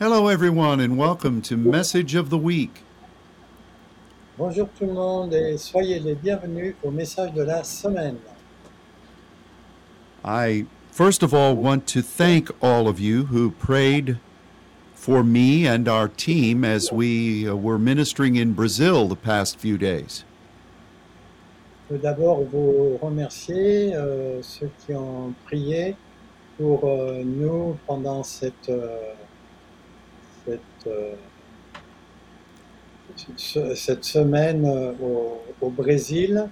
Hello, 0.00 0.26
everyone, 0.26 0.80
and 0.80 0.98
welcome 0.98 1.40
to 1.42 1.56
Message 1.56 2.16
of 2.16 2.28
the 2.28 2.36
Week. 2.36 2.82
Bonjour 4.36 4.68
tout 4.76 4.86
le 4.86 4.92
monde 4.92 5.32
et 5.32 5.56
soyez 5.56 6.00
les 6.00 6.16
bienvenus 6.16 6.74
au 6.82 6.90
message 6.90 7.32
de 7.32 7.44
la 7.44 7.62
semaine. 7.62 8.18
I 10.24 10.66
first 10.90 11.22
of 11.22 11.32
all 11.32 11.54
want 11.54 11.86
to 11.86 12.02
thank 12.02 12.50
all 12.60 12.88
of 12.88 12.98
you 12.98 13.26
who 13.26 13.52
prayed 13.52 14.18
for 14.96 15.22
me 15.22 15.64
and 15.64 15.86
our 15.86 16.08
team 16.08 16.64
as 16.64 16.90
we 16.90 17.48
uh, 17.48 17.54
were 17.54 17.78
ministering 17.78 18.34
in 18.34 18.52
Brazil 18.52 19.06
the 19.06 19.14
past 19.14 19.60
few 19.60 19.78
days. 19.78 20.24
Je 21.88 21.94
veux 21.94 22.00
d'abord 22.00 22.42
vous 22.42 22.98
remercier, 23.00 23.94
euh, 23.94 24.42
ceux 24.42 24.72
qui 24.84 24.92
ont 24.92 25.34
prié 25.44 25.94
pour 26.58 26.84
euh, 26.84 27.22
nous 27.24 27.76
pendant 27.86 28.24
cette, 28.24 28.68
euh, 28.68 29.14
cette, 30.46 30.60
euh, 30.86 31.14
ce- 33.36 33.74
cette 33.74 34.04
semaine 34.04 34.64
euh, 34.66 34.92
au, 35.02 35.42
au 35.60 35.70
Brésil. 35.70 36.48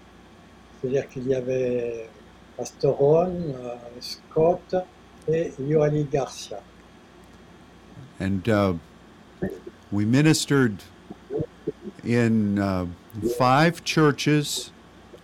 C'est-à-dire 0.81 1.09
qu'il 1.09 1.27
y 1.29 1.35
avait 1.35 2.09
Pastor 2.57 2.97
Ron, 2.97 3.37
euh, 3.55 3.77
Scott 4.01 4.75
et 5.29 5.53
Yoali 5.61 6.05
Garcia. 6.05 6.61
And 8.21 8.49
uh, 8.49 8.75
we 9.91 10.05
ministered 10.05 10.83
in 12.05 12.59
uh, 12.59 12.87
five 13.39 13.83
churches, 13.85 14.71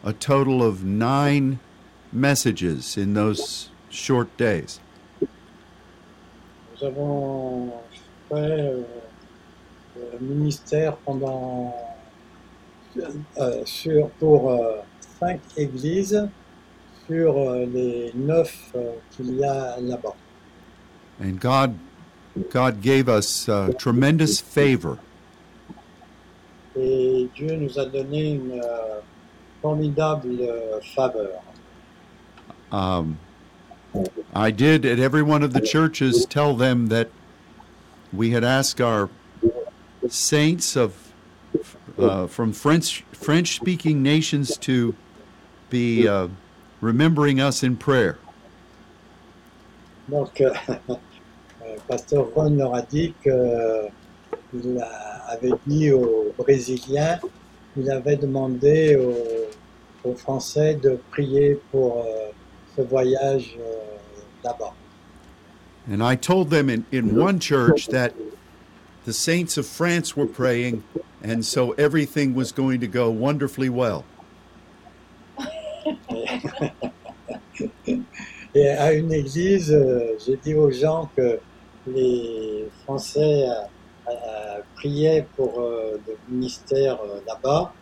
a 0.04 0.12
total 0.12 0.62
of 0.62 0.84
nine 0.84 1.58
messages 2.12 2.96
in 2.96 3.14
those 3.14 3.70
short 3.90 4.28
days. 4.36 4.80
Nous 5.20 6.86
avons 6.86 7.72
fait 8.28 8.34
euh, 8.34 8.82
le 10.12 10.18
ministère 10.26 10.96
pendant 10.98 11.74
euh, 12.96 13.62
sur, 13.64 14.08
pour 14.18 14.50
euh, 14.50 14.76
cinq 15.20 15.40
églises 15.56 16.28
sur 17.06 17.36
euh, 17.36 17.66
les 17.66 18.12
neuf 18.14 18.70
euh, 18.74 18.92
qu'il 19.10 19.36
y 19.36 19.44
a 19.44 19.78
là-bas. 19.80 20.14
And 21.20 21.40
God, 21.40 21.74
God 22.50 22.80
gave 22.80 23.08
us 23.08 23.48
uh, 23.48 23.72
tremendous 23.78 24.40
favor. 24.40 24.98
Et 26.76 27.28
Dieu 27.34 27.56
nous 27.56 27.78
a 27.78 27.86
donné 27.86 28.34
une 28.34 28.52
euh, 28.52 29.00
formidable 29.60 30.36
euh, 30.40 30.80
faveur. 30.94 31.42
Um, 32.70 33.18
I 34.34 34.50
did 34.50 34.84
at 34.84 34.98
every 35.00 35.22
one 35.22 35.42
of 35.42 35.52
the 35.52 35.60
churches 35.60 36.26
tell 36.26 36.54
them 36.54 36.88
that 36.88 37.08
we 38.12 38.30
had 38.30 38.44
asked 38.44 38.80
our 38.80 39.08
saints 40.08 40.76
of 40.76 40.94
uh, 41.98 42.26
from 42.26 42.52
French 42.52 43.04
French 43.12 43.56
speaking 43.56 44.02
nations 44.02 44.56
to 44.58 44.94
be 45.70 46.06
uh, 46.08 46.28
remembering 46.80 47.40
us 47.40 47.62
in 47.62 47.76
prayer. 47.76 48.18
Donc, 50.08 50.40
euh, 50.40 50.54
euh, 50.90 51.76
Pasteur 51.88 52.26
Ron 52.34 52.56
leur 52.56 52.74
a 52.74 52.82
dit 52.82 53.12
que 53.22 53.88
il 54.54 54.78
a- 54.80 55.24
avait 55.28 55.52
dit 55.66 55.90
aux 55.92 56.32
Brésiliens, 56.38 57.18
il 57.76 57.90
avait 57.90 58.16
demandé 58.16 58.96
aux, 58.96 60.08
aux 60.08 60.14
Français 60.14 60.74
de 60.76 60.98
prier 61.10 61.60
pour 61.70 61.98
euh, 62.06 62.30
ce 62.76 62.82
voyage 62.82 63.58
là-bas. 64.42 64.72
And 65.88 66.02
I 66.02 66.16
told 66.16 66.50
them 66.50 66.68
in, 66.68 66.84
in 66.92 67.16
one 67.16 67.40
church 67.40 67.86
that 67.88 68.14
the 69.06 69.12
saints 69.14 69.56
of 69.56 69.66
France 69.66 70.14
were 70.14 70.26
praying, 70.26 70.84
and 71.22 71.44
so 71.44 71.72
everything 71.72 72.34
was 72.34 72.52
going 72.52 72.80
to 72.80 72.86
go 72.86 73.10
wonderfully 73.10 73.70
well. 73.70 74.04
Et 78.54 78.68
à 78.70 78.92
une 78.92 79.12
église, 79.12 79.72
euh, 79.72 80.16
j'ai 80.24 80.36
dit 80.36 80.54
aux 80.54 80.70
gens 80.70 81.10
que 81.16 81.38
les 81.86 82.68
Français 82.84 83.46
euh, 83.46 83.62
euh, 84.08 84.60
priaient 84.74 85.26
pour 85.36 85.60
euh, 85.60 86.00
le 86.06 86.16
ministère 86.28 86.98
euh, 87.02 87.20
là-bas. 87.26 87.72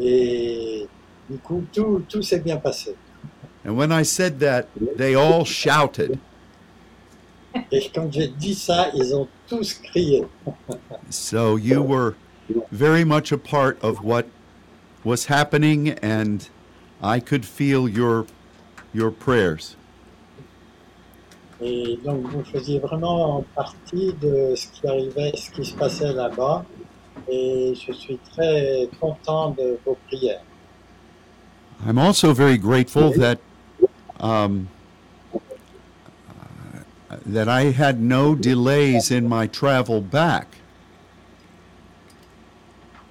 Et 0.00 0.86
du 1.30 1.38
coup, 1.38 1.64
tout, 1.72 2.04
tout 2.08 2.22
s'est 2.22 2.40
bien 2.40 2.56
passé. 2.56 2.96
And 3.64 3.76
when 3.76 3.90
I 3.92 4.04
said 4.04 4.38
that, 4.40 4.68
they 4.96 5.14
all 5.14 5.44
shouted. 5.44 6.18
Et 7.72 7.90
quand 7.94 8.12
j'ai 8.12 8.28
dit 8.28 8.54
ça, 8.54 8.88
ils 8.94 9.14
ont 9.14 9.28
tous 9.48 9.74
crié. 9.74 10.24
So 11.10 11.56
you 11.56 11.82
were 11.82 12.16
very 12.70 13.02
much 13.02 13.32
a 13.32 13.38
part 13.38 13.78
of 13.82 14.04
what 14.04 14.26
was 15.04 15.26
happening, 15.26 15.90
and 16.02 16.46
I 17.02 17.20
could 17.20 17.46
feel 17.46 17.88
your 17.88 18.26
your 18.92 19.10
prayers. 19.10 19.76
Et 21.60 21.98
donc, 22.04 22.26
vous 22.28 22.44
faisiez 22.44 22.78
vraiment 22.78 23.44
partie 23.54 24.12
de 24.20 24.54
ce 24.54 24.68
qui 24.68 24.86
arrivait, 24.86 25.32
ce 25.34 25.50
qui 25.50 25.64
se 25.64 25.74
passait 25.74 26.12
là-bas. 26.12 26.64
Et 27.28 27.74
je 27.74 27.92
suis 27.92 28.18
très 28.32 28.88
content 29.00 29.50
de 29.50 29.78
vos 29.84 29.96
prières. 30.06 30.42
I'm 31.86 31.98
also 31.98 32.32
very 32.32 32.58
grateful 32.58 33.12
that 33.12 33.38
um, 34.20 34.68
that 37.26 37.48
I 37.48 37.70
had 37.72 38.00
no 38.00 38.34
delays 38.34 39.10
in 39.10 39.28
my 39.28 39.46
travel 39.46 40.00
back. 40.00 40.46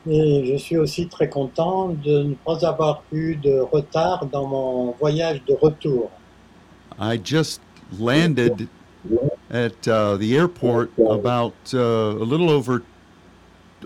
Et 0.09 0.45
je 0.45 0.57
suis 0.57 0.77
aussi 0.77 1.07
très 1.07 1.27
content 1.27 1.89
de 1.89 2.23
ne 2.23 2.35
pas 2.35 2.65
avoir 2.65 3.03
eu 3.11 3.35
de 3.35 3.59
retard 3.59 4.25
dans 4.27 4.47
mon 4.47 4.91
voyage 4.93 5.43
de 5.45 5.53
retour. 5.53 6.09
I 6.97 7.17
just 7.17 7.59
landed 7.99 8.69
at 9.51 9.87
uh, 9.87 10.15
the 10.17 10.37
airport 10.37 10.91
about 10.97 11.53
uh, 11.73 11.77
a 11.77 12.23
little 12.23 12.49
over, 12.49 12.83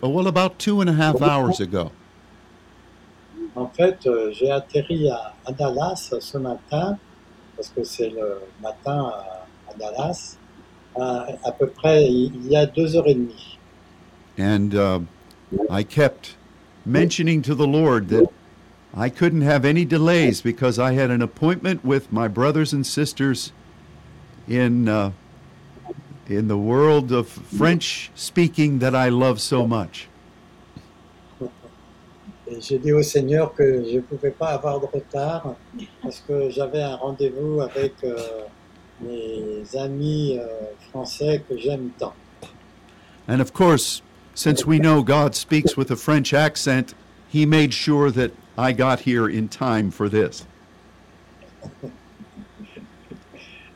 oh, 0.03 0.09
well, 0.09 0.27
about 0.27 0.59
two 0.59 0.79
and 0.79 0.89
a 0.89 0.93
half 0.93 1.21
hours 1.21 1.59
ago. 1.59 1.91
En 3.55 3.67
fait, 3.67 4.05
euh, 4.05 4.31
j'ai 4.31 4.49
atterri 4.49 5.09
à, 5.09 5.33
à 5.45 5.51
Dallas 5.51 6.13
ce 6.19 6.37
matin, 6.37 6.97
parce 7.55 7.69
que 7.69 7.83
c'est 7.83 8.09
le 8.09 8.41
matin 8.61 9.11
à, 9.11 9.40
à 9.40 9.40
Dallas, 9.81 10.37
à, 10.95 11.27
à 11.43 11.51
peu 11.51 11.67
près 11.67 12.05
il 12.05 12.47
y 12.47 12.55
a 12.55 12.65
deux 12.65 12.95
heures 12.95 13.07
et 13.07 13.15
demie. 13.15 13.57
And 14.37 14.73
uh, 14.73 14.99
I 15.69 15.83
kept 15.83 16.35
mentioning 16.85 17.41
to 17.43 17.55
the 17.55 17.67
Lord 17.67 18.09
that 18.09 18.29
I 18.93 19.09
couldn't 19.09 19.41
have 19.41 19.65
any 19.65 19.85
delays 19.85 20.41
because 20.41 20.79
I 20.79 20.93
had 20.93 21.11
an 21.11 21.21
appointment 21.21 21.83
with 21.83 22.11
my 22.11 22.27
brothers 22.27 22.73
and 22.73 22.85
sisters 22.85 23.51
in 24.47 24.87
uh, 24.87 25.11
in 26.27 26.47
the 26.47 26.57
world 26.57 27.11
of 27.11 27.27
French 27.27 28.11
speaking 28.15 28.79
that 28.79 28.95
I 28.95 29.09
love 29.09 29.39
so 29.41 29.67
much. 29.67 30.07
J'ai 32.59 32.79
dit 32.79 32.91
au 32.91 33.01
Seigneur 33.01 33.53
que 33.53 33.83
je 33.85 33.95
ne 33.95 34.01
pouvais 34.01 34.31
pas 34.31 34.47
avoir 34.47 34.79
de 34.81 34.85
retard 34.85 35.55
parce 36.01 36.21
que 36.27 36.49
j'avais 36.49 36.81
un 36.81 36.97
rendez-vous 36.97 37.61
avec 37.61 37.93
euh, 38.03 38.17
mes 39.01 39.77
amis 39.77 40.37
euh, 40.39 40.45
français 40.91 41.43
que 41.47 41.57
j'aime 41.57 41.89
tant. 41.97 42.13
And 43.27 43.39
of 43.41 43.53
course, 43.53 44.01
since 44.33 44.65
we 44.65 44.79
know 44.79 45.03
God 45.03 45.35
speaks 45.35 45.75
with 45.77 45.91
a 45.91 45.95
French 45.95 46.33
accent, 46.33 46.93
He 47.29 47.45
made 47.45 47.73
sure 47.73 48.11
that 48.11 48.31
I 48.57 48.73
got 48.73 49.01
here 49.01 49.27
in 49.29 49.47
time 49.47 49.89
for 49.91 50.09
this. 50.09 50.45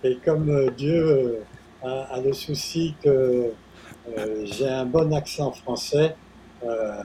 Et 0.04 0.18
comme 0.24 0.50
euh, 0.50 0.70
Dieu 0.72 1.04
euh, 1.04 1.44
a, 1.84 2.16
a 2.16 2.22
le 2.22 2.34
souci 2.34 2.96
que 3.02 3.52
euh, 4.18 4.46
j'ai 4.46 4.68
un 4.70 4.86
bon 4.86 5.14
accent 5.14 5.52
français, 5.52 6.16
euh, 6.64 7.02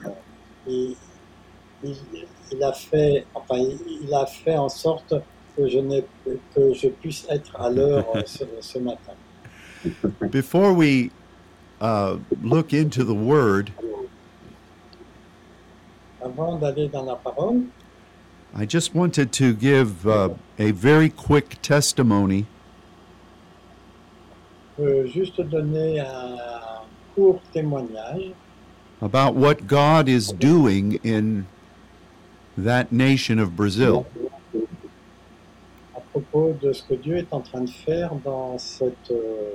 il, 0.67 0.95
il- 1.83 1.95
il 2.53 2.61
a 2.63 2.73
fait, 2.73 3.25
enfin, 3.33 3.55
il, 3.57 3.79
il 4.03 4.13
a 4.13 4.25
fait 4.25 4.57
en 4.57 4.67
sorte 4.69 5.13
que 5.61 5.69
je, 5.69 6.01
que 6.55 6.73
je 6.73 6.87
puisse 6.87 7.27
être 7.29 7.55
à 7.59 7.69
l'heure 7.69 8.05
euh, 8.15 8.21
ce, 8.25 8.43
ce 8.61 8.79
matin. 8.79 9.13
Before 10.31 10.73
we 10.73 11.11
uh, 11.81 12.17
look 12.41 12.73
into 12.73 13.03
the 13.03 13.15
Word, 13.15 13.71
Avant 16.23 16.55
d'aller 16.59 16.87
dans 16.87 17.03
la 17.03 17.15
parole, 17.15 17.63
I 18.55 18.65
just 18.65 18.93
wanted 18.93 19.31
to 19.33 19.53
give 19.53 20.05
uh, 20.05 20.29
a 20.59 20.71
very 20.71 21.09
quick 21.09 21.61
testimony 21.61 22.45
juste 25.05 25.41
donner 25.41 25.99
un 25.99 26.37
court 27.15 27.39
témoignage 27.53 28.33
about 29.01 29.35
what 29.35 29.67
God 29.67 30.07
is 30.07 30.31
doing 30.31 30.99
in 31.03 31.45
that 32.57 32.91
nation 32.91 33.39
of 33.39 33.55
Brazil. 33.55 34.05
à 34.15 34.30
propos 36.11 36.55
de 36.61 36.73
ce 36.73 36.83
que 36.83 36.95
Dieu 36.95 37.17
est 37.17 37.33
en 37.33 37.41
train 37.41 37.61
de 37.61 37.69
faire 37.69 38.13
dans 38.23 38.57
cette, 38.57 39.11
euh, 39.11 39.53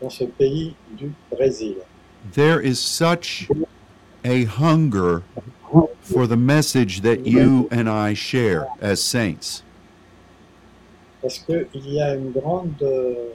dans 0.00 0.10
ce 0.10 0.24
pays 0.24 0.74
du 0.96 1.12
Brésil. 1.30 1.76
There 2.32 2.60
is 2.60 2.76
such 2.76 3.48
a 4.24 4.44
hunger 4.44 5.22
for 6.00 6.26
the 6.26 6.36
message 6.36 7.00
that 7.02 7.26
you 7.26 7.68
and 7.70 7.88
I 7.88 8.14
share 8.14 8.66
as 8.80 9.00
saints. 9.00 9.62
Parce 11.22 11.38
qu'il 11.38 11.66
y 11.74 12.00
a 12.00 12.14
une 12.14 12.32
grande 12.32 12.82
euh, 12.82 13.30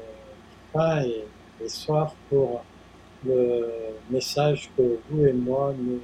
faim 0.71 1.03
et, 1.03 1.25
et 1.63 1.69
soif 1.69 2.13
pour 2.29 2.63
le 3.25 3.65
message 4.09 4.69
que 4.77 4.99
vous 5.09 5.25
et 5.25 5.33
moi 5.33 5.73
nous, 5.77 5.99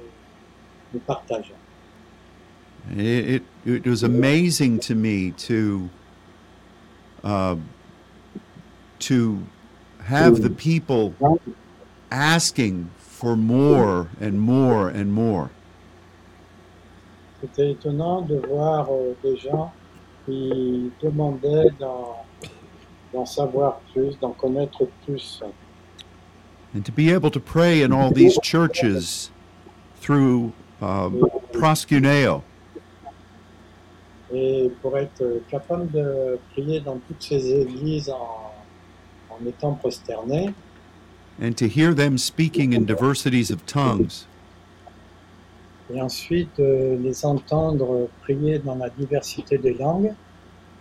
nous 0.92 1.00
partageons. 1.00 1.54
It, 2.96 3.42
it, 3.66 3.82
it 3.84 3.86
was 3.86 4.02
amazing 4.02 4.78
to 4.80 4.94
me 4.94 5.32
to 5.32 5.90
uh, 7.24 7.56
to 9.00 9.42
have 10.02 10.42
the 10.42 10.50
people 10.50 11.14
asking 12.10 12.90
for 12.98 13.36
more 13.36 14.08
and 14.20 14.40
more 14.40 14.88
and 14.88 15.12
more. 15.12 15.50
C'était 17.40 17.70
étonnant 17.70 18.20
de 18.22 18.36
voir 18.36 18.88
euh, 18.90 19.14
des 19.22 19.36
gens 19.38 19.72
qui 20.26 20.92
demandaient 21.02 21.70
d'en, 21.78 23.24
savoir 23.24 23.80
plus, 23.92 24.18
d'en 24.20 24.32
connaître 24.32 24.86
plus. 25.06 25.42
And 26.74 26.84
to 26.84 26.92
be 26.92 27.10
able 27.10 27.30
to 27.30 27.40
pray 27.40 27.82
in 27.82 27.92
all 27.92 28.10
these 28.12 28.38
churches 28.42 29.30
through 30.00 30.52
um, 30.80 31.20
proskuneo. 31.52 32.42
Et 34.32 34.70
pour 34.80 34.96
être 34.96 35.42
capable 35.50 35.90
de 35.90 36.38
prier 36.52 36.80
dans 36.80 36.98
toutes 36.98 37.22
ces 37.22 37.52
églises 37.52 38.10
en, 38.10 38.52
en 39.30 39.46
étant 39.46 39.74
prosterné, 39.74 40.52
and 41.40 41.56
to 41.56 41.66
hear 41.66 41.94
them 41.94 42.18
speaking 42.18 42.72
in 42.72 42.84
diversities 42.84 43.50
of 43.50 43.64
tongues. 43.66 44.26
Et 45.92 46.00
ensuite 46.00 46.60
euh, 46.60 46.96
les 46.98 47.24
entendre 47.24 48.08
prier 48.22 48.60
dans 48.60 48.76
la 48.76 48.90
diversité 48.90 49.58
des 49.58 49.74
langues, 49.74 50.14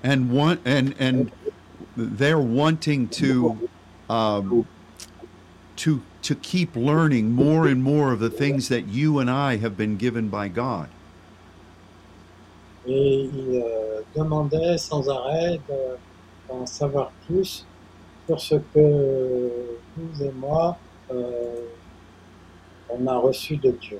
and 0.03 0.31
want 0.31 0.59
and 0.65 0.93
and 0.99 1.31
they're 1.97 2.39
wanting 2.39 3.07
to 3.07 3.69
um, 4.09 4.67
to 5.77 6.01
to 6.21 6.35
keep 6.35 6.75
learning 6.75 7.31
more 7.31 7.67
and 7.67 7.81
more 7.81 8.11
of 8.11 8.19
the 8.19 8.29
things 8.29 8.69
that 8.69 8.87
you 8.87 9.17
and 9.19 9.29
I 9.29 9.57
have 9.57 9.75
been 9.75 9.97
given 9.97 10.29
by 10.29 10.47
God. 10.49 10.89
Et 12.89 13.29
ils 13.33 13.61
euh, 13.63 14.01
demandaient 14.15 14.77
sans 14.77 15.07
arrêt 15.09 15.59
de- 15.69 15.97
d'en 16.47 16.65
savoir 16.65 17.11
plus 17.27 17.65
sur 18.25 18.39
ce 18.39 18.55
que 18.55 19.51
vous 19.95 20.23
et 20.23 20.31
moi, 20.31 20.77
euh, 21.11 21.65
on 22.89 23.05
a 23.07 23.17
reçu 23.17 23.57
de 23.57 23.71
Dieu. 23.71 23.99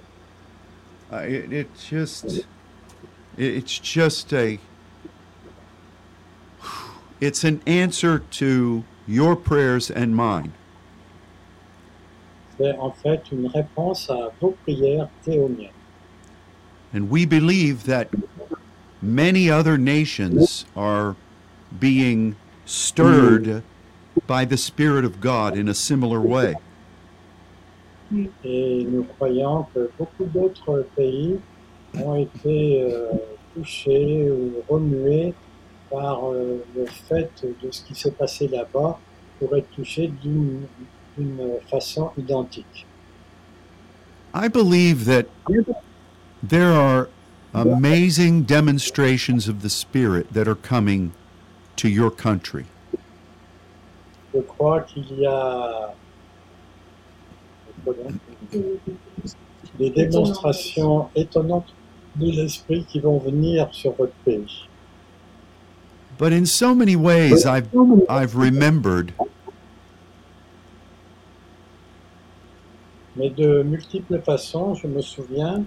Uh, 1.12 1.18
it, 1.28 1.52
it 1.52 1.68
just 1.76 2.26
it, 2.36 2.46
it's 3.38 3.80
just 3.80 4.32
a 4.34 4.60
it's 7.20 7.44
an 7.44 7.60
answer 7.66 8.20
to 8.20 8.84
your 9.08 9.36
prayers 9.36 9.90
and 9.90 10.16
mine. 10.16 10.52
C'est 12.60 12.76
en 12.78 12.92
fait 12.92 13.22
une 13.32 13.48
réponse 13.48 14.10
à 14.10 14.32
vos 14.42 14.56
prières 14.64 15.08
et 15.28 15.40
aux 15.40 15.48
miennes. 15.48 15.70
And 16.94 17.10
we 17.10 17.26
believe 17.26 17.84
that 17.86 18.08
many 19.02 19.50
other 19.50 19.78
nations 19.78 20.66
are 20.76 21.16
being 21.80 22.36
stirred 22.66 23.64
by 24.28 24.46
the 24.46 24.58
Spirit 24.58 25.06
of 25.06 25.22
God 25.22 25.58
in 25.58 25.68
a 25.68 25.74
similar 25.74 26.20
way. 26.20 26.56
Et 28.44 28.86
nous 28.86 29.04
croyons 29.04 29.68
que 29.74 29.90
beaucoup 29.98 30.26
d'autres 30.26 30.86
pays 30.96 31.40
ont 31.94 32.16
été 32.16 32.82
euh, 32.82 33.12
touchés 33.54 34.32
ou 34.32 34.64
remués 34.68 35.34
par 35.92 36.32
euh, 36.32 36.64
le 36.76 36.86
fait 36.86 37.30
de 37.44 37.72
ce 37.72 37.84
qui 37.84 37.94
s'est 37.94 38.12
passé 38.12 38.48
là-bas 38.48 39.00
pour 39.40 39.56
être 39.56 39.70
touchés 39.76 40.12
d'une 40.22 40.66
façon 41.70 42.12
identique. 42.18 42.86
I 44.34 44.48
believe 44.48 45.06
that 45.06 45.26
there 46.44 46.72
are 46.72 47.10
amazing 47.54 48.44
demonstrations 48.44 49.48
of 49.48 49.62
the 49.62 49.70
Spirit 49.70 50.34
that 50.34 50.48
are 50.48 50.56
coming 50.56 51.14
to 51.78 51.90
your 51.90 52.12
country. 52.12 52.66
Je 54.34 54.42
crois 54.42 54.82
qu'il 54.82 55.20
y 55.20 55.26
a 55.26 55.94
des 59.80 59.90
démonstrations 59.90 61.10
étonnantes 61.16 61.74
de 62.16 62.32
l'esprit 62.32 62.86
qui 62.86 63.00
vont 63.00 63.18
venir 63.18 63.74
sur 63.74 63.94
votre 63.94 64.14
pays. 64.26 64.68
But 66.18 66.34
in 66.34 66.46
so 66.46 66.76
many 66.76 66.98
ways, 66.98 67.46
I've, 67.46 67.70
I've 68.10 68.36
remembered 68.36 69.14
Mais 73.16 73.30
de 73.30 73.64
multiples 73.64 74.22
façons, 74.22 74.76
je 74.76 74.88
me 74.88 75.02
souviens 75.02 75.66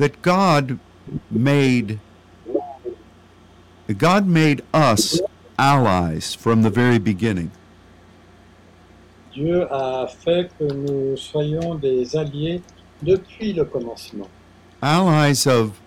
that 0.00 0.22
God 0.22 0.78
made 1.30 2.00
God 3.98 4.26
made 4.26 4.62
us 4.72 5.20
allies 5.58 6.34
from 6.34 6.62
the 6.62 6.70
very 6.70 6.98
beginning. 6.98 7.50
Dieu 9.32 9.66
a 9.70 10.08
fait 10.08 10.50
que 10.58 10.64
nous 10.64 11.16
soyons 11.16 11.74
des 11.80 12.16
alliés 12.16 12.62
depuis 13.02 13.52
le 13.52 13.64
commencement, 13.64 14.28
Allies 14.82 15.46
of 15.46 15.80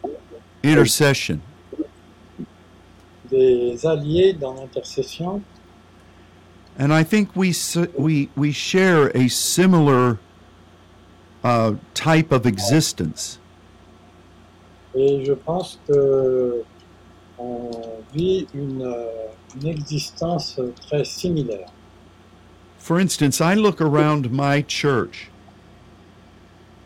intercession, 0.63 1.41
des 3.29 3.85
alliés 3.85 4.33
dans 4.33 4.53
l'intercession. 4.53 5.43
and 6.77 6.93
I 6.93 7.03
think 7.03 7.35
we 7.35 7.53
we 7.97 8.29
we 8.35 8.51
share 8.51 9.07
a 9.15 9.27
similar 9.27 10.19
uh, 11.43 11.73
type 11.93 12.31
of 12.31 12.45
existence. 12.45 13.39
Et 14.95 15.25
je 15.25 15.33
pense 15.33 15.79
que 15.87 16.63
on 17.39 17.71
vit 18.13 18.47
une, 18.53 18.83
euh, 18.83 19.27
une 19.59 19.67
existence 19.67 20.59
très 20.81 21.03
similaire. 21.03 21.67
For 22.77 22.99
instance, 22.99 23.39
I 23.39 23.55
look 23.55 23.81
around 23.81 24.31
my 24.31 24.61
church 24.61 25.29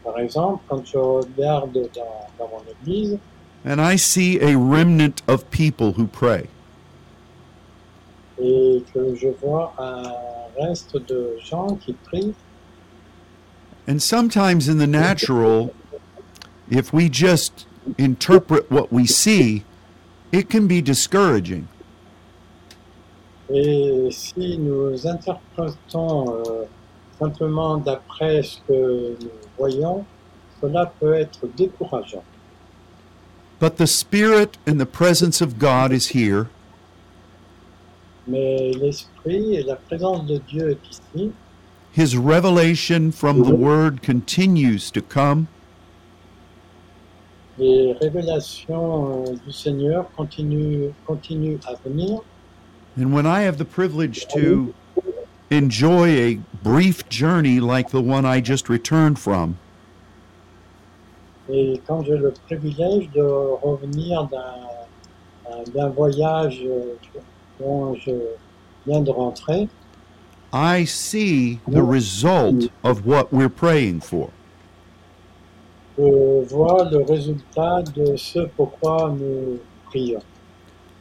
Par 0.04 0.20
exemple, 0.20 0.64
quand 0.70 0.86
je 0.86 0.98
regarde 0.98 1.74
dans, 1.74 2.28
dans 2.40 2.50
mon 2.50 2.64
église, 2.82 3.18
and 3.66 3.82
I 3.82 3.98
see 3.98 4.40
a 4.40 4.56
remnant 4.58 5.22
of 5.28 5.50
people 5.50 5.94
who 5.98 6.08
pray. 6.08 6.48
et 8.40 8.84
que 8.94 9.16
je 9.16 9.30
vois 9.42 9.74
un 9.80 10.04
reste 10.60 10.96
de 11.08 11.38
gens 11.44 11.76
qui 11.84 11.94
prient, 11.94 12.36
And 13.90 14.02
sometimes 14.02 14.68
in 14.68 14.80
the 14.80 14.88
natural, 14.88 15.74
if 16.70 16.92
we 16.92 17.10
just 17.10 17.67
interpret 17.98 18.70
what 18.70 18.91
we 18.91 19.06
see, 19.06 19.63
it 20.32 20.50
can 20.50 20.67
be 20.67 20.82
discouraging. 20.82 21.67
et 23.50 24.10
si 24.12 24.58
nous 24.58 25.08
interprétons 25.08 26.36
euh, 26.36 26.65
simplement 27.20 27.77
d'après 27.77 28.44
ce 28.44 28.58
que 28.67 29.15
nous 29.22 29.29
voyons, 29.58 30.06
cela 30.62 30.91
peut 31.00 31.13
être 31.13 31.48
décourageant. 31.56 32.24
But 33.60 33.77
the 33.77 33.88
Spirit 33.88 34.58
and 34.67 34.79
the 34.79 34.86
presence 34.86 35.41
of 35.41 35.58
God 35.58 35.91
is 35.91 36.10
here, 36.13 36.48
Mais 38.27 38.72
l'esprit 38.74 39.56
et 39.56 39.63
la 39.63 39.77
présence 39.77 40.25
de 40.25 40.38
Dieu 40.38 40.72
est 40.72 40.89
ici, 40.89 41.32
His 41.94 42.15
revelation 42.17 43.12
from 43.12 43.44
the 43.44 43.56
Word 43.56 44.03
continues 44.03 44.91
to 44.91 45.01
come, 45.01 45.48
les 47.58 47.94
révélations 47.94 49.26
euh, 49.26 49.36
du 49.46 49.52
Seigneur 49.52 50.06
continuent, 50.16 50.90
continuent 51.06 51.60
à 51.68 51.74
venir. 51.88 52.22
and 53.00 53.14
when 53.14 53.26
I 53.28 53.42
have 53.42 53.58
the 53.58 53.66
privilege 53.66 54.26
to 54.34 54.74
enjoy 55.52 56.08
a 56.10 56.36
brief 56.64 57.08
journey 57.10 57.60
like 57.60 57.90
the 57.92 58.02
one 58.02 58.26
I 58.26 58.42
just 58.42 58.70
returned 58.70 59.20
from, 59.20 59.56
Et 61.50 61.80
quand 61.88 62.04
j'ai 62.04 62.18
le 62.18 62.34
privilège 62.48 63.10
de 63.16 63.22
revenir 63.22 64.26
d'un 64.26 64.68
d'un 65.74 65.88
voyage 65.90 66.62
euh, 66.66 66.96
dont 67.60 67.96
je 67.96 68.12
viens 68.86 69.00
de 69.02 69.12
rentrer, 69.12 69.70
I 70.52 70.84
see 70.86 71.60
the 71.68 71.82
result 71.82 72.70
of 72.84 73.06
what 73.06 73.32
we're 73.32 73.50
praying 73.50 74.02
for. 74.02 74.30
Je 75.98 76.46
vois 76.50 76.88
le 76.92 77.04
résultat 77.04 77.82
de 77.96 78.16
ce 78.16 78.39
pourquoi 78.56 79.16
nous 79.18 79.60
prions. 79.86 80.22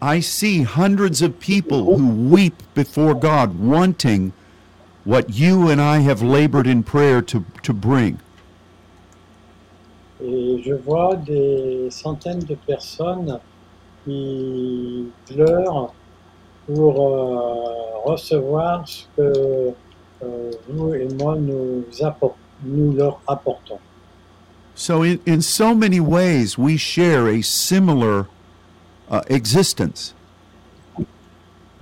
I 0.03 0.21
see 0.21 0.63
hundreds 0.63 1.23
of 1.23 1.39
people 1.41 1.85
who 1.85 2.31
weep 2.31 2.55
before 2.75 3.15
God, 3.15 3.59
wanting 3.59 4.33
what 5.05 5.31
you 5.31 5.69
and 5.71 5.81
I 5.81 6.01
have 6.01 6.23
labored 6.23 6.67
in 6.67 6.83
prayer 6.83 7.23
to, 7.23 7.45
to 7.63 7.73
bring. 7.73 8.19
Et 10.23 10.63
je 10.63 10.75
vois 10.75 11.17
des 11.17 11.89
centaines 11.91 12.41
de 12.41 12.55
personnes 12.67 13.39
qui 14.05 15.09
pleurent 15.27 15.93
pour 16.67 17.01
euh, 17.01 18.11
recevoir 18.11 18.87
ce 18.89 19.05
que 19.17 19.75
euh, 20.23 20.51
vous 20.69 20.95
et 20.95 21.09
moi 21.21 21.37
nous, 21.37 21.85
nous 22.65 22.93
leur 22.93 23.21
apportons. 23.27 23.79
So, 24.79 25.03
in, 25.03 25.21
in 25.25 25.41
so 25.41 25.75
many 25.75 26.01
ways, 26.01 26.59
we 26.59 26.77
share 26.77 27.29
a 27.29 27.41
similar 27.41 28.29
uh, 29.11 29.23
existence. 29.31 30.13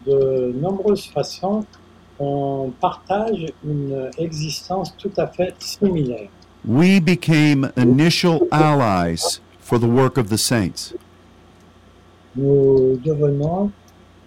De 0.07 0.53
nombreuses 0.55 1.07
façons, 1.07 1.67
on 2.21 2.73
partage 2.81 3.53
une 3.65 4.11
existence 4.17 4.95
tout 4.97 5.11
à 5.17 5.27
fait 5.27 5.55
similaire. 5.59 6.29
We 6.65 7.01
became 7.01 7.73
initial 7.77 8.47
allies 8.53 9.41
for 9.59 9.81
the 9.81 9.89
work 9.89 10.17
of 10.17 10.29
the 10.29 10.39
saints. 10.39 10.95
Nous 12.37 13.01
devenons 13.05 13.73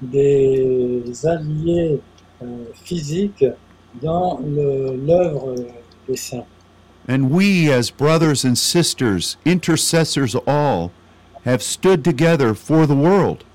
des 0.01 1.25
alliés 1.25 2.01
euh, 2.41 2.65
physiques 2.83 3.45
dans 4.01 4.41
l'œuvre 4.45 5.55
des 6.09 6.17
saints. 6.17 6.45
And 7.07 7.31
we, 7.31 7.71
as 7.71 7.89
brothers 7.89 8.43
and 8.43 8.57
sisters, 8.57 9.37
intercessors 9.45 10.35
all, 10.45 10.91
have 11.45 11.63
stood 11.63 12.03
together 12.03 12.53
for 12.53 12.85
the 12.85 12.95
world. 12.95 13.45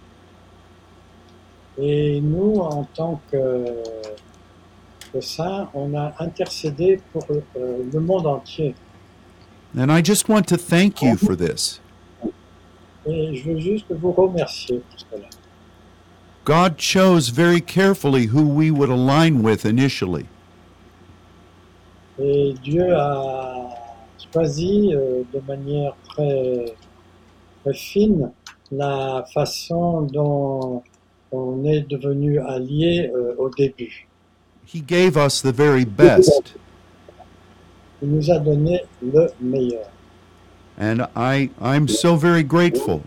Et 1.79 2.21
nous, 2.21 2.61
en 2.61 2.87
tant 2.95 3.21
que, 3.31 3.83
que 5.13 5.21
saints, 5.21 5.69
on 5.75 5.95
a 5.95 6.15
intercédé 6.19 7.01
pour 7.13 7.25
euh, 7.31 7.85
le 7.93 8.01
monde 8.01 8.27
entier. 8.27 8.75
And 9.77 9.91
I 9.91 10.03
just 10.03 10.29
want 10.29 10.47
to 10.49 10.57
thank 10.57 11.03
you 11.03 11.17
for 11.17 11.35
this. 11.35 11.81
Et 13.07 13.35
je 13.35 13.51
veux 13.51 13.59
juste 13.59 13.87
vous 13.91 14.13
remercier 14.13 14.81
pour 14.91 14.99
cela. 15.11 15.29
God 16.45 16.77
chose 16.77 17.29
very 17.29 17.61
carefully 17.61 18.27
who 18.27 18.43
we 18.43 18.71
would 18.71 18.91
align 18.91 19.43
with 19.43 19.65
initially. 19.65 20.27
Et 22.19 22.55
Dieu 22.63 22.95
a 22.95 23.69
choisi 24.33 24.93
euh, 24.95 25.23
de 25.33 25.41
manière 25.47 25.95
très, 26.09 26.75
très 27.63 27.75
fine 27.75 28.31
la 28.71 29.25
façon 29.33 30.03
dont 30.03 30.83
on 31.31 31.65
est 31.65 31.89
devenu 31.89 32.39
alliés 32.39 33.11
euh, 33.15 33.35
au 33.39 33.49
début. 33.51 34.07
He 34.67 34.81
gave 34.81 35.17
us 35.17 35.43
the 35.43 35.53
very 35.53 35.85
best. 35.85 36.57
Il 38.03 38.11
nous 38.11 38.31
a 38.31 38.39
donné 38.39 38.83
le 39.03 39.29
meilleur. 39.41 39.87
And 40.79 41.07
I, 41.15 41.51
I'm 41.61 41.89
so 41.89 42.17
very 42.17 42.43
grateful. 42.43 43.01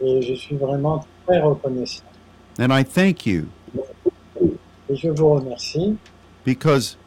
Et 0.00 0.22
je 0.22 0.34
suis 0.34 0.56
vraiment 0.56 1.04
très 1.26 1.40
reconnaissant. 1.40 2.04
And 2.58 2.72
I 2.72 2.82
thank 2.84 3.26
you 3.26 3.46
Et 4.88 4.96
je 4.96 5.08
vous 5.08 5.34
remercie 5.34 5.96
because 6.44 6.98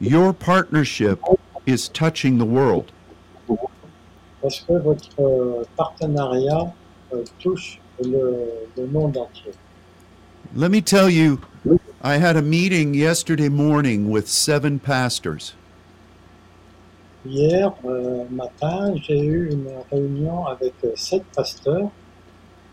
your 0.00 0.32
partnership 0.32 1.22
is 1.66 1.88
touching 1.88 2.38
the 2.38 2.44
world. 2.44 2.92
parce 4.42 4.60
que 4.60 4.72
votre 4.72 5.66
partenariat 5.76 6.72
euh, 7.12 7.24
touche 7.38 7.78
le, 8.02 8.48
le 8.76 8.86
monde 8.86 9.16
entier. 9.16 9.52
Let 10.54 10.70
me 10.70 10.80
tell 10.80 11.08
you, 11.08 11.40
I 12.02 12.16
had 12.16 12.36
a 12.36 12.42
meeting 12.42 12.94
yesterday 12.94 13.48
morning 13.48 14.10
with 14.10 14.28
seven 14.28 14.78
pastors. 14.78 15.54
Hier 17.24 17.70
euh, 17.84 18.24
matin, 18.30 18.94
j'ai 18.96 19.20
eu 19.20 19.50
une 19.50 19.68
réunion 19.92 20.46
avec 20.46 20.72
euh, 20.84 20.92
sept 20.96 21.22
pasteurs 21.36 21.90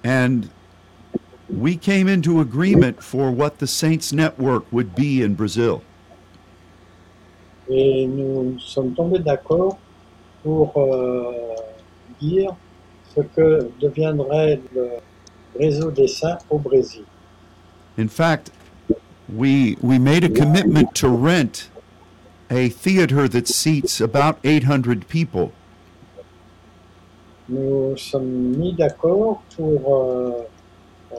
And 0.06 0.50
we 1.50 1.76
came 1.76 2.08
into 2.08 2.40
agreement 2.40 3.04
for 3.04 3.30
what 3.30 3.60
the 3.60 3.68
Saints 3.68 4.14
Network 4.14 4.64
would 4.72 4.96
be 4.96 5.22
in 5.22 5.34
Brazil. 5.34 5.82
Et 7.70 8.06
nous 8.06 8.60
sommes 8.60 8.94
tombés 8.94 9.20
d'accord 9.20 9.78
pour 10.44 10.74
euh, 10.78 11.32
dire 12.22 12.56
ce 13.16 13.22
que 13.22 13.70
deviendrait 13.80 14.60
le 14.74 14.90
réseau 15.60 15.92
des 15.92 16.08
saints 16.08 16.38
au 16.50 16.60
Brésil. 16.60 17.04
In 17.98 18.08
fact, 18.08 18.52
we 19.28 19.76
we 19.82 19.98
made 20.00 20.24
a 20.24 20.30
commitment 20.30 20.94
to 20.96 21.08
rent 21.10 21.70
a 22.50 22.70
theater 22.70 23.28
that 23.28 23.48
seats 23.48 24.00
about 24.00 24.38
800 24.44 25.08
people. 25.10 25.52
Nous 27.50 27.96
sommes 27.98 28.58
mis 28.58 28.74
d'accord 28.74 29.42
pour 29.56 30.04
euh, 30.04 30.32
euh, 31.14 31.16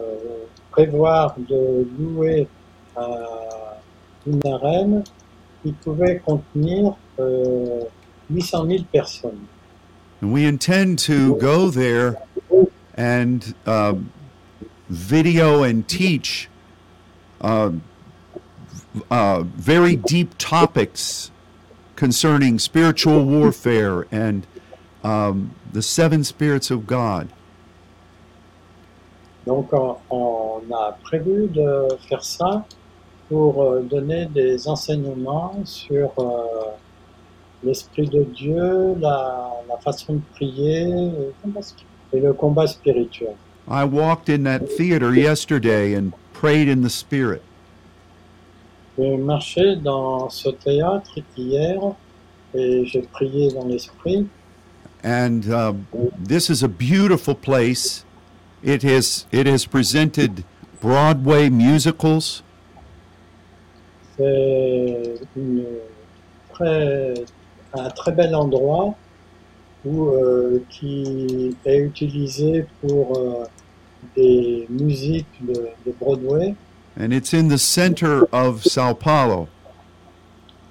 prévoir 0.71 1.35
de 1.39 1.87
louer 1.99 2.47
euh, 2.97 3.03
une 4.27 4.47
arène 4.47 5.05
qui 5.63 5.73
pouvait 5.73 6.21
contenir 6.25 6.95
euh, 7.19 7.85
800 8.31 8.67
000 8.67 8.85
personnes. 8.93 9.47
And 10.21 10.33
we 10.33 10.45
intend 10.45 10.99
to 11.01 11.37
go 11.37 11.71
there 11.71 12.17
and 12.97 13.55
um, 13.67 14.13
video 14.89 15.63
and 15.63 15.87
teach 15.87 16.49
uh, 17.41 17.71
uh, 19.11 19.43
very 19.43 19.95
deep 19.95 20.37
topics 20.39 21.31
concerning 21.95 22.59
spiritual 22.59 23.25
warfare 23.25 24.07
and 24.11 24.47
um, 25.05 25.55
the 25.73 25.83
seven 25.83 26.25
spirits 26.25 26.71
of 26.71 26.87
God. 26.87 27.29
Donc 29.47 29.73
on, 29.73 29.99
on 30.11 30.63
a 30.73 30.93
prévu 31.03 31.49
de 31.49 31.89
faire 32.09 32.23
ça 32.23 32.67
pour 33.29 33.63
euh, 33.63 33.83
donner 33.83 34.27
des 34.27 34.69
enseignements 34.69 35.55
sur 35.65 36.13
euh, 36.19 36.25
l'Esprit 37.63 38.09
de 38.09 38.25
Dieu, 38.25 38.95
la, 39.01 39.51
la 39.69 39.77
façon 39.79 40.15
de 40.15 40.21
prier 40.35 40.87
et 42.13 42.21
le 42.21 42.33
combat 42.33 42.67
spirituel. 42.67 43.35
I 43.71 43.85
walked 43.85 44.31
in 44.31 44.45
that 44.45 44.61
theater 44.77 45.15
yesterday 45.15 45.95
and 45.95 46.13
prayed 46.33 46.69
in 46.69 46.83
the 46.83 46.91
Spirit. 46.91 47.43
J'ai 48.97 49.17
marché 49.17 49.77
dans 49.77 50.29
ce 50.31 50.49
théâtre 50.49 51.19
hier 51.37 51.79
et 52.55 52.85
j'ai 52.87 53.03
prié 53.03 53.53
dans 53.53 53.67
l'Esprit. 53.67 54.27
and 55.03 55.49
uh, 55.49 55.73
this 56.19 56.51
is 56.51 56.63
a 56.63 56.69
beautiful 56.69 57.35
place. 57.35 58.05
It 58.63 58.83
has 58.83 59.27
it 59.31 59.47
has 59.47 59.67
presented 59.67 60.45
Broadway 60.81 61.49
musicals. 61.51 62.43
C'est 64.19 65.15
très, 66.53 67.15
un 67.73 67.91
très 67.91 68.13
bel 68.13 68.35
endroit 68.35 68.95
où, 69.85 70.09
euh, 70.09 70.63
qui 70.69 71.57
est 71.65 71.79
utilisé 71.79 72.67
pour 72.81 73.17
euh, 73.17 73.45
des 74.17 74.67
musiques 74.69 75.27
de, 75.41 75.69
de 75.87 75.95
Broadway 76.01 76.55
And 77.01 77.13
it's 77.13 77.33
in 77.33 77.49
the 77.49 77.59
center 77.59 78.25
of 78.33 78.65
Sao 78.65 78.93
Paulo. 78.93 79.47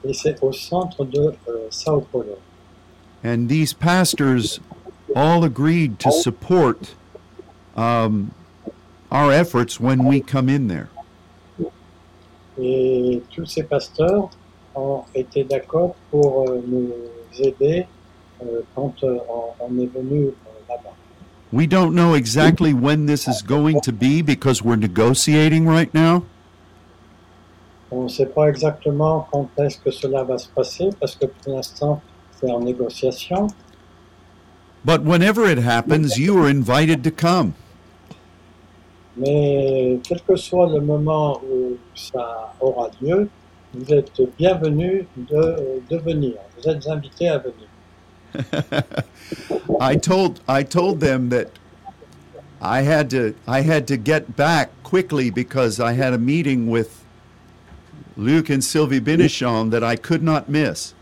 et 0.03 0.13
c'est 0.13 0.41
au 0.41 0.51
centre 0.51 1.05
de 1.05 1.33
euh, 1.47 1.67
Sao 1.69 2.01
Paulo. 2.01 2.37
And 3.23 3.47
these 3.49 3.73
pastors 3.73 4.59
all 5.15 5.43
agreed 5.43 5.99
to 5.99 6.11
support 6.11 6.93
um, 7.75 8.31
our 9.11 9.31
efforts 9.31 9.79
when 9.79 10.05
we 10.05 10.21
come 10.21 10.49
in 10.49 10.67
there. 10.67 10.89
Et 12.59 13.21
tous 13.33 13.45
ces 13.45 13.63
pasteurs 13.63 14.29
ont 14.75 15.03
été 15.13 15.43
d'accord 15.43 15.95
pour 16.11 16.49
euh, 16.49 16.61
nous 16.67 16.91
aider 17.39 17.85
euh, 18.41 18.61
quand 18.75 18.93
euh, 19.03 19.17
on, 19.59 19.79
est 19.79 19.85
venu 19.93 20.31
là-bas. 20.69 20.93
We 21.53 21.67
don't 21.67 21.93
know 21.93 22.15
exactly 22.15 22.73
when 22.73 23.05
this 23.05 23.27
is 23.27 23.41
going 23.41 23.79
to 23.81 23.91
be 23.91 24.21
because 24.21 24.61
we're 24.63 24.75
negotiating 24.75 25.67
right 25.67 25.93
now. 25.93 26.23
On 27.89 28.03
ne 28.03 28.09
sait 28.09 28.25
pas 28.25 28.49
exactement 28.49 29.27
quand 29.31 29.49
est-ce 29.57 29.77
que 29.79 29.91
cela 29.91 30.23
va 30.23 30.37
se 30.37 30.49
passer 30.49 30.89
parce 30.99 31.15
que 31.15 31.25
pour 31.25 31.55
l'instant 31.55 32.01
c'est 32.39 32.51
en 32.51 32.59
négociation. 32.59 33.47
But 34.83 35.03
whenever 35.03 35.49
it 35.49 35.59
happens, 35.59 36.17
you 36.17 36.37
are 36.37 36.47
invited 36.47 37.03
to 37.03 37.11
come. 37.11 37.53
Mais 39.17 39.99
quel 40.03 40.21
que 40.21 40.35
soit 40.35 40.69
le 40.69 40.79
moment 40.79 41.41
où 41.43 41.77
ça 41.95 42.53
aura 42.59 42.89
lieu, 43.01 43.29
vous 43.73 43.93
êtes 43.93 44.21
bienvenus 44.37 45.05
de, 45.17 45.81
de 45.89 45.97
venir. 45.97 46.33
Vous 46.57 46.69
êtes 46.69 46.87
invités 46.87 47.29
à 47.29 47.39
venir. 47.39 47.67
I 49.79 49.95
told 49.95 50.41
I 50.47 50.63
told 50.63 50.99
them 50.99 51.29
that 51.29 51.47
I 52.61 52.81
had 52.81 53.09
to 53.11 53.33
I 53.47 53.61
had 53.61 53.87
to 53.87 53.97
get 53.97 54.35
back 54.35 54.69
quickly 54.83 55.31
because 55.31 55.79
I 55.79 55.93
had 55.93 56.13
a 56.13 56.17
meeting 56.17 56.69
with 56.69 57.03
Luke 58.15 58.49
and 58.49 58.63
Sylvie 58.63 58.99
Binichon 58.99 59.71
that 59.71 59.83
I 59.83 59.95
could 59.95 60.23
not 60.23 60.49
miss. 60.49 60.93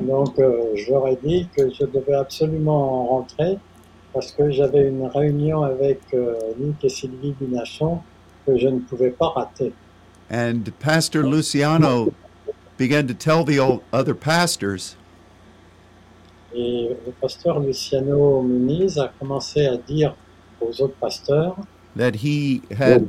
Donc, 0.00 0.38
euh, 0.38 0.74
ai 0.76 1.16
dit 1.22 1.48
que 1.56 1.68
je 1.68 1.84
devais 1.86 2.14
absolument 2.14 3.06
rentrer 3.06 3.58
parce 4.14 4.30
que 4.30 4.50
j'avais 4.50 4.88
une 4.88 5.06
réunion 5.06 5.62
avec 5.62 6.00
euh, 6.14 6.34
Luc 6.58 6.76
et 6.84 6.88
Sylvie 6.88 7.34
Binachon 7.38 7.98
que 8.46 8.56
je 8.56 8.68
ne 8.68 8.78
pouvais 8.78 9.10
pas 9.10 9.28
rater. 9.30 9.72
And 10.30 10.72
Pastor 10.78 11.22
Luciano 11.22 12.14
began 12.78 13.06
to 13.08 13.14
tell 13.14 13.44
the 13.44 13.58
old, 13.58 13.80
other 13.92 14.14
pastors 14.14 14.96
Et 16.54 16.96
le 17.04 17.12
pasteur 17.20 17.58
Luciano 17.58 18.40
Muniz 18.42 18.96
a 18.98 19.12
commencé 19.18 19.66
à 19.66 19.76
dire 19.76 20.14
aux 20.60 20.80
autres 20.80 20.94
pasteurs 20.94 21.56
that 21.96 22.14
he 22.22 22.62
had 22.70 23.08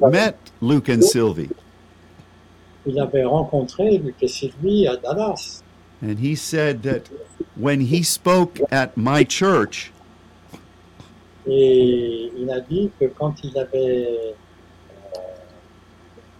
met 0.00 0.34
Luke 0.62 0.88
and 0.88 1.02
Sylvie. 1.02 1.50
qu'il 2.84 2.98
avait 2.98 3.24
rencontré 3.24 3.98
Luc 3.98 4.16
et 4.22 4.28
Sylvie 4.28 4.86
à 4.86 4.96
Dallas. 4.96 5.62
And 6.02 6.18
he 6.20 6.34
said 6.34 6.82
that 6.84 7.10
when 7.56 7.80
he 7.80 8.02
spoke 8.02 8.60
at 8.70 8.96
my 8.96 9.24
church, 9.24 9.92
Et 11.48 12.30
il 12.36 12.50
a 12.50 12.60
dit 12.60 12.90
que 13.00 13.06
quand 13.06 13.34
il 13.42 13.58
avait 13.58 14.06
euh, 14.06 14.32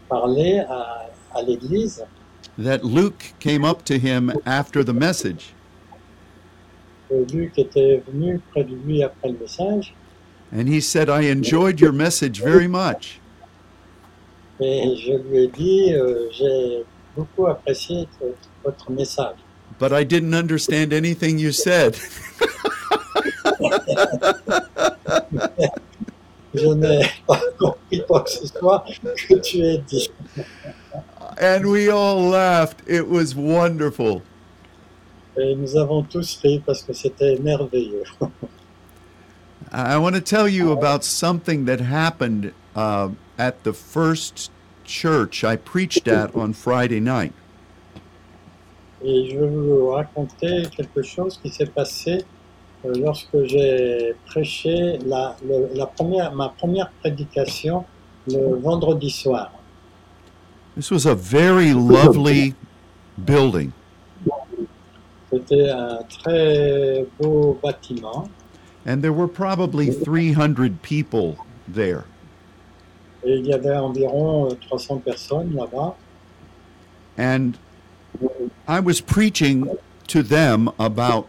parlé 0.08 0.58
à, 0.68 1.10
à 1.34 1.42
l'église, 1.42 2.04
that 2.58 2.80
Luke 2.84 3.34
came 3.38 3.64
up 3.64 3.84
to 3.84 3.94
him 3.94 4.32
after 4.44 4.82
the 4.84 4.92
message 4.92 5.54
Luc 7.10 7.56
était 7.56 8.02
venu 8.06 8.40
près 8.50 8.64
de 8.64 8.74
lui 8.74 9.02
après 9.02 9.30
le 9.30 9.38
message 9.38 9.94
and 10.50 10.66
he 10.68 10.80
said, 10.80 11.08
I 11.10 11.30
enjoyed 11.30 11.80
your 11.80 11.92
message 11.92 12.40
very 12.40 12.66
much. 12.68 13.20
et 14.60 14.96
je 14.96 15.12
lui 15.12 15.44
ai 15.44 15.48
dit 15.48 15.92
euh, 15.94 16.28
j'ai 16.32 16.84
beaucoup 17.16 17.46
apprécié 17.46 18.08
votre 18.64 18.90
message. 18.90 19.36
But 19.78 19.92
I 19.92 20.04
didn't 20.04 20.34
understand 20.34 20.92
anything 20.92 21.38
you 21.38 21.52
said. 21.52 21.96
Je 26.54 26.66
n'ai 26.68 27.00
pas 27.26 27.40
compris 27.58 28.02
quoi 28.06 28.22
que 28.22 28.30
ce 28.30 28.46
soit 28.46 28.84
que 29.28 29.34
tu 29.34 29.58
aies 29.58 29.82
dit. 29.86 30.10
And 31.40 31.66
we 31.66 31.88
all 31.88 32.30
laughed. 32.30 32.82
It 32.86 33.06
was 33.08 33.34
wonderful. 33.34 34.22
Et 35.36 35.54
nous 35.54 35.76
avons 35.76 36.02
tous 36.02 36.40
ri 36.42 36.60
parce 36.64 36.82
que 36.82 36.92
c'était 36.92 37.38
merveilleux. 37.38 38.04
I 39.70 39.98
want 39.98 40.14
to 40.14 40.20
tell 40.20 40.48
you 40.48 40.72
about 40.72 41.04
something 41.04 41.66
that 41.66 41.80
happened 41.80 42.52
uh, 42.74 43.10
at 43.38 43.62
the 43.64 43.72
first 43.74 44.50
church 44.84 45.44
I 45.44 45.56
preached 45.56 46.08
at 46.08 46.34
on 46.34 46.54
Friday 46.54 47.00
night. 47.00 47.34
Et 49.04 49.30
je 49.30 49.38
vais 49.38 49.46
vous 49.46 49.90
raconter 49.90 50.62
quelque 50.76 51.02
chose 51.02 51.38
qui 51.40 51.50
s'est 51.50 51.66
passé 51.66 52.24
lorsque 52.84 53.44
j'ai 53.44 54.14
prêché 54.26 54.98
la, 55.06 55.36
le- 55.46 55.70
la 55.74 55.86
première, 55.86 56.32
ma 56.34 56.48
première 56.50 56.90
prédication 57.00 57.84
le 58.28 58.56
vendredi 58.56 59.10
soir. 59.10 59.50
This 60.76 60.90
was 60.90 61.06
a 61.06 61.14
very 61.14 61.72
lovely 61.72 62.54
building. 63.16 63.72
C'était 65.30 65.68
un 65.70 65.98
très 66.08 67.06
beau 67.20 67.58
bâtiment 67.62 68.28
And 68.86 69.02
there 69.02 69.12
were 69.12 69.28
probably 69.28 69.90
300 69.92 70.80
people 70.82 71.36
there. 71.68 72.04
et 73.24 73.34
il 73.36 73.46
y 73.46 73.52
avait 73.52 73.76
environ 73.76 74.46
euh, 74.46 74.54
300 74.68 74.98
personnes 75.04 75.54
là-bas. 75.54 75.94
And 77.18 77.52
I 78.68 78.80
was 78.80 79.00
preaching 79.00 79.66
to 80.06 80.22
them 80.22 80.70
about 80.78 81.26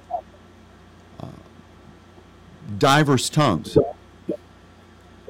diverse 2.77 3.29
tongues. 3.29 3.67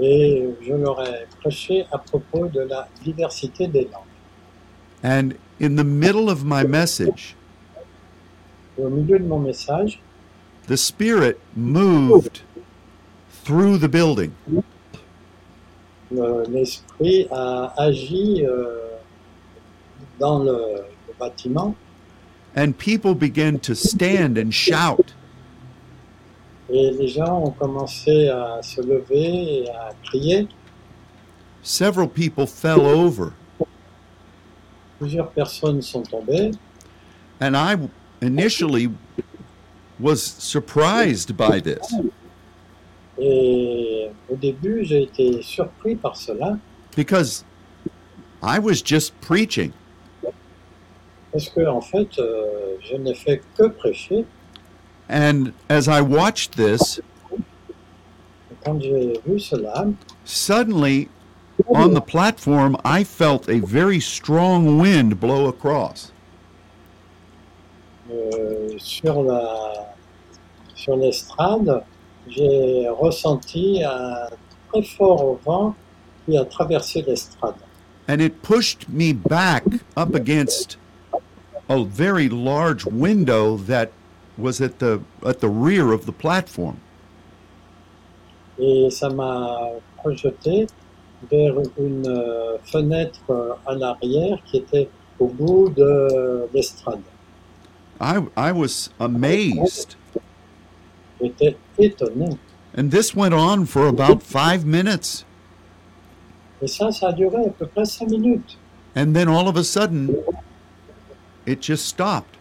Et 0.01 0.47
je 0.61 0.73
leur 0.73 1.01
ai 1.05 1.27
prêché 1.41 1.85
à 1.91 1.97
propos 1.97 2.47
de 2.47 2.61
la 2.61 2.87
diversité 3.03 3.67
des 3.67 3.83
langues. 3.91 5.03
And 5.03 5.33
in 5.61 5.75
the 5.75 5.83
middle 5.83 6.29
of 6.29 6.43
my 6.43 6.63
message, 6.65 7.35
Et 8.77 8.83
au 8.83 8.89
milieu 8.89 9.19
de 9.19 9.25
mon 9.25 9.39
message, 9.39 9.99
the 10.67 10.77
Spirit 10.77 11.37
moved 11.55 12.41
through 13.43 13.77
the 13.79 13.89
building. 13.89 14.31
le- 16.11 16.43
l'esprit 16.49 17.27
a 17.31 17.73
agi 17.77 18.43
euh, 18.45 18.97
dans 20.19 20.39
le, 20.43 20.51
le 21.07 21.13
bâtiment 21.19 21.75
And 22.55 22.73
people 22.77 23.13
began 23.13 23.59
to 23.59 23.75
stand 23.75 24.37
and 24.37 24.51
shout. 24.53 25.13
Et 26.71 26.91
les 26.91 27.07
gens 27.07 27.43
ont 27.43 27.51
commencé 27.51 28.29
à 28.29 28.61
se 28.61 28.81
lever 28.81 29.63
et 29.63 29.69
à 29.69 29.91
crier. 30.03 30.47
Several 31.61 32.07
people 32.07 32.47
fell 32.47 32.79
over. 32.79 33.31
Plusieurs 34.99 35.29
personnes 35.29 35.81
sont 35.81 36.03
tombées 36.03 36.51
And 37.41 37.55
I 37.55 37.77
initially 38.21 38.89
was 39.99 40.21
surprised 40.21 41.37
by 41.37 41.61
this 41.61 41.93
et 43.19 44.09
au 44.29 44.35
début 44.35 44.85
j'ai 44.85 45.03
été 45.03 45.41
surpris 45.41 45.95
par 45.95 46.15
cela 46.15 46.57
because 46.95 47.43
I 48.41 48.59
was 48.59 48.81
just 48.83 49.13
preaching. 49.21 49.71
parce 51.31 51.49
que 51.49 51.65
en 51.67 51.81
fait 51.81 52.17
euh, 52.17 52.75
je 52.81 52.95
n'ai 52.95 53.13
fait 53.13 53.41
que 53.57 53.67
prêcher. 53.67 54.25
And 55.09 55.53
as 55.69 55.87
I 55.87 56.01
watched 56.01 56.55
this, 56.55 56.99
Et 58.51 58.55
quand 58.63 58.79
j'ai 58.81 59.19
vu 59.25 59.39
cela, 59.39 59.93
suddenly 60.23 61.09
on 61.67 61.93
the 61.93 62.01
platform, 62.01 62.77
I 62.85 63.03
felt 63.03 63.49
a 63.49 63.59
very 63.59 63.99
strong 63.99 64.79
wind 64.79 65.19
blow 65.19 65.47
across. 65.47 66.11
euh, 68.11 68.69
sur 68.77 69.23
la 69.23 69.95
sur 70.75 70.95
l'estrade, 70.95 71.83
j'ai 72.27 72.87
ressenti 72.89 73.83
un 73.83 74.29
très 74.71 74.83
fort 74.83 75.39
vent 75.45 75.75
qui 76.25 76.37
a 76.37 76.45
traversé 76.45 77.01
l'estrade. 77.01 77.55
And 78.07 78.21
it 78.21 78.41
pushed 78.41 78.89
me 78.89 79.13
back 79.13 79.63
up 79.95 80.15
against 80.15 80.77
a 81.69 81.83
very 81.83 82.27
large 82.29 82.85
window 82.85 83.57
that 83.57 83.91
was 84.39 84.61
at 84.61 84.79
the 84.79 85.01
at 85.25 85.39
the 85.39 85.49
rear 85.49 85.91
of 85.91 86.05
the 86.05 86.11
platform. 86.11 86.77
Et 88.57 88.89
ça 88.89 89.09
m'a 89.09 89.57
projeté 89.97 90.67
vers 91.29 91.55
une 91.77 92.07
euh, 92.07 92.57
fenêtre 92.63 93.57
à 93.65 93.73
l'arrière 93.75 94.37
qui 94.45 94.57
était 94.57 94.89
au 95.19 95.27
bout 95.27 95.69
de 95.69 96.47
l'estrade. 96.53 97.01
I 98.01 98.19
I 98.37 98.51
was 98.51 98.89
amazed. 98.99 99.95
J'étais 101.21 101.57
étonné. 101.77 102.37
And 102.77 102.91
this 102.91 103.15
went 103.15 103.33
on 103.33 103.65
for 103.65 103.87
about 103.87 104.21
5 104.23 104.63
minutes. 104.63 105.25
Et 106.61 106.67
ça, 106.67 106.91
ça 106.91 107.09
a 107.09 107.11
duré 107.13 107.45
à 107.45 107.49
peu 107.49 107.65
près 107.65 107.85
cinq 107.85 108.09
minutes. 108.09 108.57
And 108.95 109.13
then 109.13 109.29
all 109.29 109.47
of 109.47 109.55
a 109.55 109.63
sudden 109.63 110.15
it 111.45 111.61
just 111.61 111.85
stopped. 111.85 112.38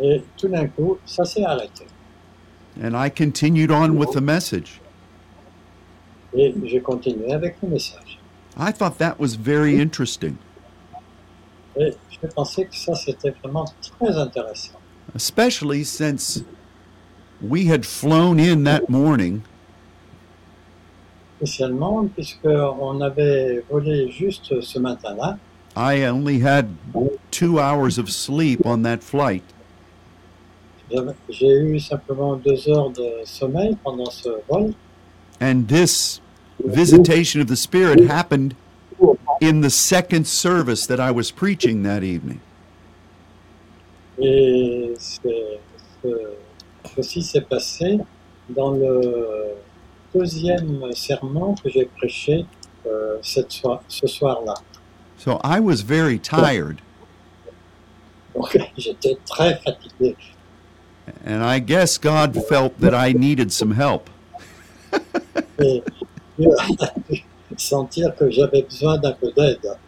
Et 0.00 0.22
tout 0.36 0.48
d'un 0.48 0.66
coup, 0.66 0.98
ça 1.06 1.24
s'est 1.24 1.44
arrêté. 1.44 1.86
And 2.82 2.94
I 2.94 3.08
continued 3.08 3.70
on 3.70 3.96
with 3.96 4.10
the 4.12 4.20
message. 4.20 4.80
Et 6.34 6.54
j'ai 6.64 6.80
continué 6.80 7.32
avec 7.32 7.56
le 7.62 7.70
message. 7.70 8.18
I 8.58 8.72
thought 8.72 8.98
that 8.98 9.18
was 9.18 9.36
very 9.36 9.80
interesting, 9.80 10.36
Et 11.78 11.94
je 12.10 12.26
pensais 12.28 12.64
que 12.66 12.74
ça, 12.76 12.94
c'était 12.94 13.30
vraiment 13.42 13.64
très 13.98 14.16
intéressant. 14.16 14.72
especially 15.14 15.84
since 15.84 16.42
we 17.40 17.66
had 17.66 17.86
flown 17.86 18.38
in 18.40 18.64
that 18.64 18.88
morning 18.90 19.42
Spécialement 21.38 22.06
puisqu'on 22.14 23.00
avait 23.02 23.62
volé 23.70 24.10
juste 24.10 24.60
ce 24.62 24.78
matin-là. 24.78 25.38
I 25.76 26.04
only 26.06 26.40
had 26.40 26.68
two 27.30 27.58
hours 27.60 27.98
of 27.98 28.10
sleep 28.10 28.64
on 28.64 28.82
that 28.82 29.02
flight, 29.02 29.42
J'ai 31.28 31.48
eu 31.58 31.80
simplement 31.80 32.36
deux 32.36 32.68
heures 32.68 32.90
de 32.90 33.24
sommeil 33.24 33.76
pendant 33.82 34.10
ce 34.10 34.28
vol. 34.48 34.72
and 35.40 35.66
this 35.68 36.20
visitation 36.64 37.40
of 37.42 37.46
the 37.48 37.56
Spirit 37.56 38.00
happened 38.08 38.54
in 39.42 39.60
the 39.60 39.68
second 39.70 40.26
service 40.26 40.86
that 40.86 40.98
I 40.98 41.10
was 41.10 41.30
preaching 41.30 41.82
that 41.82 42.02
evening. 42.02 42.40
Et 44.18 44.94
ce- 44.98 46.08
ceci 46.94 47.22
s'est 47.22 47.42
passé 47.42 47.98
dans 48.48 48.70
le 48.70 49.56
deuxième 50.14 50.90
serment 50.94 51.54
que 51.62 51.68
j'ai 51.68 51.84
prêché 51.84 52.46
euh, 52.86 53.18
cette 53.22 53.50
soir- 53.52 53.82
ce 53.88 54.06
soir-là. 54.06 54.54
So 55.18 55.38
I 55.44 55.58
was 55.60 55.82
very 55.82 56.18
tired, 56.18 56.80
Donc 58.34 58.56
j'étais 58.78 59.16
très 59.26 59.56
fatigué. 59.58 60.16
And 61.24 61.42
I 61.44 61.58
guess 61.58 61.98
God 61.98 62.36
felt 62.46 62.78
that 62.80 62.94
I 62.94 63.12
needed 63.12 63.52
some 63.52 63.72
help. 63.72 64.10
Et 65.58 65.82
Dieu 66.38 66.50
a 66.58 66.92
dû 67.08 67.24
sentir 67.56 68.14
que 68.16 68.30
j'avais 68.30 68.62
besoin 68.62 68.98
d'un 68.98 69.12
peu 69.12 69.32
d'aide. 69.32 69.78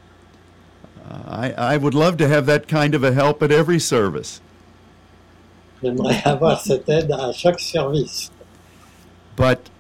Uh, 1.11 1.23
I, 1.27 1.75
I 1.75 1.77
would 1.77 1.95
love 1.95 2.17
to 2.19 2.29
have 2.29 2.47
that 2.47 2.69
kind 2.69 2.95
of 2.95 3.03
a 3.03 3.13
help 3.13 3.43
at 3.43 3.51
every 3.51 3.79
service. 3.79 4.41
J'aimerais 5.83 6.23
avoir 6.25 6.61
cette 6.61 6.89
aide 6.89 7.13
à 7.13 7.33
chaque 7.33 7.61
service. 7.61 8.31
But 9.37 9.71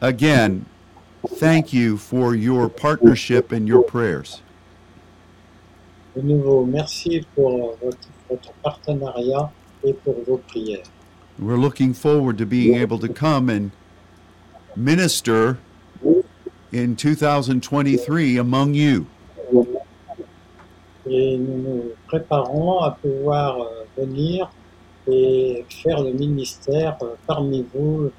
again, 0.00 0.66
thank 1.26 1.72
you 1.72 1.96
for 1.96 2.34
your 2.34 2.68
partnership 2.68 3.52
and 3.52 3.66
your 3.66 3.82
prayers. 3.82 4.42
De 6.14 6.22
nouveau, 6.22 6.64
merci 6.64 7.24
pour 7.34 7.76
votre, 7.82 8.08
votre 8.28 8.52
partenariat 8.62 9.50
et 9.84 9.92
pour 9.92 10.16
vos 10.26 10.38
prières. 10.38 10.82
We're 11.38 11.56
looking 11.56 11.94
forward 11.94 12.36
to 12.38 12.46
being 12.46 12.76
able 12.76 12.98
to 12.98 13.08
come 13.08 13.48
and 13.48 13.70
minister 14.76 15.58
in 16.72 16.96
2023 16.96 18.36
among 18.36 18.74
you. 18.74 19.06
Et 21.06 21.38
nous 21.38 21.58
nous 21.62 21.82
préparons 22.06 22.80
à 22.80 22.90
pouvoir 22.92 23.60
euh, 23.60 23.84
venir 23.96 24.50
et 25.08 25.64
faire 25.82 26.02
le 26.02 26.12
ministère 26.12 26.96
euh, 27.02 27.14
parmi 27.26 27.64
vous 27.74 28.10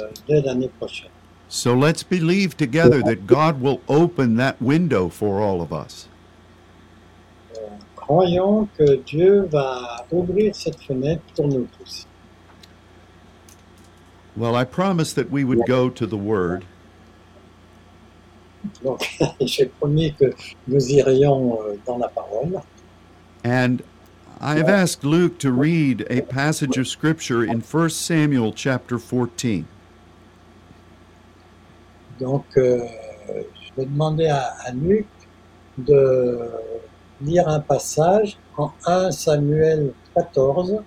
euh, 0.00 0.08
dès 0.28 0.40
l'année 0.40 0.70
prochaine. 0.78 1.10
So 1.48 1.74
let's 1.74 2.02
believe 2.02 2.56
together 2.56 3.02
that 3.02 3.26
God 3.26 3.60
will 3.60 3.80
open 3.88 4.36
that 4.36 4.56
window 4.60 5.08
for 5.08 5.40
all 5.40 5.60
of 5.60 5.72
us. 5.72 6.07
Croyons 8.08 8.66
que 8.78 8.96
Dieu 9.04 9.42
va 9.52 10.06
ouvrir 10.10 10.54
cette 10.56 10.80
fenêtre 10.80 11.20
pour 11.36 11.46
nous 11.46 11.68
tous. 11.78 12.06
Well, 14.34 14.56
I 14.56 14.64
promised 14.64 15.14
that 15.16 15.30
we 15.30 15.44
would 15.44 15.66
go 15.66 15.90
to 15.90 16.06
the 16.06 16.16
Word, 16.16 16.64
Donc, 18.82 19.06
j'ai 19.42 19.66
promis 19.66 20.14
que 20.14 20.32
nous 20.66 20.88
irions 20.90 21.58
euh, 21.60 21.76
dans 21.86 21.98
la 21.98 22.08
parole. 22.08 22.62
and 23.44 23.82
I've 24.40 24.68
asked 24.68 25.04
Luke 25.04 25.38
to 25.40 25.50
read 25.52 26.06
a 26.08 26.22
passage 26.22 26.78
of 26.78 26.86
Scripture 26.88 27.42
in 27.44 27.60
1 27.60 27.90
Samuel 27.90 28.52
chapter 28.54 28.98
14. 28.98 29.64
Donc, 32.20 32.46
euh, 32.56 32.78
je 33.28 33.74
vais 33.76 33.84
demander 33.86 34.28
à, 34.28 34.54
à 34.64 34.72
Luc 34.72 35.06
de 35.76 36.48
lire 37.20 37.48
un 37.48 37.60
passage 37.60 38.38
en 38.56 38.70
1 38.86 39.10
Samuel 39.10 39.92
14, 40.14 40.82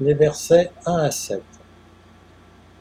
les 0.00 0.14
versets 0.14 0.70
1 0.86 0.96
à 0.96 1.10
7. 1.10 1.42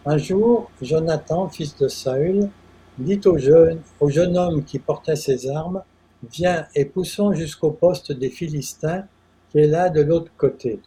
Un 0.06 0.18
jour, 0.18 0.70
Jonathan, 0.82 1.48
fils 1.50 1.78
de 1.78 1.88
Saül, 1.88 2.50
dit 2.98 3.22
au 3.26 3.38
jeune, 3.38 4.38
homme 4.38 4.64
qui 4.64 4.80
portait 4.80 5.16
ses 5.16 5.50
armes, 5.50 5.84
Viens 6.32 6.68
et 6.76 6.86
poussons 6.86 7.34
jusqu'au 7.34 7.72
poste 7.72 8.12
des 8.12 8.30
Philistins 8.30 9.06
qui 9.50 9.58
est 9.58 9.68
là 9.68 9.90
de 9.90 10.02
l'autre 10.02 10.32
côté. 10.38 10.80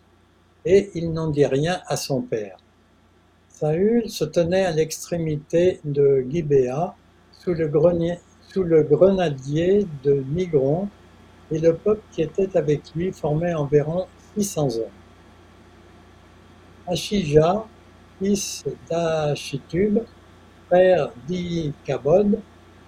Et 0.64 0.92
il 0.94 1.12
n'en 1.12 1.28
dit 1.28 1.44
rien 1.44 1.80
à 1.88 1.96
son 1.96 2.22
père. 2.22 2.56
Saül 3.48 4.08
se 4.08 4.24
tenait 4.24 4.64
à 4.64 4.70
l'extrémité 4.70 5.80
de 5.84 6.24
Gibéa, 6.28 6.94
sous 7.32 7.52
le, 7.52 7.66
grenier, 7.66 8.20
sous 8.52 8.62
le 8.62 8.84
grenadier 8.84 9.86
de 10.04 10.24
Migron, 10.32 10.88
et 11.50 11.58
le 11.58 11.74
peuple 11.74 12.02
qui 12.10 12.22
était 12.22 12.56
avec 12.56 12.94
lui 12.94 13.12
formait 13.12 13.54
environ 13.54 14.06
600 14.36 14.76
hommes. 14.76 14.84
Achija, 16.86 17.66
fils 18.18 18.64
d'Achitub, 18.90 20.00
frère 20.66 21.10
d'Ikabod, 21.26 22.40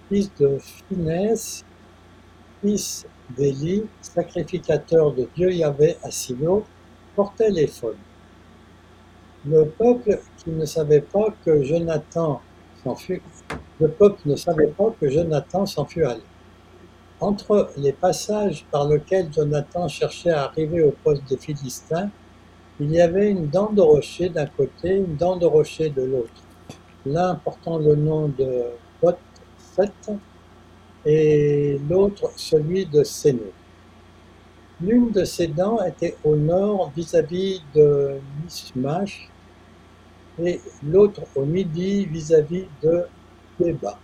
fils 0.08 0.30
de 0.38 0.58
Phinès, 0.58 1.64
fils 2.60 3.06
d'Élie, 3.36 3.84
sacrificateur 4.00 5.12
de 5.12 5.28
Dieu 5.34 5.52
Yahvé 5.52 5.96
à 6.02 6.10
Silo, 6.10 6.64
portait 7.14 7.50
l'éphod. 7.50 7.96
Le 9.46 9.64
peuple 9.64 10.20
qui 10.38 10.50
ne 10.50 10.64
savait 10.64 11.00
pas 11.00 11.28
que 11.44 11.62
Jonathan 11.62 12.40
s'en 12.82 12.94
fut, 12.94 13.22
le 13.80 13.88
peuple 13.88 14.20
ne 14.26 14.36
savait 14.36 14.68
pas 14.68 14.92
que 15.00 15.08
Jonathan 15.08 15.66
s'en 15.66 15.84
fut 15.84 16.04
allé. 16.04 16.22
Entre 17.20 17.70
les 17.78 17.92
passages 17.92 18.66
par 18.70 18.86
lesquels 18.86 19.32
Jonathan 19.32 19.88
cherchait 19.88 20.30
à 20.30 20.44
arriver 20.44 20.82
au 20.82 20.90
poste 20.90 21.24
des 21.30 21.38
Philistins, 21.38 22.10
il 22.78 22.92
y 22.92 23.00
avait 23.00 23.30
une 23.30 23.48
dent 23.48 23.72
de 23.72 23.80
rocher 23.80 24.28
d'un 24.28 24.44
côté, 24.44 24.96
une 24.96 25.16
dent 25.16 25.36
de 25.36 25.46
rocher 25.46 25.88
de 25.88 26.02
l'autre. 26.02 26.42
L'un 27.06 27.36
portant 27.36 27.78
le 27.78 27.96
nom 27.96 28.28
de 28.28 28.64
Pot-Set 29.00 30.10
et 31.06 31.80
l'autre 31.88 32.32
celui 32.36 32.84
de 32.84 33.02
Séné. 33.02 33.52
L'une 34.82 35.10
de 35.10 35.24
ces 35.24 35.46
dents 35.46 35.82
était 35.82 36.16
au 36.22 36.36
nord 36.36 36.92
vis-à-vis 36.94 37.62
de 37.74 38.20
Mishmash 38.44 39.30
et 40.38 40.60
l'autre 40.82 41.22
au 41.34 41.46
midi 41.46 42.04
vis-à-vis 42.04 42.66
de 42.82 43.06
Béba. 43.58 43.98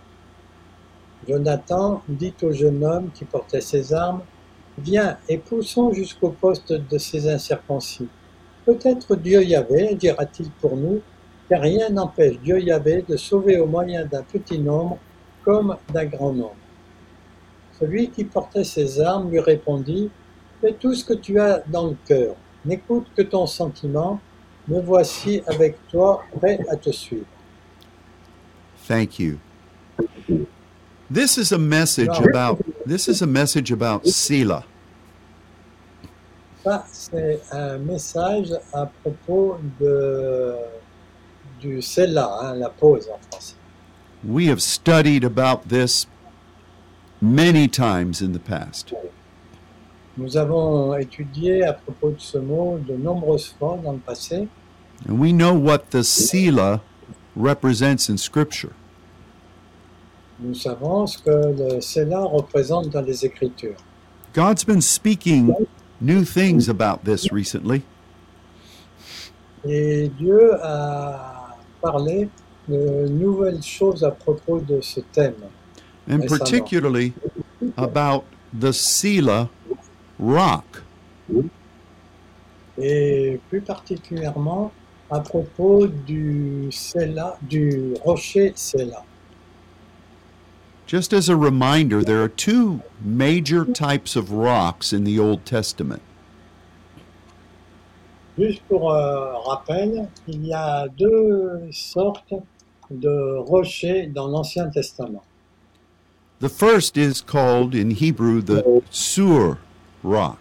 Jonathan 1.27 2.01
dit 2.07 2.33
au 2.41 2.51
jeune 2.51 2.83
homme 2.83 3.09
qui 3.13 3.25
portait 3.25 3.61
ses 3.61 3.93
armes, 3.93 4.21
Viens 4.77 5.17
et 5.29 5.37
poussons 5.37 5.93
jusqu'au 5.93 6.29
poste 6.29 6.73
de 6.73 6.97
ces 6.97 7.29
incirconcis. 7.29 8.07
Peut-être 8.65 9.15
Dieu 9.15 9.43
Yahvé 9.43 9.89
agira-t-il 9.89 10.49
pour 10.49 10.75
nous, 10.75 10.99
car 11.47 11.61
rien 11.61 11.89
n'empêche 11.89 12.39
Dieu 12.39 12.59
Yahvé 12.59 13.05
de 13.07 13.15
sauver 13.15 13.59
au 13.59 13.67
moyen 13.67 14.05
d'un 14.05 14.23
petit 14.23 14.57
nombre 14.57 14.97
comme 15.43 15.77
d'un 15.93 16.05
grand 16.05 16.33
nombre. 16.33 16.55
Celui 17.79 18.09
qui 18.09 18.23
portait 18.23 18.63
ses 18.63 18.99
armes 18.99 19.29
lui 19.29 19.39
répondit, 19.39 20.09
Fais 20.61 20.73
tout 20.73 20.95
ce 20.95 21.03
que 21.03 21.13
tu 21.13 21.39
as 21.39 21.61
dans 21.67 21.87
le 21.87 21.97
cœur, 22.07 22.35
n'écoute 22.65 23.07
que 23.15 23.21
ton 23.21 23.45
sentiment, 23.45 24.19
me 24.67 24.79
voici 24.79 25.43
avec 25.45 25.75
toi, 25.89 26.23
prêt 26.39 26.57
à 26.69 26.77
te 26.77 26.89
suivre. 26.89 27.25
Thank 28.87 29.19
you. 29.19 29.39
This 31.13 31.37
is 31.37 31.51
a 31.51 31.59
message 31.59 32.17
about 32.17 32.57
this 32.87 33.07
is 33.07 33.21
a 33.21 33.27
message 33.27 33.71
about 33.71 34.07
Selah. 34.07 34.63
Ça, 36.63 36.85
c'est 36.91 37.39
un 37.51 37.77
message 37.77 38.51
à 38.73 38.87
propos 38.87 39.59
de, 39.79 40.55
du 41.61 41.83
Selah, 41.83 42.39
hein, 42.41 42.55
la 42.55 42.69
pause 42.69 43.07
en 43.13 43.19
français. 43.29 43.53
We 44.23 44.47
have 44.47 44.59
studied 44.59 45.23
about 45.23 45.69
this 45.69 46.07
many 47.21 47.67
times 47.67 48.19
in 48.19 48.31
the 48.31 48.39
past. 48.39 48.95
Nous 50.17 50.35
avons 50.35 50.95
étudié 50.97 51.63
à 51.63 51.73
propos 51.73 52.09
de 52.09 52.19
ce 52.19 52.39
mot 52.39 52.79
de 52.79 52.95
nombreuses 52.95 53.53
fois 53.59 53.79
dans 53.83 53.91
le 53.91 53.99
passé 53.99 54.47
And 55.07 55.19
we 55.19 55.31
know 55.31 55.53
what 55.53 55.91
the 55.91 56.03
Selah 56.03 56.81
represents 57.35 58.09
in 58.09 58.17
Scripture. 58.17 58.73
Nous 60.39 60.55
savons 60.55 61.07
ce 61.07 61.17
que 61.17 61.29
le 61.29 61.81
Selah 61.81 62.23
représente 62.23 62.89
dans 62.89 63.01
les 63.01 63.25
Écritures. 63.25 63.77
God's 64.33 64.63
been 64.63 64.81
speaking 64.81 65.53
new 66.01 66.23
things 66.23 66.67
about 66.69 67.03
this 67.05 67.31
recently. 67.31 67.83
Et 69.65 70.09
Dieu 70.17 70.51
a 70.61 71.55
parlé 71.81 72.29
de 72.67 73.07
nouvelles 73.07 73.61
choses 73.61 74.03
à 74.03 74.11
propos 74.11 74.59
de 74.59 74.81
ce 74.81 75.01
thème, 75.11 75.35
and 76.09 76.25
particularly 76.27 77.13
about 77.77 78.23
the 78.59 78.71
Selah 78.71 79.49
rock. 80.19 80.83
et 82.77 83.39
plus 83.49 83.61
particulièrement 83.61 84.71
à 85.09 85.19
propos 85.19 85.87
du 85.87 86.69
Selah, 86.71 87.37
du 87.41 87.93
rocher 88.03 88.53
Selah. 88.55 89.05
Just 90.93 91.11
as 91.11 91.27
a 91.27 91.35
reminder, 91.35 92.03
there 92.03 92.21
are 92.21 92.29
two 92.29 92.83
major 93.01 93.65
types 93.65 94.15
of 94.15 94.31
rocks 94.31 94.93
in 94.93 95.05
the 95.05 95.17
Old 95.17 95.43
Testament. 95.43 96.03
Juste 98.37 98.61
pour 98.69 98.91
euh, 98.91 99.33
rappel, 99.39 100.07
il 100.27 100.45
y 100.45 100.53
a 100.53 100.87
deux 100.87 101.67
sortes 101.71 102.35
de 102.91 103.37
rochers 103.39 104.05
dans 104.05 104.27
l'Ancien 104.27 104.69
Testament. 104.69 105.23
The 106.41 106.49
first 106.49 106.95
is 106.95 107.21
called 107.21 107.73
in 107.73 107.89
Hebrew 107.89 108.43
the 108.43 108.63
Sur 108.91 109.57
rock. 110.03 110.37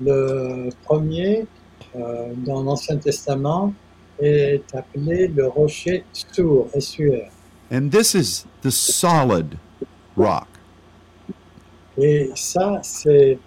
Le 0.00 0.70
premier 0.84 1.48
euh, 1.96 2.34
dans 2.46 2.62
l'Ancien 2.62 2.98
Testament 2.98 3.74
est 4.20 4.72
appelé 4.76 5.26
le 5.26 5.48
rocher 5.48 6.04
Sour, 6.12 6.68
SUR. 6.78 7.32
And 7.70 7.92
this 7.92 8.14
is 8.14 8.46
the 8.62 8.70
solid 8.70 9.58
rock. 10.16 10.48
Et 11.98 12.30
ça, 12.34 12.80
c'est 12.82 13.38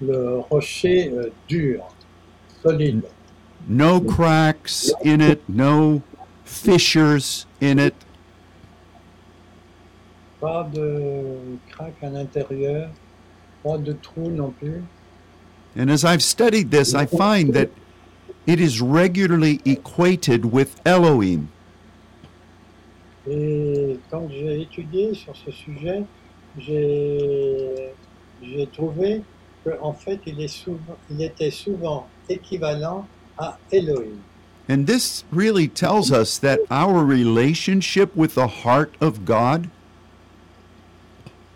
le 0.00 0.38
rocher 0.50 1.10
euh, 1.10 1.30
dur, 1.48 1.82
solide. 2.62 3.02
No 3.66 4.00
cracks 4.00 4.92
in 5.04 5.20
it, 5.20 5.40
no 5.48 6.02
fissures 6.44 7.46
in 7.60 7.78
it. 7.78 7.94
Pas 10.40 10.68
de 10.70 11.58
à 12.02 12.10
l'intérieur, 12.10 12.90
pas 13.62 13.78
de 13.78 13.94
trou 13.94 14.28
non 14.30 14.50
plus. 14.50 14.82
And 15.76 15.90
as 15.90 16.04
I've 16.04 16.22
studied 16.22 16.70
this, 16.70 16.94
I 16.94 17.06
find 17.06 17.54
that 17.54 17.70
it 18.46 18.60
is 18.60 18.80
regularly 18.80 19.60
equated 19.64 20.52
with 20.52 20.80
Elohim. 20.84 21.48
Et 23.28 23.98
quand 24.10 24.28
j'ai 24.30 24.62
étudié 24.62 25.14
sur 25.14 25.34
ce 25.36 25.50
sujet, 25.50 26.02
j'ai 26.58 27.92
trouvé 28.72 29.22
qu'en 29.64 29.94
fait, 29.94 30.20
il, 30.26 30.40
est 30.40 30.48
souvent, 30.48 30.96
il 31.10 31.22
était 31.22 31.50
souvent 31.50 32.06
équivalent 32.28 33.06
à 33.38 33.58
Elohim. 33.72 34.20
And 34.68 34.86
this 34.86 35.24
really 35.30 35.68
tells 35.68 36.10
us 36.10 36.38
that 36.38 36.58
our 36.70 37.04
relationship 37.04 38.16
with 38.16 38.34
the 38.34 38.46
heart 38.46 38.94
of 39.00 39.26
God 39.26 39.68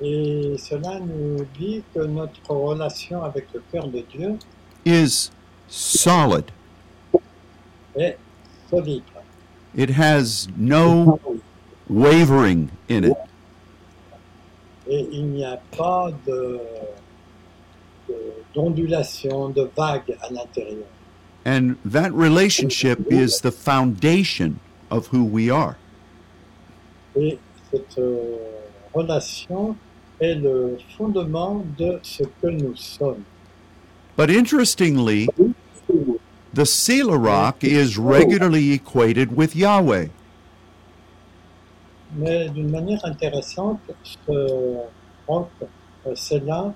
Et 0.00 0.56
cela 0.58 1.00
nous 1.00 1.44
dit 1.58 1.82
que 1.92 2.00
notre 2.00 2.50
relation 2.50 3.24
avec 3.24 3.48
le 3.52 3.62
cœur 3.72 3.88
de 3.88 4.00
Dieu 4.00 4.38
is 4.84 5.30
solid. 5.66 6.44
est 7.96 8.16
solide. 8.70 9.02
It 9.74 9.90
has 9.90 10.48
no 10.56 11.18
wavering 11.88 12.70
in 12.88 13.04
it. 13.04 13.16
Et 14.90 15.06
il 15.12 15.26
n'y 15.26 15.44
a 15.44 15.60
pas 15.76 16.10
de 16.26 16.60
de- 18.08 18.14
d'ondulation, 18.54 19.50
de, 19.50 19.68
vagues 19.76 20.16
à 20.22 20.32
l'intérieur. 20.32 20.86
And 21.44 21.76
that 21.84 22.12
relationship 22.12 23.10
is 23.10 23.40
the 23.40 23.52
foundation 23.52 24.60
of 24.90 25.08
who 25.08 25.24
we 25.24 25.50
are. 25.50 25.76
Et 27.16 27.38
cette 27.70 27.98
euh, 27.98 28.36
relation 28.94 29.76
est 30.20 30.34
le 30.34 30.78
fondement 30.96 31.64
de 31.78 31.98
ce 32.02 32.24
que 32.40 32.48
nous 32.48 32.76
sommes. 32.76 33.24
But 34.16 34.30
interestingly, 34.30 35.28
the 36.52 36.64
Sela 36.64 37.16
rock 37.16 37.62
is 37.62 37.96
regularly 37.96 38.72
equated 38.72 39.36
with 39.36 39.54
Yahweh. 39.54 40.08
Mais 42.16 42.48
d'une 42.48 42.70
manière 42.70 43.04
intéressante, 43.04 43.80
ce 44.02 44.76
roc, 45.26 45.48
euh, 46.06 46.14
celle-là, 46.14 46.72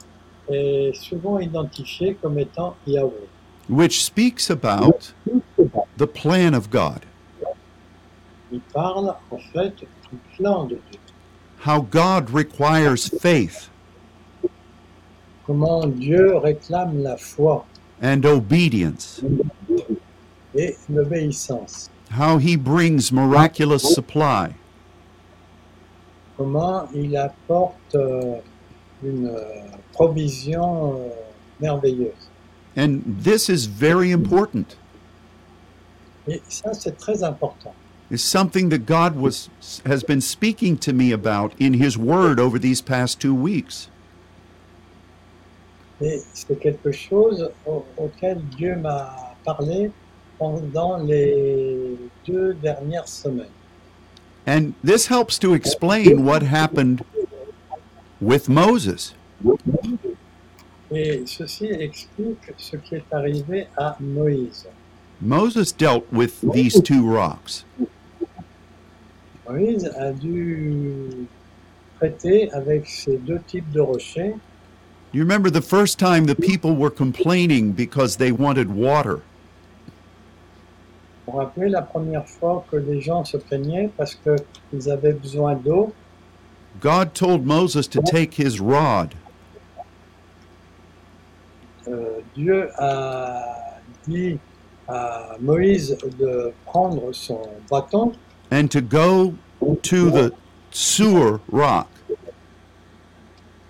est 0.51 0.93
souvent 0.95 1.39
identifié 1.39 2.15
comme 2.21 2.39
étant 2.39 2.77
Yahweh. 2.87 3.29
which 3.69 4.03
speaks 4.05 4.51
about 4.51 5.13
the 5.97 6.07
plan 6.07 6.53
of 6.53 6.69
God, 6.69 7.01
Il 8.51 8.61
parle 8.73 9.15
en 9.31 9.39
fait 9.53 9.73
du 9.79 9.87
plan 10.37 10.65
de 10.65 10.79
Dieu. 10.91 11.01
how 11.65 11.81
God 11.81 12.29
requires 12.31 12.99
faith 12.99 13.71
Comment 15.47 15.87
Dieu 15.87 16.37
réclame 16.37 17.03
la 17.03 17.17
foi 17.17 17.65
and 18.03 18.25
obedience, 18.25 19.23
et 20.55 20.77
l'obéissance. 20.91 21.89
how 22.19 22.39
He 22.39 22.57
brings 22.57 23.11
miraculous 23.13 23.79
supply, 23.95 24.49
Comment 26.37 26.89
il 26.95 27.17
apporte 27.17 27.95
euh, 27.95 28.37
une 29.05 29.27
euh, 29.29 29.41
provision 29.93 30.95
euh, 30.95 31.09
merveilleuse. 31.61 32.29
and 32.77 33.03
this 33.23 33.49
is 33.51 33.67
very 33.67 34.13
important. 34.13 34.77
Et 36.27 36.41
ça, 36.49 36.73
c'est 36.73 36.97
très 36.97 37.23
important. 37.23 37.75
It's 38.11 38.23
something 38.23 38.69
that 38.71 38.87
God 38.87 39.17
was 39.17 39.51
has 39.85 40.03
been 40.03 40.21
speaking 40.21 40.77
to 40.79 40.93
me 40.93 41.13
about 41.13 41.53
in 41.59 41.75
His 41.75 41.97
Word 41.99 42.39
over 42.41 42.59
these 42.59 42.81
past 42.83 43.21
two 43.21 43.35
weeks. 43.35 43.89
Et 46.01 46.21
c'est 46.33 46.59
quelque 46.59 46.93
chose 46.93 47.51
au- 47.67 47.85
auquel 47.97 48.41
Dieu 48.57 48.77
m'a 48.77 49.35
parlé 49.45 49.91
pendant 50.39 50.97
les 50.99 51.97
deux 52.27 52.55
dernières 52.55 53.09
semaines. 53.09 53.47
And 54.47 54.75
this 54.83 55.07
helps 55.07 55.39
to 55.39 55.55
explain 55.55 56.25
what 56.25 56.43
happened 56.43 57.05
with 58.21 58.49
Moses. 58.49 59.15
Et 60.91 61.27
ceci 61.27 61.67
explique 61.67 62.53
ce 62.59 62.77
qui 62.77 62.97
est 62.97 63.13
arrivé 63.13 63.67
à 63.79 63.97
Moïse. 64.01 64.67
Moses 65.21 65.73
dealt 65.73 66.13
with 66.13 66.41
these 66.53 66.81
two 66.83 67.07
rocks. 67.09 67.65
Moïse 69.49 69.87
a 69.97 70.13
dû 70.13 71.27
traiter 71.99 72.51
avec 72.53 72.87
ces 72.87 73.17
deux 73.19 73.41
types 73.47 73.71
de 73.73 73.81
rochers. 73.81 74.35
You 75.13 75.23
remember 75.23 75.51
the 75.51 75.63
first 75.63 75.99
time 75.99 76.25
the 76.25 76.35
people 76.35 76.75
were 76.75 76.91
complaining 76.91 77.73
because 77.73 78.17
they 78.17 78.33
wanted 78.33 78.75
water. 78.75 79.21
Vous 81.33 81.39
rappelez 81.39 81.71
la 81.71 81.81
première 81.81 82.29
fois 82.29 82.63
que 82.71 82.77
les 82.77 83.01
gens 83.01 83.25
se 83.25 83.39
plaignaient 83.39 83.89
parce 83.97 84.15
qu'ils 84.17 84.91
avaient 84.91 85.15
besoin 85.15 85.55
d'eau? 85.55 85.91
God 86.79 87.15
told 87.15 87.47
Moses 87.47 87.89
to 87.89 88.03
take 88.03 88.35
his 88.35 88.61
rod 88.61 89.15
Euh, 91.89 92.21
Dieu 92.37 92.69
a 92.79 93.81
dit 94.07 94.39
à 94.87 95.35
Moïse 95.41 95.99
de 96.19 96.53
prendre 96.65 97.13
son 97.13 97.41
bâton 97.69 98.13
and 98.53 98.69
to 98.71 98.81
go 98.81 99.35
to 99.83 100.11
the 100.11 100.33
Sur 100.71 101.41
rock. 101.53 101.89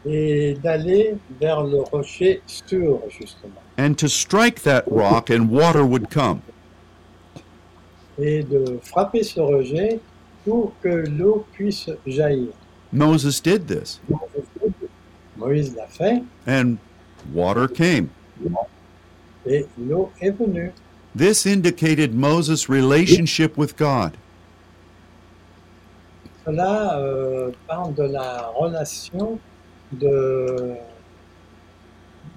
et 0.05 0.55
d'aller 0.62 1.16
vers 1.40 1.62
le 1.62 1.81
rocher 1.81 2.42
sûr, 2.46 3.01
justement, 3.09 3.62
and 3.79 3.94
to 3.96 4.09
strike 4.09 4.62
that 4.62 4.83
rock 4.90 5.31
and 5.31 5.48
water 5.51 5.83
would 5.85 6.11
come. 6.11 6.42
Et 8.18 8.42
de 8.42 8.79
frapper 8.83 9.22
ce 9.22 9.40
rocher 9.40 10.01
pour 10.44 10.72
que 10.83 10.88
l'eau 10.88 11.46
puisse 11.53 11.90
jaillir. 12.07 12.53
Moses 12.92 13.40
did 13.40 13.66
this 13.66 14.01
Moïse 15.37 15.75
l'a 15.75 15.87
fait 15.87 16.22
and 16.46 16.77
water 17.33 17.66
came. 17.66 18.11
et 19.46 19.66
l'eau 19.79 20.11
est 20.20 20.31
venue. 20.31 20.72
This 21.14 21.46
indicated 21.46 22.14
Moses' 22.14 22.68
relationship 22.68 23.57
with 23.59 23.77
God. 23.77 24.16
Cela 26.44 26.98
euh, 26.98 27.51
parle 27.68 27.94
de 27.94 28.05
la 28.05 28.48
relation 28.57 29.38
de, 29.92 30.75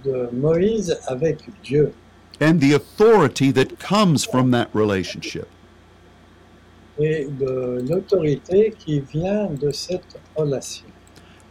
de 0.03 0.29
Moïse 0.33 0.97
avec 1.07 1.39
Dieu 1.63 1.93
and 2.39 2.59
the 2.59 2.73
authority 2.73 3.51
that 3.51 3.79
comes 3.79 4.25
from 4.25 4.51
that 4.51 4.69
relationship. 4.73 5.47
Et 6.99 7.25
de 7.25 7.83
l'autorité 7.89 8.73
qui 8.77 8.99
vient 9.01 9.47
de 9.47 9.71
cette 9.71 10.17
relation. 10.35 10.85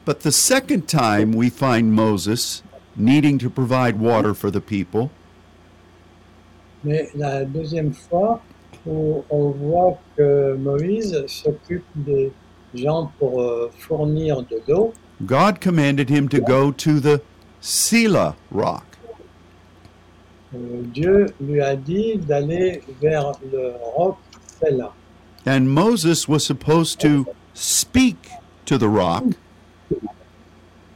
But 0.07 0.21
the 0.21 0.33
second 0.33 0.87
time 0.87 1.35
we 1.35 1.51
find 1.51 1.93
Moses 1.93 2.63
needing 2.97 3.39
to 3.39 3.49
provide 3.51 3.99
water 3.99 4.35
for 4.35 4.51
the 4.51 4.61
people 4.61 5.11
Mais 6.85 7.09
la 7.15 7.45
deuxième 7.45 7.95
fois 7.95 8.43
où 8.87 9.25
on 9.31 9.51
voit 9.51 9.99
que 10.17 10.55
Moïse 10.57 11.25
s'occupe 11.27 11.85
des 11.95 12.31
gens 12.75 13.11
pour 13.19 13.41
euh, 13.41 13.71
fournir 13.79 14.43
de 14.43 14.61
l'eau, 14.69 14.93
God 15.25 15.61
commanded 15.61 16.11
him 16.11 16.29
to 16.29 16.41
go 16.41 16.71
to 16.73 17.01
the 17.01 17.23
Sela 17.61 18.35
rock. 18.53 18.85
euh, 20.55 20.83
Dieu 20.93 21.27
lui 21.41 21.63
a 21.63 21.75
dit 21.77 22.19
d'aller 22.19 22.83
vers 23.01 23.33
le 23.51 23.73
roc 23.97 24.17
Sela. 24.61 24.93
And 25.47 25.71
Moses 25.71 26.27
was 26.29 26.45
supposed 26.45 27.01
to 27.01 27.27
speak 27.53 28.29
to 28.67 28.79
the 28.79 28.89
rock 28.89 29.25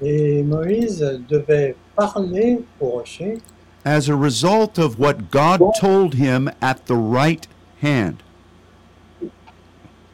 Et 0.01 0.43
Moïse 0.45 1.03
devait 1.29 1.75
parler 1.97 2.65
au 2.81 2.91
rocher 2.91 3.41
as 3.85 4.09
a 4.09 4.15
result 4.15 4.79
of 4.79 4.99
what 4.99 5.31
God 5.31 5.61
told 5.81 6.15
him 6.15 6.51
at 6.61 6.87
the 6.87 6.97
right 6.97 7.47
hand. 7.81 8.23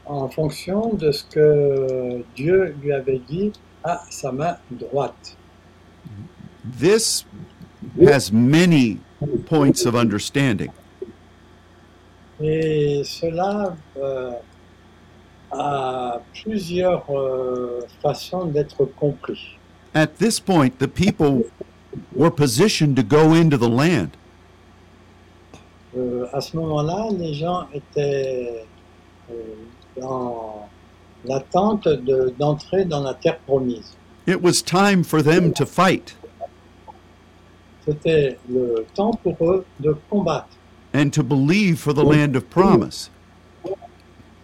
en 0.06 0.28
fonction 0.28 0.94
de 0.94 1.12
ce 1.12 1.24
que 1.24 2.24
Dieu 2.36 2.74
lui 2.82 2.92
avait 2.92 3.20
dit 3.28 3.52
à 3.82 4.02
sa 4.10 4.32
main 4.32 4.56
droite. 4.70 5.36
This 6.78 7.24
has 8.00 8.32
many 8.32 8.98
points 9.46 9.84
of 9.86 9.94
understanding. 9.94 10.70
Et 12.40 13.02
cela 13.04 13.76
euh, 13.96 14.30
a 15.52 16.20
plusieurs 16.42 17.04
euh, 17.10 17.80
façons 18.02 18.46
d'être 18.46 18.84
compris. 18.84 19.56
at 19.94 20.16
this 20.18 20.40
point, 20.40 20.70
the 20.80 20.88
people 20.88 21.44
were 22.16 22.30
positioned 22.30 22.96
to 22.96 23.02
go 23.04 23.32
into 23.32 23.56
the 23.56 23.68
land. 23.68 24.08
Euh, 25.96 26.26
à 26.32 26.40
ce 26.40 26.56
moment-là, 26.56 27.06
les 27.16 27.34
gens 27.34 27.68
étaient 27.72 28.64
euh, 29.30 29.34
dans 30.00 30.68
l'attente 31.24 31.86
de- 31.86 32.34
d'entrer 32.36 32.84
dans 32.84 33.02
la 33.04 33.14
terre 33.14 33.38
promise. 33.46 33.96
It 34.26 34.42
was 34.42 34.60
time 34.60 35.04
for 35.04 35.22
them 35.22 35.52
to 35.52 35.64
fight 35.64 36.16
C'était 37.86 38.38
le 38.48 38.84
temps 38.94 39.12
pour 39.22 39.36
eux 39.48 39.64
de 39.78 39.94
combattre 40.10 40.48
and 40.94 41.12
to 41.12 41.22
believe 41.22 41.78
for 41.78 41.92
the 41.92 42.04
land 42.04 42.36
of 42.36 42.48
promise. 42.48 43.10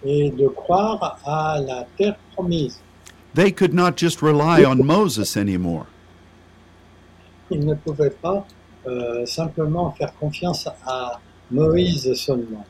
et 0.04 0.30
de 0.30 0.48
croire 0.48 1.20
à 1.24 1.60
la 1.60 1.86
terre 1.96 2.16
promise. 2.34 2.80
They 3.34 3.52
could 3.52 3.74
not 3.74 3.96
just 3.96 4.22
rely 4.22 4.64
on 4.64 4.84
Moses 4.84 5.36
anymore. 5.36 5.86
Ils 7.50 7.64
ne 7.64 7.74
pouvaient 7.74 8.10
pas 8.10 8.46
euh, 8.86 9.26
simplement 9.26 9.92
faire 9.92 10.12
confiance 10.18 10.66
à 10.86 11.20
Moïse 11.50 12.12
seulement. 12.14 12.64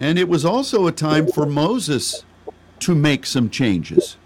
And 0.00 0.18
it 0.18 0.28
was 0.28 0.44
also 0.44 0.86
a 0.86 0.92
time 0.92 1.26
for 1.26 1.46
Moses 1.46 2.24
to 2.80 2.94
make 2.94 3.24
some 3.24 3.48
changes. 3.50 4.18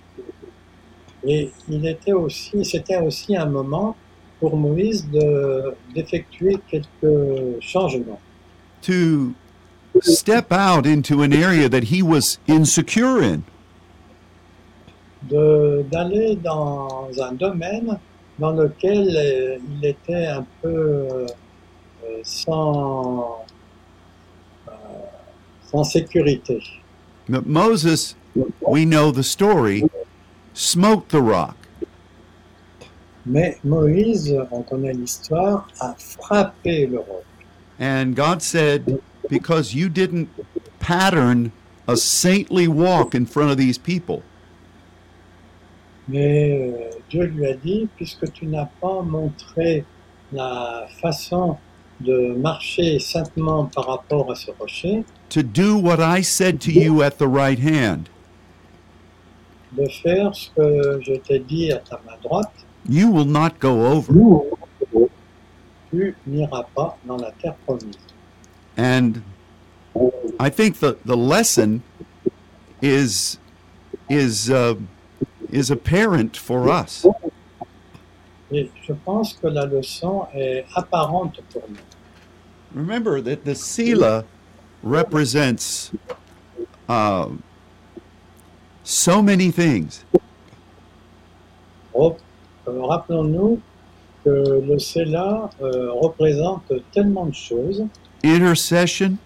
Et 1.24 1.52
il 1.68 1.86
était 1.86 2.12
aussi, 2.12 2.64
c'était 2.64 2.98
aussi 2.98 3.36
un 3.36 3.46
moment 3.46 3.96
pour 4.40 4.56
Moïse 4.56 5.08
de, 5.10 5.74
d'effectuer 5.94 6.58
quelques 6.68 7.60
changements, 7.60 8.20
to 8.86 9.34
step 10.02 10.52
out 10.52 10.86
into 10.86 11.22
an 11.22 11.32
area 11.32 11.68
that 11.68 11.84
he 11.84 12.02
was 12.02 12.38
insecure 12.46 13.22
in. 13.22 13.44
de, 15.28 15.84
d'aller 15.90 16.36
dans 16.36 17.08
un 17.20 17.32
domaine 17.32 17.98
dans 18.38 18.52
lequel 18.52 19.08
euh, 19.16 19.58
il 19.70 19.86
était 19.86 20.26
un 20.26 20.46
peu 20.62 20.68
euh, 20.68 21.26
sans, 22.22 23.44
euh, 24.68 24.72
sans 25.70 25.84
sécurité. 25.84 26.62
But 27.28 27.46
Moses, 27.46 28.14
we 28.60 28.84
know 28.84 29.10
the 29.10 29.24
story, 29.24 29.84
smote 30.54 31.08
the 31.08 31.20
rock. 31.20 31.56
Mais 33.24 33.58
Moïse, 33.64 34.36
on 34.52 34.62
connaît 34.62 34.92
l'histoire, 34.92 35.66
a 35.80 35.94
frappé 35.98 36.86
le 36.86 36.98
roc. 36.98 37.24
And 37.78 38.16
God 38.16 38.42
said, 38.42 39.02
Because 39.28 39.74
you 39.74 39.88
didn't 39.88 40.28
pattern 40.80 41.52
a 41.88 41.96
saintly 41.96 42.68
walk 42.68 43.14
in 43.14 43.26
front 43.26 43.50
of 43.50 43.56
these 43.56 43.78
people, 43.78 44.22
Mais 46.08 46.52
euh, 46.52 46.90
Dieu 47.10 47.24
lui 47.24 47.46
a 47.46 47.54
dit, 47.54 47.88
puisque 47.96 48.32
tu 48.32 48.46
n'as 48.46 48.68
pas 48.80 49.02
montré 49.02 49.84
la 50.32 50.86
façon 51.00 51.56
de 52.00 52.34
marcher 52.36 52.98
saintement 52.98 53.64
par 53.66 53.86
rapport 53.86 54.30
à 54.30 54.34
ce 54.34 54.50
rocher, 54.58 55.04
to 55.30 55.42
do 55.42 55.76
what 55.76 55.98
I 55.98 56.22
said 56.22 56.60
to 56.60 56.70
you 56.70 57.02
at 57.02 57.18
the 57.18 57.26
right 57.26 57.58
hand, 57.58 58.08
de 59.72 59.88
faire 59.88 60.34
ce 60.34 60.50
que 60.50 61.00
je 61.04 61.14
t'ai 61.14 61.40
dit 61.40 61.72
à 61.72 61.78
ta 61.78 62.00
main 62.06 62.16
droite, 62.22 62.52
you 62.88 63.10
will 63.10 63.26
not 63.26 63.58
go 63.58 63.84
over. 63.84 64.12
Tu 65.90 66.14
n'iras 66.26 66.64
pas 66.74 66.96
dans 67.04 67.16
la 67.16 67.30
terre 67.42 67.54
promise. 67.66 67.96
And 68.76 69.22
I 70.38 70.50
think 70.50 70.80
the, 70.80 70.96
the 71.04 71.16
lesson 71.16 71.82
is 72.82 73.38
is 74.10 74.50
uh, 74.50 74.74
is 75.50 75.70
apparent 75.70 76.36
for 76.36 76.68
us. 76.68 77.06
Et 78.52 78.70
je 78.86 78.92
pense 78.92 79.32
que 79.32 79.48
la 79.48 79.66
leçon 79.66 80.28
est 80.34 80.64
apparente 80.76 81.40
pour 81.52 81.62
nous. 81.68 81.76
Remember 82.74 83.20
that 83.20 83.44
the 83.44 83.54
sila 83.54 84.24
represents 84.82 85.90
uh, 86.88 87.28
so 88.84 89.20
many 89.22 89.50
things. 89.50 90.04
Rep- 91.94 92.20
euh, 92.68 92.82
Rappelons-nous 92.82 93.60
que 94.26 94.60
le 94.60 94.76
CELA 94.80 95.50
euh, 95.62 95.92
représente 95.92 96.72
tellement 96.90 97.26
de 97.26 97.34
choses, 97.34 97.86
Intercession, 98.24 99.16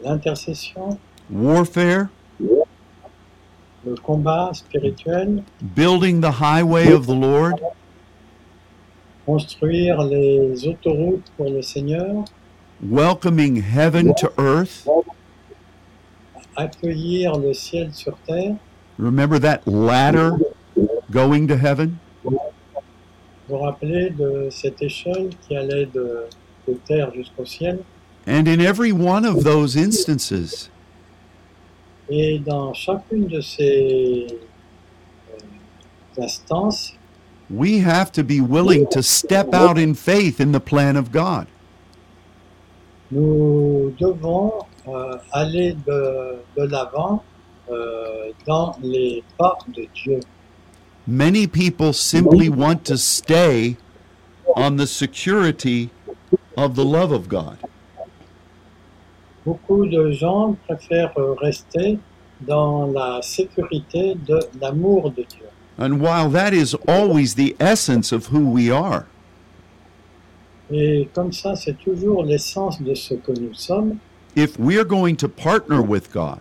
l'intercession, 0.00 0.96
warfare, 1.28 2.06
le 3.84 3.96
combat 4.00 4.50
spirituel, 4.54 5.42
building 5.60 6.20
the 6.20 6.30
highway 6.40 6.92
of 6.92 7.06
the 7.08 7.16
Lord, 7.16 7.54
construire 9.26 10.04
les 10.04 10.64
autoroutes 10.68 11.32
pour 11.36 11.50
le 11.50 11.62
Seigneur, 11.62 12.24
welcoming 12.80 13.60
heaven 13.60 14.14
to 14.14 14.28
earth. 14.38 14.86
accueillir 16.54 17.36
le 17.40 17.52
ciel 17.54 17.92
sur 17.92 18.16
terre, 18.24 18.54
Remember 19.00 19.40
that 19.40 19.66
ladder 19.66 20.36
going 21.10 21.48
to 21.48 21.56
heaven? 21.56 21.98
Vous 23.48 23.58
rappeler 23.58 24.10
de 24.10 24.48
cette 24.50 24.80
échelle 24.82 25.30
qui 25.46 25.56
allait 25.56 25.86
de, 25.86 26.24
de 26.68 26.74
terre 26.86 27.12
jusqu'au 27.14 27.44
ciel? 27.44 27.80
And 28.26 28.46
in 28.46 28.60
every 28.60 28.92
one 28.92 29.24
of 29.24 29.42
those 29.42 29.76
instances, 29.76 30.70
Et 32.08 32.38
dans 32.38 32.74
chacune 32.74 33.26
de 33.26 33.40
ces 33.40 34.26
euh, 34.30 36.22
instances, 36.22 36.94
we 37.50 37.80
have 37.84 38.12
to 38.12 38.22
be 38.22 38.40
willing 38.40 38.86
to 38.90 39.02
step 39.02 39.54
out 39.54 39.78
in 39.78 39.94
faith 39.94 40.40
in 40.40 40.52
the 40.52 40.60
plan 40.60 40.96
of 40.96 41.10
God. 41.10 41.46
nous 43.12 43.94
devons 43.98 44.52
euh, 44.88 45.16
aller 45.32 45.74
de, 45.86 46.38
de 46.56 46.66
l'avant 46.66 47.22
euh, 47.70 48.30
dans 48.46 48.74
les 48.82 49.22
pas 49.38 49.56
de 49.68 49.86
Dieu. 49.94 50.20
Many 51.06 51.46
people 51.46 51.92
simply 51.92 52.48
want 52.48 52.84
to 52.86 52.96
stay 52.96 53.76
on 54.56 54.76
the 54.76 54.86
security 54.86 55.90
of 56.56 56.76
the 56.76 56.84
love 56.84 57.10
of 57.12 57.28
God. 57.28 57.58
Beaucoup 59.44 59.86
de 59.86 60.12
gens 60.12 60.56
préfèrent 60.68 61.14
rester 61.40 61.98
dans 62.40 62.86
la 62.92 63.20
sécurité 63.22 64.14
de 64.14 64.38
l'amour 64.60 65.10
de 65.10 65.24
Dieu. 65.24 65.46
And 65.78 66.00
while 66.00 66.28
that 66.30 66.52
is 66.52 66.74
always 66.86 67.34
the 67.34 67.56
essence 67.58 68.12
of 68.12 68.26
who 68.26 68.48
we 68.48 68.70
are, 68.70 69.06
Et 70.70 71.08
comme 71.12 71.32
ça, 71.32 71.54
c'est 71.56 71.76
toujours 71.78 72.24
l'essence 72.24 72.80
de 72.80 72.94
ce 72.94 73.14
que 73.14 73.32
nous 73.32 73.52
sommes. 73.54 73.98
if 74.36 74.58
we're 74.58 74.84
going 74.84 75.16
to 75.16 75.28
partner 75.28 75.82
with 75.82 76.10
God, 76.12 76.40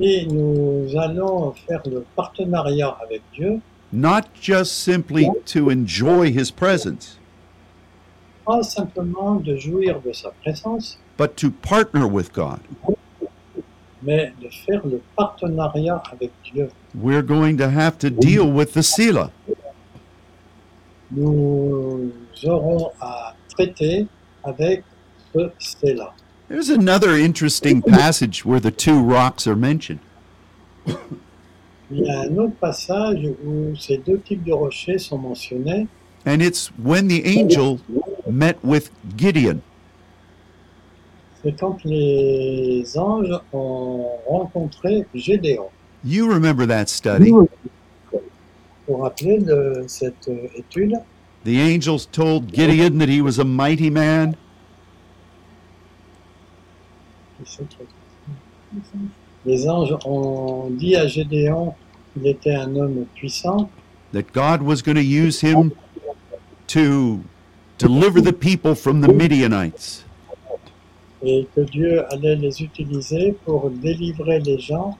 Si 0.00 0.26
nous 0.28 0.88
allons 0.96 1.52
faire 1.52 1.82
le 1.84 2.06
partenariat 2.16 2.96
avec 3.02 3.20
Dieu, 3.34 3.60
not 3.92 4.22
just 4.40 4.82
simply 4.82 5.28
to 5.44 5.70
enjoy 5.70 6.30
His 6.30 6.50
presence, 6.50 7.18
pas 8.46 8.62
simplement 8.62 9.34
de 9.34 9.56
jouir 9.56 10.00
de 10.00 10.12
sa 10.12 10.30
présence, 10.42 10.98
but 11.18 11.36
to 11.36 11.50
partner 11.50 12.04
with 12.04 12.32
God, 12.32 12.60
mais 14.02 14.32
de 14.40 14.48
faire 14.48 14.80
le 14.86 15.02
partenariat 15.16 16.02
avec 16.10 16.30
Dieu. 16.50 16.70
we're 16.94 17.22
going 17.22 17.58
to 17.58 17.68
have 17.68 17.98
to 17.98 18.08
deal 18.08 18.50
with 18.50 18.72
the 18.72 18.82
Sila. 18.82 19.30
Nous 21.10 22.10
aurons 22.44 22.90
à 23.02 23.34
traiter 23.50 24.06
avec 24.44 24.82
ce 25.34 25.50
c'est-là. 25.58 26.14
There's 26.50 26.68
another 26.68 27.14
interesting 27.14 27.80
passage 27.80 28.44
where 28.44 28.58
the 28.58 28.72
two 28.72 29.00
rocks 29.00 29.46
are 29.46 29.54
mentioned. 29.54 30.00
Il 31.92 32.04
y 32.04 32.10
a 32.10 32.22
un 32.22 32.36
autre 32.38 32.56
passage 32.60 33.24
où 33.44 33.76
ces 33.76 33.98
deux 33.98 34.18
types 34.18 34.42
de 34.42 34.52
rochers 34.52 34.98
sont 34.98 35.18
mentionnés, 35.18 35.86
And 36.26 36.42
it's 36.42 36.72
when 36.76 37.06
the 37.06 37.22
angel 37.24 37.78
met 38.28 38.56
with 38.64 38.90
Gideon. 39.16 39.62
c'est 41.42 41.56
quand 41.58 41.78
les 41.84 42.84
anges 42.98 43.32
ont 43.52 44.08
rencontré 44.26 45.06
Gédéon. 45.14 45.70
You 46.04 46.28
remember 46.28 46.66
that 46.66 46.88
study. 46.88 47.30
Pour 48.86 49.02
rappeler 49.02 49.38
de 49.38 49.84
cette 49.86 50.26
euh, 50.28 50.48
étude, 50.56 50.94
The 51.44 51.58
angels 51.60 52.06
told 52.10 52.52
Gideon 52.52 52.98
that 52.98 53.08
he 53.08 53.22
was 53.22 53.38
a 53.38 53.44
mighty 53.44 53.88
man, 53.88 54.36
les 59.46 59.68
anges 59.68 59.96
ont 60.04 60.68
dit 60.70 60.96
à 60.96 61.06
Gédéon 61.06 61.74
qu'il 62.12 62.26
était 62.26 62.54
un 62.54 62.74
homme 62.76 63.04
puissant, 63.14 63.70
that 64.12 64.24
God 64.32 64.62
was 64.62 64.82
going 64.82 64.96
to 64.96 65.02
use 65.02 65.40
him 65.40 65.72
to 66.68 67.20
deliver 67.78 68.20
the 68.20 68.32
people 68.32 68.74
from 68.74 69.00
the 69.00 69.08
Midianites. 69.08 70.04
et 71.22 71.46
que 71.54 71.60
Dieu 71.60 72.02
allait 72.10 72.36
les 72.36 72.62
utiliser 72.62 73.32
pour 73.44 73.68
délivrer 73.70 74.40
les 74.40 74.58
gens 74.58 74.96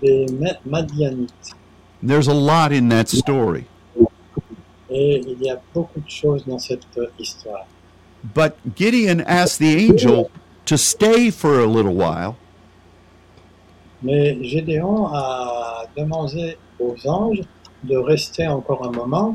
des 0.00 0.24
Ma- 0.38 0.56
Madianites. 0.64 1.52
There's 2.00 2.28
a 2.28 2.34
lot 2.34 2.70
in 2.72 2.88
that 2.90 3.08
story. 3.08 3.64
Et 4.88 5.20
il 5.26 5.42
y 5.42 5.50
a 5.50 5.60
beaucoup 5.74 5.98
de 6.00 6.08
choses 6.08 6.44
dans 6.46 6.60
cette 6.60 6.86
histoire. 7.18 7.66
But 8.22 8.54
Gideon 8.76 9.20
asked 9.26 9.58
the 9.58 9.74
angel 9.90 10.30
to 10.66 10.78
stay 10.78 11.30
for 11.30 11.60
a 11.60 11.66
little 11.66 11.94
while, 11.94 12.36
Mais 14.02 14.36
Gédéon 14.42 15.06
a 15.12 15.84
demandé 15.96 16.56
aux 16.78 16.96
anges 17.06 17.42
de 17.84 17.96
rester 17.96 18.46
encore 18.46 18.86
un 18.86 18.92
moment 18.92 19.34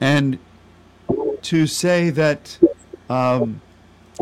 and 0.00 0.38
to 1.42 1.66
say 1.66 2.10
that 2.10 2.58
um, 3.08 3.60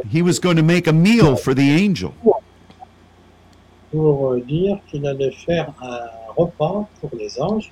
he 0.09 0.21
was 0.23 0.39
going 0.39 0.57
to 0.57 0.63
make 0.63 0.87
a 0.87 0.93
meal 0.93 1.37
for 1.37 1.55
the 1.55 1.71
angel. 1.71 2.15
pour 3.93 4.33
euh, 4.33 4.41
dire 4.41 4.79
qu'il 4.89 5.07
allait 5.07 5.33
faire 5.33 5.73
un 5.81 6.01
repas 6.37 6.89
pour 7.01 7.11
les 7.19 7.41
anges. 7.41 7.71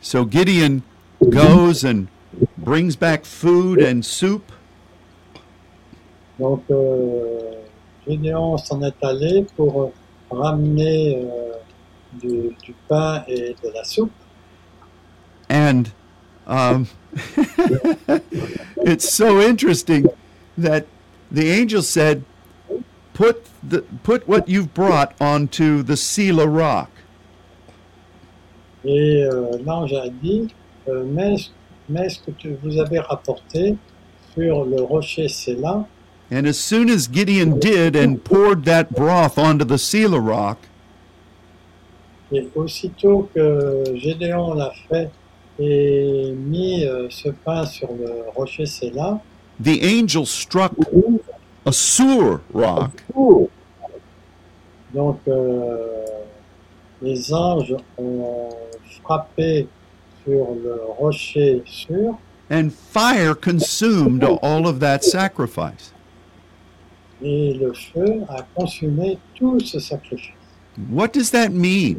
So 0.00 0.24
Gideon 0.24 0.82
goes 1.28 1.84
and 1.84 2.06
brings 2.56 2.96
back 2.96 3.24
food 3.24 3.82
and 3.82 4.04
soup, 4.04 4.52
Donc 6.38 6.62
euh, 6.70 7.38
Gédéon 8.06 8.56
s'en 8.58 8.82
est 8.82 9.04
allé 9.04 9.46
pour 9.56 9.92
ramener 10.30 11.16
euh, 11.16 11.52
du, 12.20 12.54
du 12.62 12.74
pain 12.88 13.24
et 13.26 13.54
de 13.62 13.72
la 13.74 13.84
soupe. 13.84 14.12
and 15.48 15.92
um, 16.46 16.86
it's 18.76 19.12
so 19.12 19.40
interesting 19.40 20.06
that 20.56 20.86
the 21.30 21.50
angel 21.50 21.82
said, 21.82 22.24
"Put 23.14 23.44
the 23.62 23.82
put 24.02 24.28
what 24.28 24.48
you've 24.48 24.74
brought 24.74 25.14
onto 25.20 25.82
the 25.82 25.96
Sela 25.96 26.46
rock." 26.46 26.90
Et 28.84 29.24
euh, 29.24 29.58
l'ange 29.64 29.92
a 29.92 30.08
dit, 30.08 30.54
euh, 30.88 31.04
mets, 31.04 31.50
mets 31.88 32.08
ce 32.08 32.20
que 32.20 32.30
tu, 32.30 32.56
vous 32.62 32.78
avez 32.78 33.00
rapporté 33.00 33.76
sur 34.34 34.64
le 34.64 34.80
rocher 34.80 35.28
Séla. 35.28 35.84
And 36.30 36.46
as 36.46 36.58
soon 36.58 36.90
as 36.90 37.08
Gideon 37.08 37.58
did 37.58 37.96
and 37.96 38.22
poured 38.22 38.64
that 38.64 38.94
broth 38.94 39.38
onto 39.38 39.64
the 39.64 39.78
Sela 39.78 40.20
rock, 40.20 40.58
Et 42.30 42.46
aussitôt 42.54 43.30
que 43.34 43.84
Gédéon 43.96 44.54
l'a 44.54 44.72
fait 44.88 45.10
et 45.58 46.32
mis 46.36 46.84
euh, 46.84 47.08
ce 47.08 47.30
pain 47.30 47.64
sur 47.64 47.88
le 47.92 48.24
rocher 48.36 48.66
Séla, 48.66 49.18
the 49.58 49.80
angel 49.82 50.26
struck 50.26 50.72
a 51.64 51.72
Sur 51.72 52.40
rock, 52.52 53.02
donc 54.92 55.20
euh, 55.26 56.04
les 57.00 57.32
anges 57.32 57.74
ont 57.96 58.50
frappé 59.02 59.66
sur 60.24 60.54
le 60.54 60.80
rocher 60.98 61.62
sûr 61.64 62.18
and 62.50 62.72
fire 62.72 63.34
consumed 63.34 64.22
all 64.22 64.66
of 64.66 64.80
that 64.80 65.02
sacrifice. 65.04 65.92
Et 67.22 67.54
le 67.54 67.72
feu 67.72 68.22
a 68.28 68.42
consumé 68.54 69.18
tout 69.34 69.58
ce 69.60 69.78
sacrifice. 69.78 70.32
What 70.90 71.08
does 71.12 71.30
that 71.32 71.50
mean? 71.50 71.96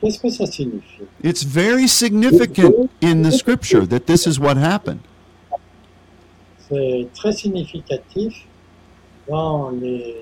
Qu'est-ce 0.00 0.18
que 0.18 0.30
ça 0.30 0.46
signifie 0.46 1.04
It's 1.22 1.44
very 1.44 1.86
significant 1.88 2.90
in 3.00 3.22
the 3.22 3.30
scripture 3.32 3.86
that 3.86 4.06
this 4.06 4.26
is 4.26 4.38
what 4.38 4.56
happened. 4.56 5.00
C'est 6.68 7.08
très 7.14 7.32
significatif 7.32 8.46
dans 9.28 9.70
les 9.70 10.20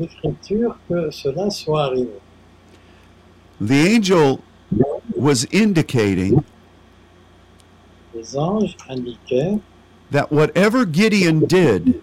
Écritures 0.00 0.76
que 0.88 1.10
cela 1.10 1.50
soit 1.50 1.84
arrivé. 1.84 2.18
The 3.60 3.94
angel 3.94 4.40
was 5.16 5.46
indicating 5.52 6.42
Les 8.14 8.36
anges 8.36 8.76
indiquaient 8.88 9.60
that 10.10 10.30
whatever 10.30 10.84
Gideon 10.84 11.46
did, 11.46 12.00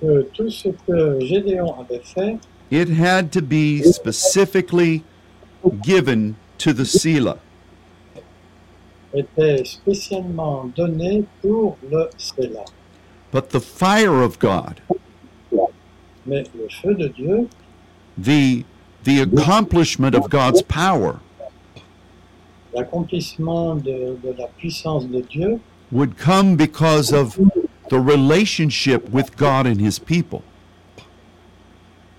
que 0.00 0.22
tout 0.32 0.50
ce 0.50 0.68
que 0.86 1.20
Gédéon 1.20 1.74
avait 1.80 2.02
fait 2.04 2.38
it 2.70 2.88
had 2.88 3.30
to 3.32 3.40
be 3.40 3.82
specifically 3.82 5.04
given 5.82 6.36
to 6.58 6.72
the 6.72 6.84
Sela. 6.84 7.38
était 9.14 9.64
spécialement 9.64 10.70
donné 10.76 11.24
pour 11.40 11.76
le 11.90 12.08
Séla. 12.16 12.64
But 13.32 13.50
the 13.50 13.60
fire 13.60 14.22
of 14.22 14.38
God, 14.38 14.80
Mais 16.26 16.44
le 16.54 16.68
feu 16.68 16.94
de 16.94 17.08
Dieu, 17.08 17.48
the 18.18 18.64
the 19.04 19.20
accomplishment 19.20 20.14
of 20.14 20.28
God's 20.28 20.62
power, 20.62 21.20
l'accomplissement 22.74 23.76
de, 23.76 24.16
de 24.22 24.34
la 24.36 24.48
puissance 24.58 25.06
de 25.06 25.20
Dieu, 25.20 25.60
would 25.92 26.18
come 26.18 26.56
because 26.56 27.12
of 27.12 27.38
the 27.88 28.00
relationship 28.00 29.08
with 29.10 29.36
God 29.36 29.66
and 29.66 29.80
his 29.80 29.98
people. 29.98 30.42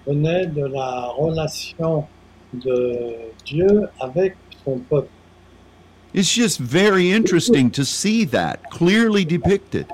venait 0.07 0.47
de 0.47 0.65
la 0.65 1.11
relation 1.17 2.07
de 2.53 3.31
Dieu 3.45 3.89
avec 3.99 4.35
son 4.63 4.79
peuple. 4.89 5.09
It's 6.13 6.33
just 6.33 6.59
very 6.59 7.11
interesting 7.11 7.69
to 7.71 7.83
see 7.83 8.25
that 8.25 8.71
clearly 8.71 9.25
depicted. 9.25 9.85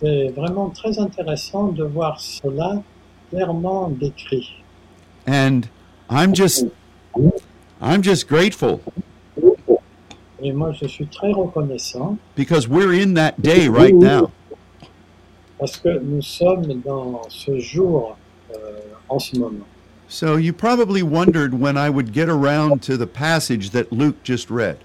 C'est 0.00 0.28
vraiment 0.28 0.70
très 0.70 0.98
intéressant 0.98 1.68
de 1.68 1.82
voir 1.82 2.20
cela 2.20 2.82
clairement 3.30 3.88
décrit. 3.88 4.62
And 5.26 5.68
I'm 6.10 6.34
just 6.34 6.66
I'm 7.80 8.02
just 8.02 8.28
grateful 8.28 8.80
Et 10.40 10.52
moi, 10.52 10.72
je 10.72 10.86
suis 10.86 11.06
très 11.06 11.32
reconnaissant 11.32 12.16
because 12.36 12.68
we're 12.68 12.92
in 12.92 13.14
that 13.14 13.40
day 13.42 13.68
right 13.68 13.94
now. 13.94 14.30
parce 15.58 15.76
que 15.76 15.98
nous 15.98 16.22
sommes 16.22 16.80
dans 16.84 17.22
ce 17.28 17.58
jour 17.58 18.16
euh, 18.54 18.78
en 19.08 19.18
ce 19.18 19.36
moment. 19.36 19.66
So 20.08 20.36
you 20.36 20.52
probably 20.52 21.02
wondered 21.02 21.52
when 21.52 21.76
I 21.76 21.90
would 21.90 22.12
get 22.14 22.28
around 22.28 22.82
to 22.84 22.96
the 22.96 23.06
passage 23.06 23.70
that 23.70 23.92
Luke 23.92 24.22
just 24.22 24.50
read. 24.50 24.78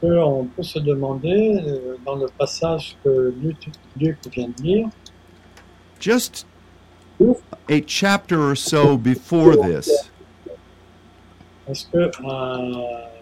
Qu'on 0.00 0.48
peut 0.56 0.64
se 0.64 0.80
demander, 0.80 1.62
euh, 1.64 1.96
dans 2.04 2.16
le 2.16 2.26
passage 2.36 2.96
que 3.04 3.32
Luc, 3.40 3.68
Luc 3.96 4.18
vient 4.32 4.48
de 4.48 4.62
lire, 4.62 4.88
Just 6.00 6.46
a 7.68 7.80
chapter 7.86 8.50
or 8.50 8.56
so 8.56 8.96
before 8.96 9.56
this, 9.56 10.10
est-ce 11.68 11.86
que 11.86 12.10
un 12.24 12.72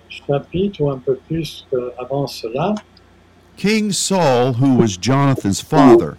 chapitre 0.08 0.80
ou 0.80 0.90
un 0.90 0.98
peu 0.98 1.16
plus 1.26 1.66
que 1.70 1.92
avant 1.98 2.26
cela, 2.26 2.74
King 3.56 3.90
Saul, 3.90 4.54
who 4.54 4.76
was 4.76 4.98
Jonathan's 4.98 5.62
father, 5.62 6.16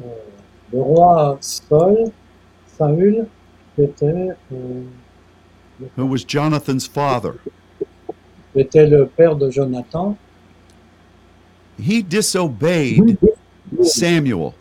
euh, 0.00 0.06
le 0.72 0.80
roi 0.80 1.38
Saul, 1.40 2.12
Saül, 2.66 3.26
qui 3.74 3.82
était, 3.82 4.28
euh, 4.52 4.84
who 5.96 6.06
was 6.06 6.24
Jonathan's 6.24 6.86
father, 6.86 7.32
était 8.54 8.86
le 8.86 9.06
père 9.06 9.34
de 9.36 9.50
Jonathan, 9.50 10.16
he 11.78 12.02
disobeyed 12.02 13.18
Samuel. 13.82 14.52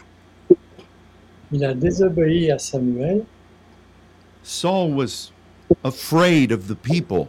il 1.51 1.63
a 1.63 1.73
désobéi 1.73 2.51
à 2.51 2.59
Samuel. 2.59 3.23
Saul 4.43 4.93
was 4.93 5.31
afraid 5.83 6.51
of 6.51 6.67
the 6.67 6.75
people, 6.75 7.27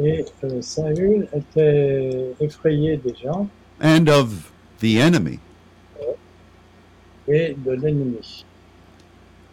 Et 0.00 0.24
euh, 0.42 0.60
Saül 0.60 1.28
était 1.32 2.34
effrayé 2.40 2.96
des 2.96 3.14
gens 3.22 3.48
and 3.80 4.08
of 4.08 4.50
the 4.80 4.98
enemy. 4.98 5.38
et 7.28 7.54
de 7.64 7.70
l'ennemi. 7.72 8.44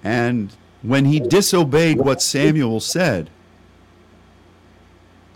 And 0.04 0.48
when 0.84 1.06
he 1.06 1.20
disobeyed 1.20 2.00
what 2.00 2.22
Samuel 2.22 2.80
said, 2.82 3.30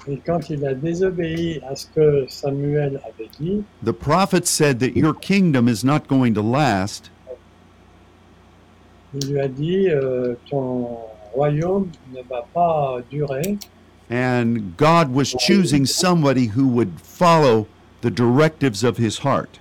Et 0.08 0.18
quand 0.24 0.50
il 0.52 0.64
a 0.68 0.74
désobéi 0.76 1.60
à 1.68 1.76
ce 1.76 1.88
que 1.88 2.26
Samuel 2.30 3.00
avait 3.06 3.30
dit, 3.40 3.64
the 3.84 3.92
prophet 3.94 4.46
said 4.46 4.80
that 4.80 4.96
your 4.96 5.14
kingdom 5.16 5.68
is 5.68 5.84
not 5.84 6.08
going 6.08 6.34
to 6.34 6.42
last, 6.44 7.10
il 9.14 9.30
lui 9.32 9.40
a 9.40 9.48
dit 9.48 9.90
euh, 9.90 10.36
ton 10.50 10.98
royaume 11.36 11.92
ne 12.14 12.22
va 12.24 12.46
pas 12.54 13.02
durer 13.12 13.58
and 14.10 14.78
God 14.78 15.14
was 15.14 15.34
choosing 15.40 15.86
somebody 15.86 16.48
who 16.48 16.68
would 16.68 17.02
follow 17.02 17.68
the 18.02 18.12
directives 18.12 18.84
of 18.84 18.98
his 18.98 19.20
heart. 19.20 19.60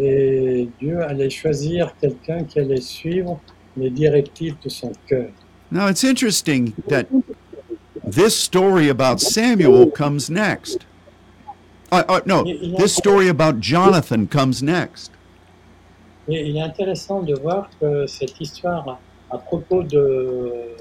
et 0.00 0.68
Dieu 0.80 1.02
allait 1.02 1.30
choisir 1.30 1.94
quelqu'un 2.00 2.44
qui 2.44 2.60
allait 2.60 2.80
suivre 2.80 3.40
les 3.76 3.90
directives 3.90 4.56
de 4.62 4.68
son 4.68 4.92
cœur. 5.08 5.30
Now 5.70 5.88
it's 5.88 6.04
interesting 6.04 6.72
that 6.88 7.06
this 8.04 8.36
story 8.36 8.88
about 8.88 9.20
Samuel 9.20 9.90
comes 9.90 10.30
next. 10.30 10.86
Uh, 11.90 12.04
uh, 12.08 12.20
no, 12.26 12.44
this 12.78 12.94
story 12.94 13.28
about 13.28 13.60
Jonathan 13.60 14.26
comes 14.26 14.62
next. 14.62 15.10
Et 16.28 16.50
il 16.50 16.56
est 16.56 16.62
intéressant 16.62 17.22
de 17.22 17.34
voir 17.34 17.70
que 17.80 18.06
cette 18.06 18.38
histoire 18.40 19.00
à 19.30 19.38
propos 19.38 19.82
de 19.82 20.76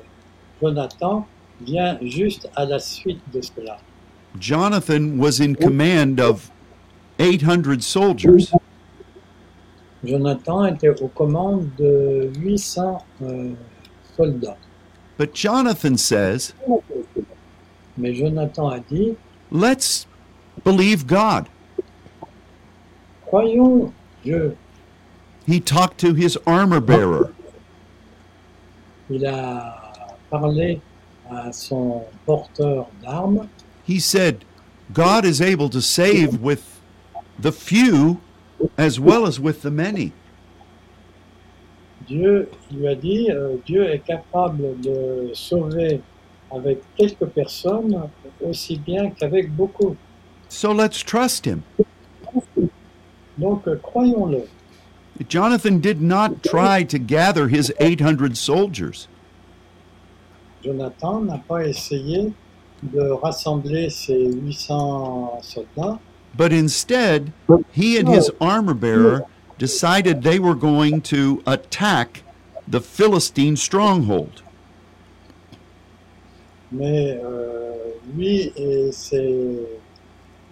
Jonathan 0.61 1.25
vient 1.61 1.97
juste 2.01 2.49
à 2.55 2.65
la 2.65 2.79
suite 2.79 3.21
de 3.33 3.41
cela. 3.41 3.77
Jonathan 4.39 5.17
was 5.17 5.39
in 5.39 5.55
command 5.55 6.19
of 6.19 6.51
800 7.19 7.81
soldiers. 7.81 8.51
Jonathan 10.03 10.65
était 10.65 11.01
aux 11.01 11.07
commandes 11.07 11.69
de 11.77 12.29
800 12.39 13.03
euh, 13.23 13.53
soldats. 14.15 14.57
But 15.17 15.33
Jonathan 15.33 15.97
says, 15.97 16.53
Mais 17.97 18.13
Jonathan 18.13 18.69
a 18.69 18.79
dit, 18.79 19.17
let's 19.51 20.05
believe 20.63 21.07
God. 21.07 21.47
croyons 23.27 23.91
Dieu. 24.23 24.55
He 25.45 25.59
talked 25.59 25.97
to 25.99 26.13
his 26.13 26.37
armor 26.45 26.79
bearer. 26.79 27.33
Il 29.09 29.25
a 29.25 29.93
parlé 30.29 30.81
à 31.29 31.51
son 31.51 32.03
porteur 32.25 32.87
d'armes. 33.01 33.47
He 33.87 33.99
said, 33.99 34.43
God 34.93 35.25
is 35.25 35.41
able 35.41 35.69
to 35.69 35.81
save 35.81 36.41
with 36.41 36.81
the 37.39 37.51
few 37.51 38.19
as 38.77 38.99
well 38.99 39.25
as 39.25 39.39
with 39.39 39.61
the 39.61 39.71
many. 39.71 40.11
Dieu 42.07 42.49
lui 42.71 42.87
a 42.87 42.95
dit, 42.95 43.29
euh, 43.29 43.57
Dieu 43.65 43.83
est 43.83 43.99
capable 43.99 44.79
de 44.81 45.29
sauver 45.33 46.01
avec 46.49 46.79
quelques 46.95 47.25
personnes 47.25 48.09
aussi 48.41 48.77
bien 48.77 49.09
qu'avec 49.09 49.53
beaucoup. 49.53 49.95
So 50.49 50.73
let's 50.73 51.03
trust 51.03 51.45
him. 51.45 51.63
Donc 53.37 53.63
croyons-le. 53.81 54.47
Jonathan 55.27 55.79
did 55.79 56.01
not 56.01 56.43
try 56.43 56.83
to 56.83 56.99
gather 56.99 57.47
his 57.47 57.73
800 57.79 58.37
soldiers. 58.37 59.07
Jonathan 60.63 61.21
n'a 61.25 61.37
pas 61.47 61.65
essayé 61.67 62.33
de 62.83 63.11
rassembler 63.21 63.89
ses 63.89 64.35
800 64.35 65.41
soldats, 65.43 65.99
But 66.35 66.53
instead, 66.53 67.33
he 67.71 67.97
and 67.97 68.07
his 68.07 68.29
armor 68.39 68.75
bearer 68.75 69.23
decided 69.57 70.21
they 70.21 70.37
were 70.37 70.53
going 70.53 71.01
to 71.03 71.41
attack 71.47 72.21
the 72.67 72.79
Philistine 72.79 73.55
stronghold. 73.55 74.43
mais 76.71 77.17
euh, 77.23 77.93
lui 78.15 78.51
et 78.57 78.91
ses 78.91 79.65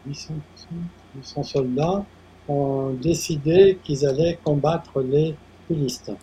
800, 0.08 0.34
800 1.18 1.44
soldats 1.44 2.06
ont 2.48 2.92
décidé 3.02 3.80
qu'ils 3.84 4.06
allaient 4.06 4.38
combattre 4.44 5.02
les 5.02 5.36
Philistins. 5.68 6.18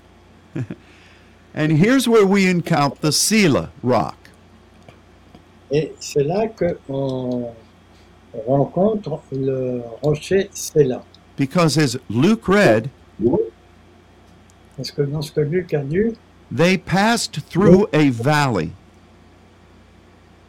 And 1.55 1.73
here's 1.73 2.09
where 2.09 2.25
we 2.25 2.49
encounter 2.49 2.99
the 3.01 3.12
Sela 3.12 3.70
rock. 3.83 4.16
Et 5.70 5.93
c'est 6.01 6.25
là 6.25 6.47
qu'on 6.49 7.47
rencontre 8.47 9.20
le 9.33 9.83
rocher 10.03 10.49
Séla. 10.53 11.03
Because 11.37 11.77
as 11.79 11.99
Luke 12.09 12.47
read, 12.47 12.89
Parce 14.77 14.91
que 14.91 15.03
dans 15.03 15.23
ce 15.23 15.33
que 15.33 15.41
Luc 15.41 15.75
a 15.75 15.83
lu, 15.83 16.14
they 16.51 16.79
passed 16.79 17.41
through 17.51 17.87
a 17.93 18.11
valley 18.11 18.70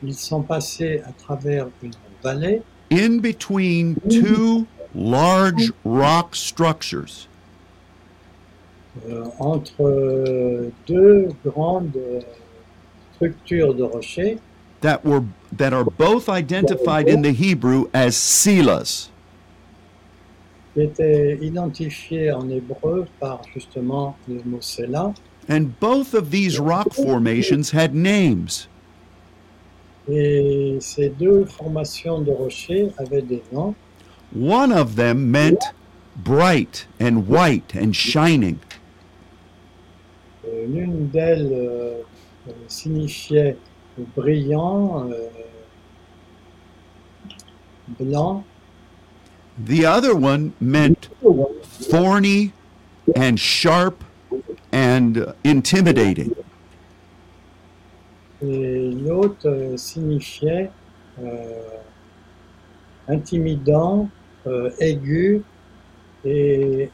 ils 0.04 0.16
sont 0.16 0.42
passés 0.42 1.02
à 1.06 1.12
travers 1.12 1.68
une 1.82 1.92
vallée 2.22 2.62
in 2.92 3.20
between 3.20 3.96
two 4.10 4.68
large 4.96 5.72
rock 5.84 6.36
structures. 6.36 7.28
euh, 9.10 9.26
entre 9.40 10.72
deux 10.88 11.30
grandes 11.46 11.98
euh, 11.98 12.22
structures 13.16 13.74
de 13.74 13.84
rochers 13.84 14.38
that 14.82 15.04
were 15.04 15.24
that 15.52 15.74
are 15.74 15.86
both 15.86 16.30
identified 16.30 17.08
in 17.08 17.22
the 17.22 17.32
Hebrew 17.32 17.88
as 17.94 18.16
Selas. 18.16 19.10
qui 20.74 20.82
étaient 20.82 21.38
identifiées 21.42 22.32
en 22.32 22.50
hébreu 22.50 23.06
par 23.20 23.42
justement 23.54 24.16
le 24.28 24.42
mot 24.44 24.62
Séla. 24.62 25.14
And 25.50 25.80
both 25.80 26.14
of 26.14 26.32
these 26.32 26.60
rock 26.60 26.94
formations 26.94 27.72
had 27.72 27.94
names. 27.94 28.68
Et 30.10 30.78
ces 30.82 31.10
deux 31.10 31.46
formations 31.46 32.22
de 32.22 32.32
rochers 32.32 32.92
avaient 32.98 33.22
des 33.22 33.44
noms. 33.52 33.76
One 34.34 34.72
of 34.72 34.96
them 34.96 35.32
meant 35.32 35.64
bright 36.16 36.88
and 37.00 37.28
white 37.28 37.76
and 37.76 37.96
shining. 37.96 38.60
Euh, 40.46 40.66
L'une 40.68 41.08
d'elles 41.10 41.52
euh, 41.52 42.02
signifiait 42.68 43.58
brillant, 44.16 45.10
euh, 45.12 45.30
blanc. 48.00 48.44
The 49.58 49.86
other 49.86 50.16
one 50.16 50.54
meant 50.60 51.10
thorny 51.64 52.54
and 53.16 53.38
sharp 53.38 54.04
and 54.72 55.34
intimidating. 55.44 56.34
Et 58.42 58.92
l'autre 58.92 59.76
signifiait 59.78 60.72
euh, 61.22 61.78
intimidant, 63.08 64.10
euh, 64.48 64.70
aigu 64.80 65.42
et, 66.26 66.90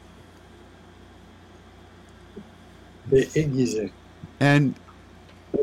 et 3.12 3.28
aiguisé. 3.34 3.90
And 4.40 4.72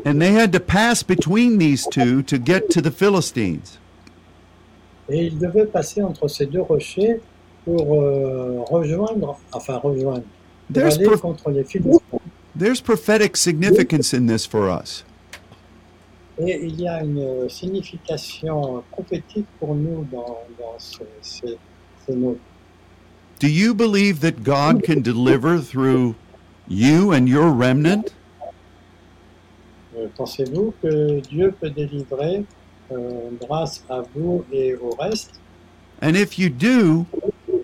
and 0.04 0.20
they 0.20 0.32
had 0.32 0.52
to 0.52 0.60
pass 0.60 1.02
between 1.02 1.58
these 1.58 1.86
two 1.90 2.22
to 2.22 2.38
get 2.38 2.68
to 2.70 2.80
the 2.80 2.90
Philistines. 2.90 3.78
Et 5.08 5.26
il 5.26 5.38
devait 5.38 5.66
passer 5.66 6.02
entre 6.02 6.28
ces 6.28 6.46
deux 6.46 6.60
rochers 6.60 7.20
pour 7.64 8.02
euh, 8.02 8.60
rejoindre, 8.70 9.38
enfin 9.52 9.78
rejoindre, 9.78 10.22
pour 10.66 10.74
There's 10.74 10.96
aller 10.98 11.06
contre 11.18 11.50
les 11.50 11.64
Philistins. 11.64 12.18
There's 12.56 12.80
prophetic 12.80 13.36
significance 13.36 14.12
in 14.12 14.26
this 14.26 14.46
for 14.46 14.68
us. 14.68 15.04
Et 16.40 16.60
il 16.66 16.80
y 16.80 16.86
a 16.86 17.02
une 17.02 17.48
signification 17.48 18.84
prophétique 18.92 19.46
pour 19.58 19.74
nous 19.74 20.06
dans, 20.12 20.38
dans 20.58 20.78
ce- 20.78 20.98
ces, 21.20 21.56
Do 22.08 23.48
you 23.48 23.74
believe 23.74 24.20
that 24.20 24.42
God 24.42 24.82
can 24.82 25.02
deliver 25.02 25.58
through 25.58 26.16
you 26.66 27.12
and 27.12 27.28
your 27.28 27.50
remnant? 27.50 28.14
Euh, 29.96 30.08
Pensez-vous 30.16 30.74
que 30.82 31.20
Dieu 31.20 31.52
peut 31.60 31.70
délivrer 31.70 32.44
euh, 32.90 33.30
grâce 33.40 33.84
à 33.88 34.02
vous 34.14 34.44
et 34.52 34.74
au 34.76 34.90
reste 34.98 35.40
And 36.00 36.14
if 36.14 36.38
you 36.38 36.48
do, 36.48 37.06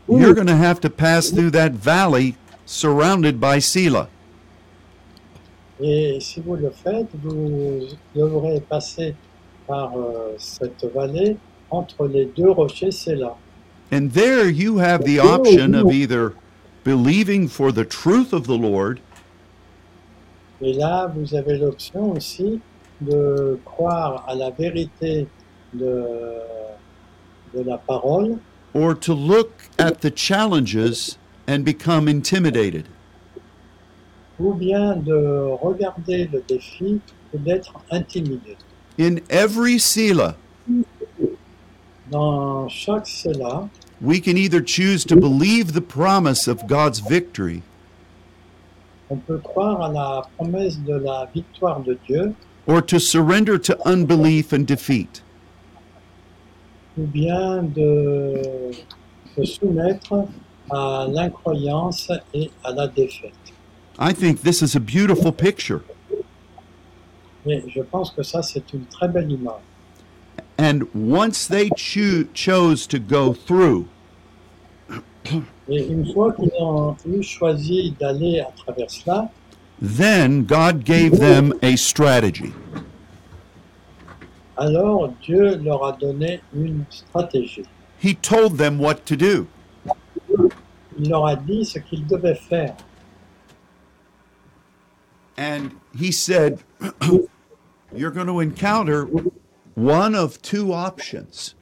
you're 0.09 0.35
going 0.35 0.49
to 0.49 0.57
have 0.57 0.81
to 0.81 0.91
pass 0.91 1.31
through 1.31 1.51
that 1.53 1.73
valley 1.73 2.35
surrounded 2.67 3.41
by 3.41 3.61
Sela. 3.61 4.09
Et 5.81 6.19
si 6.21 6.41
vous 6.41 6.57
le 6.57 6.71
faites, 6.71 7.09
vous 7.23 7.81
devrez 8.15 8.61
passer 8.61 9.15
par 9.67 9.97
euh, 9.97 10.35
cette 10.39 10.85
vallée 10.95 11.37
entre 11.71 12.07
les 12.07 12.27
deux 12.27 12.51
rochers, 12.51 12.91
là. 13.07 13.37
And 13.95 14.11
there 14.11 14.49
you 14.49 14.79
have 14.79 15.05
the 15.05 15.21
option 15.21 15.73
of 15.73 15.93
either 15.93 16.35
believing 16.83 17.47
for 17.47 17.71
the 17.71 17.85
truth 17.85 18.33
of 18.33 18.49
the 18.49 18.59
Lord 18.59 19.01
Et 20.61 20.73
là, 20.73 21.07
vous 21.15 21.35
avez 21.37 21.59
l'option 21.59 22.11
aussi 22.13 22.61
de 23.01 23.57
croire 23.65 24.25
à 24.27 24.35
la 24.35 24.51
vérité 24.51 25.29
de, 25.75 26.05
de 27.55 27.63
la 27.63 27.79
parole 27.79 28.39
or 28.73 28.95
to 28.97 29.15
look 29.15 29.51
at 29.79 30.01
the 30.01 30.11
challenges 30.11 31.17
and 31.47 31.65
become 31.65 32.09
intimidated. 32.09 32.87
ou 34.41 34.55
bien 34.55 34.97
de 34.97 35.15
regarder 35.63 36.29
le 36.33 36.43
défi 36.49 37.01
et 37.33 37.39
d'être 37.39 37.75
intimidé. 37.93 38.57
In 38.99 39.21
every 39.31 39.79
Sela, 39.79 40.35
Dans 42.11 42.69
chaque 42.69 43.07
cela, 43.07 43.69
we 44.01 44.21
can 44.21 44.37
either 44.37 44.61
choose 44.61 45.05
to 45.05 45.17
believe 45.17 45.73
the 45.73 45.81
promise 45.81 46.47
of 46.49 46.67
God's 46.67 47.01
victory 47.01 47.63
on 49.11 49.17
peut 49.19 49.39
croire 49.39 49.83
à 49.83 49.93
la 49.93 50.23
promesse 50.37 50.79
de 50.79 50.95
la 50.95 51.29
victoire 51.35 51.81
de 51.81 51.99
Dieu 52.07 52.35
or 52.67 52.81
to 52.81 52.99
surrender 52.99 53.59
to 53.59 53.77
unbelief 53.87 54.53
and 54.53 54.67
defeat. 54.67 55.23
ou 56.97 57.07
bien 57.07 57.63
de 57.63 58.71
se 59.37 59.45
soumettre 59.45 60.27
à 60.71 61.07
l'incroyance 61.11 62.11
et 62.33 62.51
à 62.63 62.73
la 62.73 62.87
défaite. 62.87 63.33
I 63.99 64.13
think 64.13 64.43
this 64.43 64.63
is 64.63 64.77
a 64.77 64.81
beautiful 64.81 65.33
picture. 65.33 65.83
Et 67.47 67.63
je 67.69 67.83
pense 67.83 68.11
que 68.11 68.23
ça, 68.23 68.43
c'est 68.43 68.73
une 68.73 68.87
très 68.87 69.09
belle 69.09 69.31
image. 69.31 69.61
And 70.57 70.89
once 70.95 71.47
they 71.47 71.71
chose 71.77 72.87
to 72.87 72.99
go 72.99 73.33
through, 73.33 73.89
Et 75.69 75.87
une 75.89 76.13
fois 76.13 76.33
qu'ils 76.35 76.53
ont 76.61 76.95
eu 77.07 77.23
choisi 77.23 77.95
d'aller 77.99 78.41
à 78.41 78.53
travers 78.55 78.91
cela, 78.91 79.31
then 79.81 80.45
God 80.45 80.85
gave 80.85 81.19
them 81.19 81.55
a 81.63 81.77
strategy. 81.77 82.53
alors 84.57 85.09
Dieu 85.23 85.57
leur 85.57 85.85
a 85.85 85.93
donné 85.93 86.41
une 86.55 86.85
stratégie. 86.91 87.65
He 87.99 88.15
told 88.15 88.59
them 88.59 88.79
what 88.79 89.07
to 89.07 89.17
do. 89.17 89.47
Il 90.99 91.09
leur 91.09 91.27
a 91.27 91.35
dit 91.37 91.65
ce 91.65 91.79
qu'ils 91.79 92.07
devaient 92.07 92.37
faire. 92.39 92.77
And 95.37 95.73
he 95.99 96.13
said, 96.13 96.61
You're 97.97 98.13
going 98.13 98.29
to 98.29 98.41
encounter 98.41 99.09
one 99.77 100.15
of 100.15 100.41
two 100.43 100.73
options. 100.73 101.55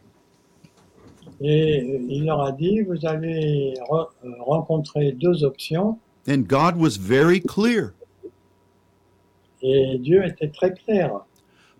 Et 1.41 2.01
il 2.09 2.25
leur 2.25 2.41
a 2.41 2.53
dit, 2.53 2.83
vous 2.83 3.05
allez 3.05 3.75
re- 3.91 4.09
euh, 4.25 4.31
rencontrer 4.41 5.13
deux 5.13 5.43
options. 5.45 5.99
And 6.29 6.47
God 6.47 6.77
was 6.77 6.97
very 6.99 7.41
clear. 7.41 7.95
Et 9.63 9.99
Dieu 9.99 10.25
était 10.25 10.49
très 10.49 10.73
clair. 10.73 11.25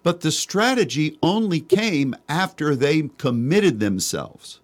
But 0.03 0.21
the 0.21 0.33
strategy 0.33 1.17
only 1.23 1.61
came 1.61 2.17
after 2.29 2.75
they 2.75 3.09
committed 3.19 3.79
themselves. 3.79 4.61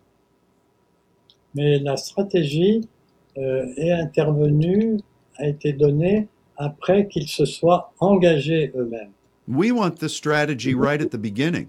Mais 1.55 1.79
la 1.79 1.97
stratégie 1.97 2.89
euh, 3.37 3.66
est 3.77 3.93
intervenue, 3.93 4.99
a 5.37 5.47
été 5.47 5.73
donnée 5.73 6.27
après 6.57 7.07
qu'ils 7.07 7.29
se 7.29 7.45
soient 7.45 7.93
engagés 8.01 8.73
eux-mêmes. 8.75 9.12
We 9.49 9.73
want 9.73 9.99
the 9.99 10.09
strategy 10.09 10.75
right 10.75 11.01
at 11.01 11.11
the 11.11 11.19
beginning. 11.19 11.69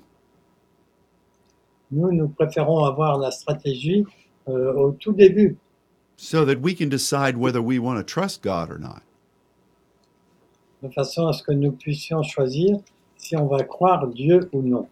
Nous, 1.92 2.12
nous 2.12 2.28
préférons 2.28 2.86
avoir 2.86 3.18
la 3.18 3.32
stratégie 3.32 4.06
euh, 4.48 4.74
au 4.74 4.92
tout 4.92 5.14
début, 5.14 5.56
so 6.18 6.44
that 6.46 6.60
we 6.62 6.76
can 6.76 6.90
decide 6.90 7.38
whether 7.38 7.62
we 7.62 7.80
want 7.80 7.98
to 7.98 8.04
trust 8.04 8.42
God 8.42 8.70
or 8.70 8.78
not. 8.78 9.02
de 10.82 10.90
façon 10.90 11.28
à 11.28 11.34
ce 11.34 11.44
que 11.44 11.52
nous 11.52 11.72
puissions 11.72 12.24
choisir 12.24 12.80
si 13.18 13.36
on 13.36 13.48
va 13.48 13.64
croire 13.64 14.08
Dieu 14.08 14.50
ou 14.54 14.62
non. 14.62 14.88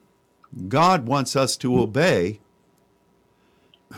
God 0.68 1.08
wants 1.08 1.36
us 1.36 1.58
to 1.58 1.78
obey, 1.80 2.40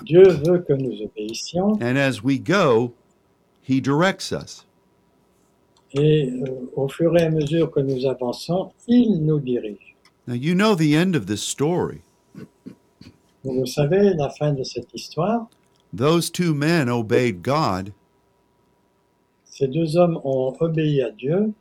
Dieu 0.04 0.24
veut 0.30 0.60
que 0.60 0.74
nous 0.74 1.02
obéissions 1.02 1.78
and 1.82 1.98
as 1.98 2.24
we 2.24 2.38
go, 2.38 2.94
He 3.62 3.80
directs 3.80 4.32
us. 4.32 4.66
Et 5.94 6.30
euh, 6.30 6.72
au 6.76 6.88
fur 6.88 7.18
et 7.18 7.24
à 7.24 7.30
mesure 7.30 7.72
que 7.72 7.80
nous 7.80 8.06
avançons, 8.06 8.72
il 8.88 9.26
nous 9.26 9.40
dirige. 9.40 9.96
Now, 10.28 10.36
you 10.36 10.54
know 10.54 10.76
the 10.76 10.96
end 10.96 11.16
of 11.16 11.26
this 11.26 11.42
story. 11.42 12.02
Vous 13.44 13.66
savez, 13.66 14.14
la 14.16 14.30
fin 14.30 14.54
de 14.54 14.64
cette 14.64 14.94
histoire, 14.94 15.48
Those 15.96 16.30
two 16.30 16.54
men 16.54 16.88
obeyed 16.88 17.42
God, 17.42 17.94
ces 19.44 19.68
deux 19.68 19.98
hommes 19.98 20.20
ont 20.24 20.56
obéi 20.60 21.02
à 21.02 21.10
Dieu 21.10 21.54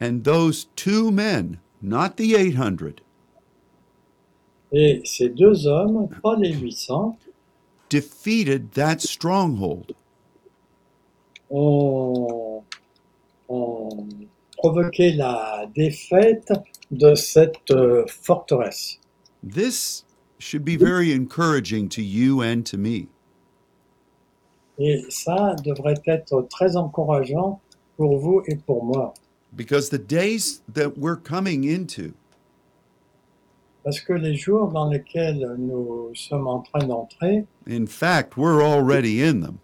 and 0.00 0.24
those 0.24 0.66
two 0.74 1.12
men, 1.12 1.60
not 1.80 2.16
the 2.16 2.34
800, 2.34 3.00
et 4.72 5.00
ces 5.04 5.28
deux 5.28 5.66
hommes, 5.66 6.08
pas 6.22 6.36
les 6.36 6.52
800, 6.52 7.16
defeated 7.88 8.72
that 8.72 9.00
stronghold. 9.00 9.94
ont, 11.50 12.64
ont 13.48 13.88
provoqué 14.56 15.12
la 15.12 15.66
défaite 15.74 16.52
de 16.90 17.14
cette 17.14 17.70
euh, 17.70 18.04
forteresse. 18.06 18.98
This 19.42 20.04
should 20.38 20.64
be 20.64 20.76
very 20.76 21.12
encouraging 21.12 21.88
to 21.90 22.02
you 22.02 22.42
and 22.42 22.64
to 22.66 22.76
me. 22.76 23.08
Et 24.78 25.04
ça 25.08 25.56
devrait 25.64 26.00
être 26.06 26.46
très 26.48 26.76
encourageant 26.76 27.60
pour 27.96 28.18
vous 28.18 28.42
et 28.46 28.56
pour 28.56 28.84
moi. 28.84 29.14
Because 29.56 29.88
the 29.88 29.98
days 29.98 30.62
that 30.72 30.98
we're 30.98 31.16
coming 31.16 31.64
into 31.64 32.14
Parce 33.84 34.00
que 34.00 34.12
les 34.12 34.34
jours 34.34 34.68
dans 34.68 34.90
lesquels 34.90 35.56
nous 35.58 36.10
sommes 36.14 36.46
en 36.46 36.60
train 36.60 36.86
d'entrer, 36.86 37.46
In 37.66 37.86
fact, 37.86 38.36
we're 38.36 38.62
already 38.62 39.22
in 39.22 39.40
them. 39.40 39.60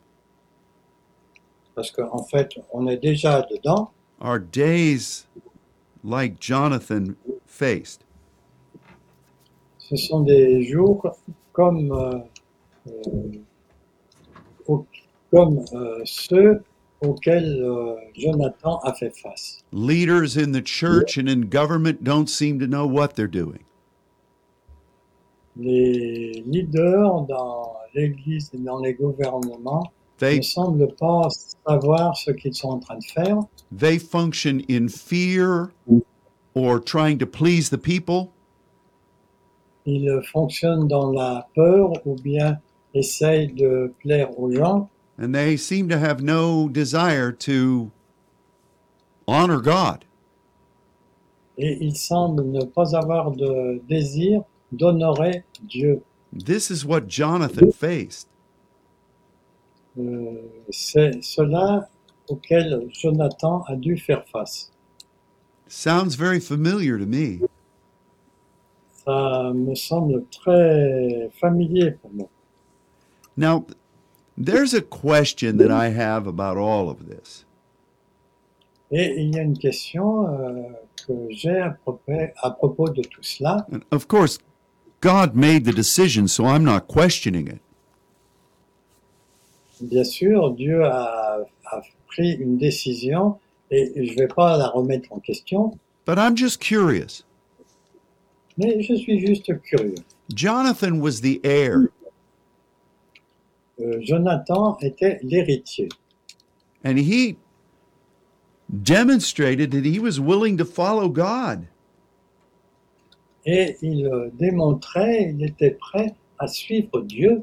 Parce 1.75 1.91
qu'en 1.91 2.23
fait, 2.25 2.51
on 2.73 2.87
est 2.87 2.97
déjà 2.99 3.43
dedans, 3.43 3.91
Are 4.21 4.39
days 4.39 5.27
like 6.03 6.41
Jonathan 6.41 7.15
faced. 7.47 8.05
ce 9.79 9.97
sont 9.97 10.21
des 10.23 10.63
jours 10.63 11.15
comme, 11.53 11.93
euh, 11.93 12.19
euh, 14.69 14.77
comme 15.31 15.65
euh, 15.75 16.01
ceux 16.05 16.63
auxquels 17.03 17.61
euh, 17.63 17.97
Jonathan 18.15 18.79
a 18.83 18.95
fait 18.95 19.11
face. 19.15 19.63
Leaders 19.73 20.39
in 20.39 20.53
the 20.53 20.63
church 20.65 21.19
and 21.19 21.29
in 21.29 21.49
government 21.51 22.03
don't 22.03 22.29
seem 22.29 22.59
to 22.59 22.67
know 22.67 22.87
what 22.87 23.15
they're 23.15 23.27
doing. 23.29 23.61
Les 25.57 26.43
leaders 26.47 27.27
dans 27.29 27.75
l'Église 27.95 28.51
et 28.55 28.59
dans 28.59 28.81
les 28.81 28.95
gouvernements 28.95 29.93
They 30.25 30.37
ne 30.39 30.43
semblent 30.43 30.95
pas 30.99 31.29
savoir 31.67 32.17
ce 32.17 32.31
qu'ils 32.33 32.55
sont 32.55 32.69
en 32.71 32.79
train 32.81 32.97
de 32.99 33.05
faire. 33.05 33.39
they 33.77 33.99
function 33.99 34.61
in 34.69 34.89
fear 34.89 35.73
or 36.55 36.79
trying 36.81 37.19
to 37.19 37.27
please 37.27 37.69
the 37.71 37.79
people, 37.79 38.31
Ils 39.87 40.21
fonctionnent 40.33 40.89
dans 40.89 41.11
la 41.13 41.47
peur 41.55 41.93
ou 42.07 42.15
bien 42.17 42.59
essayent 42.95 43.53
de 43.53 43.93
plaire 44.01 44.31
aux 44.39 44.51
gens 44.51 44.89
and 45.19 45.33
they 45.35 45.57
seem 45.57 45.89
to 45.89 45.97
have 45.99 46.23
no 46.23 46.69
desire 46.69 47.31
to 47.33 47.91
honor 49.29 49.61
God. 49.61 50.05
et 51.59 51.77
ils 51.85 51.97
semblent 51.97 52.45
ne 52.51 52.65
pas 52.65 52.97
avoir 52.97 53.31
de 53.33 53.81
désir 53.89 54.43
d'honorer 54.73 55.45
Dieu. 55.63 56.03
This 56.33 56.71
is 56.71 56.85
what 56.85 57.07
Jonathan 57.07 57.71
faced. 57.71 58.27
Euh, 59.99 60.43
C'est 60.71 61.23
cela 61.23 61.89
auquel 62.29 62.89
Jonathan 62.91 63.63
a 63.69 63.77
dû 63.77 63.97
faire 63.97 64.25
face. 64.29 64.71
Sounds 65.69 66.17
very 66.17 66.41
familiar 66.41 66.99
to 66.99 67.07
me. 67.07 67.41
Ça 69.05 69.53
me 69.55 69.75
semble 69.75 70.25
très 70.31 71.31
familier 71.41 71.93
pour 71.93 72.11
moi. 72.13 72.29
Now, 73.37 73.67
there's 74.37 74.75
a 74.75 74.81
question 74.81 75.59
that 75.59 75.71
I 75.71 75.89
have 75.89 76.27
about 76.27 76.57
all 76.57 76.89
of 76.89 77.07
this. 77.07 77.45
Et 78.91 79.21
il 79.21 79.35
y 79.35 79.39
a 79.39 79.43
une 79.43 79.59
question 79.59 80.29
euh, 80.29 80.63
que 81.07 81.13
j'ai 81.31 81.59
à 81.59 81.71
propos, 81.71 82.13
à 82.43 82.51
propos 82.51 82.89
de 82.91 83.03
tout 83.03 83.23
cela. 83.23 83.67
And 83.73 83.81
of 83.91 84.07
course, 84.07 84.39
God 85.01 85.35
made 85.35 85.65
the 85.65 85.75
decision, 85.75 86.29
so 86.29 86.45
I'm 86.45 86.65
not 86.65 86.87
questioning 86.87 87.49
it. 87.49 87.61
Bien 89.81 90.05
sûr, 90.05 90.51
Dieu 90.53 90.85
a, 90.85 91.39
a 91.71 91.83
pris 92.07 92.33
une 92.33 92.57
décision 92.59 93.39
et 93.71 93.93
je 94.07 94.13
ne 94.13 94.19
vais 94.19 94.29
pas 94.29 94.57
la 94.57 94.69
remettre 94.69 95.13
en 95.13 95.19
question, 95.21 95.77
But 96.07 96.19
I'm 96.19 96.37
just 96.37 96.61
curious. 96.61 97.25
mais 98.57 98.83
je 98.83 98.95
suis 98.95 99.19
juste 99.27 99.51
curieux. 99.63 99.95
Jonathan 100.33 101.01
was 101.01 101.21
the 101.21 101.41
heir, 101.45 101.89
Euh, 103.81 103.99
Jonathan 104.01 104.77
était 104.81 105.19
l'héritier 105.25 105.89
and 106.85 106.97
he 106.97 107.37
demonstrated 108.71 109.73
that 109.73 109.85
he 109.85 109.99
was 109.99 110.21
willing 110.21 110.57
to 110.57 110.65
follow 110.65 111.09
God. 111.09 111.67
et 113.47 113.77
il 113.83 114.07
euh, 114.07 114.31
démontrait, 114.35 115.35
il 115.37 115.45
était 115.45 115.73
prêt 115.73 116.15
à 116.39 116.47
suivre 116.47 117.01
Dieu. 117.03 117.43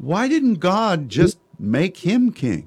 Why 0.00 0.28
didn't 0.28 0.58
God 0.58 1.08
just 1.10 1.38
make 1.58 2.04
him 2.04 2.32
king? 2.32 2.66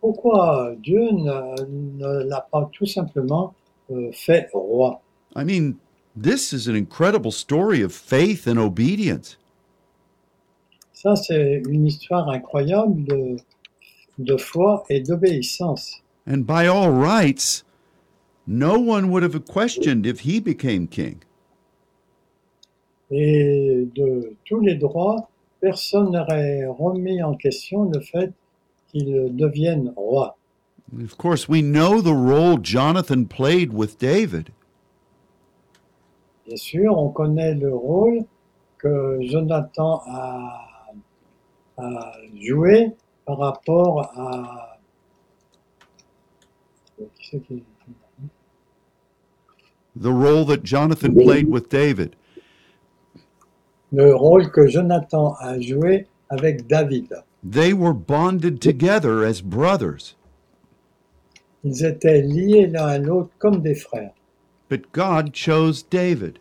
Pourquoi 0.00 0.74
Dieu 0.80 1.10
ne, 1.10 1.64
ne 1.98 2.24
l'a 2.24 2.46
pas 2.52 2.68
tout 2.72 2.86
simplement 2.86 3.54
euh, 3.90 4.10
fait 4.12 4.48
roi? 4.52 5.00
I 5.34 5.44
mean, 5.44 5.76
this 6.16 6.52
is 6.52 6.68
an 6.68 6.76
incredible 6.76 7.32
story 7.32 7.82
of 7.82 7.92
faith 7.92 8.46
and 8.46 8.58
obedience. 8.58 9.36
Ça, 10.92 11.14
c'est 11.14 11.62
une 11.68 11.86
histoire 11.86 12.28
incroyable 12.28 13.04
de, 13.04 13.36
de 14.18 14.36
foi 14.36 14.84
et 14.90 15.00
d'obéissance. 15.00 16.02
And 16.26 16.44
by 16.44 16.66
all 16.66 16.90
rights, 16.90 17.64
no 18.46 18.78
one 18.78 19.10
would 19.10 19.22
have 19.22 19.44
questioned 19.46 20.06
if 20.06 20.20
he 20.20 20.40
became 20.40 20.88
king. 20.88 21.20
Et 23.10 23.88
de 23.94 24.36
tous 24.44 24.60
les 24.60 24.74
droits, 24.74 25.27
personne 25.60 26.12
n'aurait 26.12 26.66
remis 26.66 27.22
en 27.22 27.34
question 27.34 27.90
le 27.90 28.00
fait 28.00 28.32
qu'il 28.88 29.34
devienne 29.36 29.92
roi. 29.96 30.36
Of 31.02 31.16
course, 31.16 31.48
we 31.48 31.60
know 31.62 32.00
the 32.00 32.14
role 32.14 32.58
Jonathan 32.58 33.24
played 33.24 33.72
with 33.72 33.98
David. 33.98 34.50
Bien 36.46 36.56
sûr, 36.56 36.96
on 36.96 37.10
connaît 37.10 37.54
le 37.54 37.74
rôle 37.74 38.24
que 38.78 39.18
Jonathan 39.20 40.00
a, 40.06 40.86
à 41.76 42.12
jouer 42.34 42.92
par 43.26 43.38
rapport 43.38 44.10
à... 44.16 44.78
The 50.00 50.06
role 50.06 50.46
that 50.46 50.64
Jonathan 50.64 51.14
played 51.14 51.48
with 51.48 51.68
David. 51.68 52.16
Le 53.92 54.14
rôle 54.14 54.50
que 54.50 54.66
Jonathan 54.66 55.34
a 55.40 55.58
joué 55.60 56.06
avec 56.28 56.66
David. 56.66 57.08
They 57.48 57.72
were 57.72 57.94
bonded 57.94 58.60
together 58.60 59.24
as 59.24 59.40
brothers, 59.40 60.14
Ils 61.64 61.84
étaient 61.84 62.20
liés 62.22 62.66
l'un 62.66 62.86
à 62.86 62.98
l'autre 62.98 63.30
comme 63.38 63.62
des 63.62 63.74
frères. 63.74 64.12
but 64.68 64.92
God 64.92 65.34
chose 65.34 65.82
David, 65.88 66.38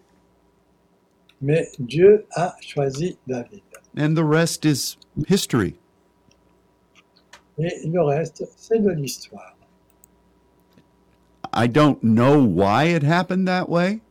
Mais 1.42 1.68
Dieu 1.80 2.26
a 2.36 2.54
choisi 2.62 3.18
David. 3.28 3.62
and 3.96 4.16
the 4.16 4.24
rest 4.26 4.66
is 4.66 4.98
history. 5.28 5.76
Et 7.60 7.88
le 7.88 8.02
reste, 8.04 8.44
c'est 8.58 8.80
de 8.80 8.90
l'histoire. 8.92 9.56
I 11.54 11.68
don't 11.68 12.04
know 12.04 12.40
why 12.44 12.86
it 12.94 13.02
happened 13.04 13.48
that 13.48 13.68
way, 13.70 14.02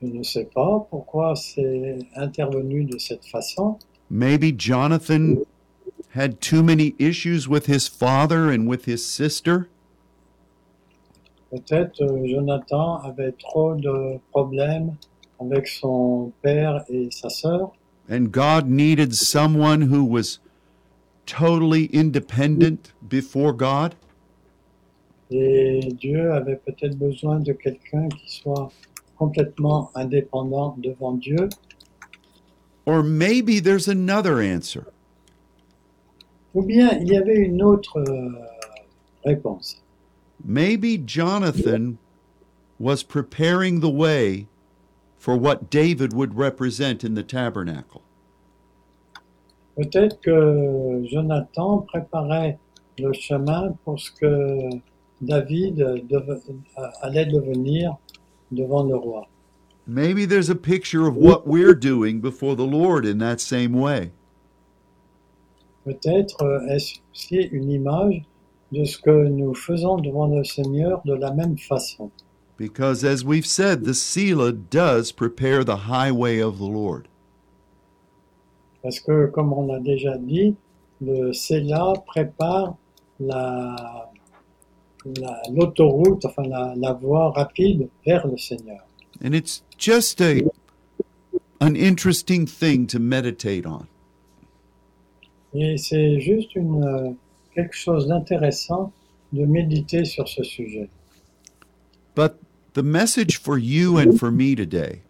Je 0.00 0.06
ne 0.06 0.22
sais 0.22 0.44
pas 0.44 0.86
pourquoi 0.90 1.34
c'est 1.34 1.98
intervenu 2.14 2.84
de 2.84 2.98
cette 2.98 3.24
façon. 3.24 3.78
Maybe 4.10 4.52
Jonathan 4.56 5.38
had 6.14 6.40
too 6.40 6.62
many 6.62 6.94
issues 6.98 7.48
with 7.48 7.66
his 7.66 7.88
father 7.88 8.50
and 8.50 8.68
with 8.68 8.86
his 8.86 9.04
sister. 9.04 9.68
Peut-être 11.50 12.02
euh, 12.02 12.26
Jonathan 12.26 12.98
avait 13.02 13.32
trop 13.32 13.74
de 13.74 14.18
problèmes 14.30 14.94
avec 15.40 15.66
son 15.66 16.32
père 16.42 16.84
et 16.88 17.08
sa 17.10 17.30
sœur. 17.30 17.72
And 18.10 18.30
God 18.30 18.68
needed 18.68 19.14
someone 19.14 19.82
who 19.82 20.04
was 20.04 20.38
totally 21.26 21.90
independent 21.92 22.92
before 23.02 23.52
God. 23.52 23.94
Et 25.30 25.80
Dieu 26.00 26.32
avait 26.32 26.56
peut-être 26.56 26.96
besoin 26.96 27.40
de 27.40 27.52
quelqu'un 27.52 28.08
qui 28.08 28.36
soit 28.40 28.70
complètement 29.18 29.90
indépendant 29.94 30.76
devant 30.78 31.12
Dieu. 31.12 31.48
Or 32.86 33.02
maybe 33.02 33.60
there's 33.60 33.88
another 33.88 34.40
answer. 34.40 34.86
Ou 36.54 36.62
bien 36.62 36.98
il 37.00 37.08
y 37.08 37.16
avait 37.16 37.36
une 37.36 37.62
autre 37.62 37.98
euh, 37.98 38.30
réponse. 39.24 39.82
Maybe 40.42 40.96
Jonathan 40.96 41.98
was 42.78 43.02
preparing 43.02 43.80
the 43.80 43.90
way 43.90 44.46
for 45.18 45.36
what 45.36 45.68
David 45.68 46.12
would 46.12 46.36
represent 46.36 47.04
in 47.04 47.14
the 47.14 47.24
tabernacle. 47.24 48.02
Peut-être 49.76 50.20
que 50.20 51.04
Jonathan 51.10 51.86
préparait 51.86 52.58
le 52.98 53.12
chemin 53.12 53.76
pour 53.84 54.00
ce 54.00 54.10
que 54.10 54.68
David 55.20 55.80
allait 57.02 57.26
devenir 57.26 57.96
devant 58.50 58.84
le 58.84 58.96
roi. 58.96 59.28
Maybe 59.86 60.26
there's 60.26 60.50
a 60.50 60.54
picture 60.54 61.06
of 61.06 61.16
what 61.16 61.46
we're 61.46 61.74
doing 61.74 62.20
before 62.20 62.54
the 62.56 62.66
Lord 62.66 63.06
in 63.06 63.18
that 63.18 63.40
same 63.40 63.72
way. 63.72 64.12
Peut-être 65.84 66.42
euh, 66.42 66.66
est-ce 66.68 67.00
aussi 67.12 67.48
une 67.50 67.70
image 67.70 68.22
de 68.72 68.84
ce 68.84 68.98
que 68.98 69.28
nous 69.28 69.54
faisons 69.54 69.96
devant 69.96 70.26
le 70.26 70.44
Seigneur 70.44 71.00
de 71.06 71.14
la 71.14 71.32
même 71.32 71.56
façon. 71.56 72.10
Because 72.58 73.04
as 73.04 73.24
we've 73.24 73.46
said, 73.46 73.84
the 73.84 73.94
Selah 73.94 74.52
does 74.52 75.12
prepare 75.12 75.64
the 75.64 75.88
highway 75.88 76.40
of 76.40 76.58
the 76.58 76.68
Lord. 76.68 77.08
Parce 78.82 79.00
que, 79.00 79.26
comme 79.26 79.52
on 79.52 79.66
l'a 79.66 79.80
déjà 79.80 80.18
dit, 80.18 80.54
le 81.00 81.32
Séla 81.32 81.94
prépare 82.06 82.76
la, 83.20 84.07
la- 85.04 85.42
enfin 86.24 86.42
la, 86.48 86.74
la 86.76 86.92
voie 86.92 87.30
rapide 87.30 87.88
vers 88.04 88.26
le 88.26 88.36
Seigneur. 88.36 88.80
And 89.22 89.34
it's 89.34 89.62
just 89.76 90.20
a 90.20 90.42
an 91.60 91.74
interesting 91.74 92.46
thing 92.46 92.86
to 92.86 92.98
meditate 92.98 93.66
on. 93.66 93.86
Et 95.54 95.76
c'est 95.78 96.20
juste 96.20 96.54
une, 96.54 96.84
euh, 96.84 97.10
quelque 97.54 97.74
chose 97.74 98.06
d'intéressant 98.06 98.92
de 99.32 99.44
méditer 99.44 100.04
sur 100.04 100.28
ce 100.28 100.42
sujet. 100.42 100.88
But 102.14 102.34
the 102.74 102.82
message 102.82 103.38
for 103.38 103.58
you 103.58 103.98
and 103.98 104.18
for 104.18 104.30
me 104.30 104.54
today 104.54 105.02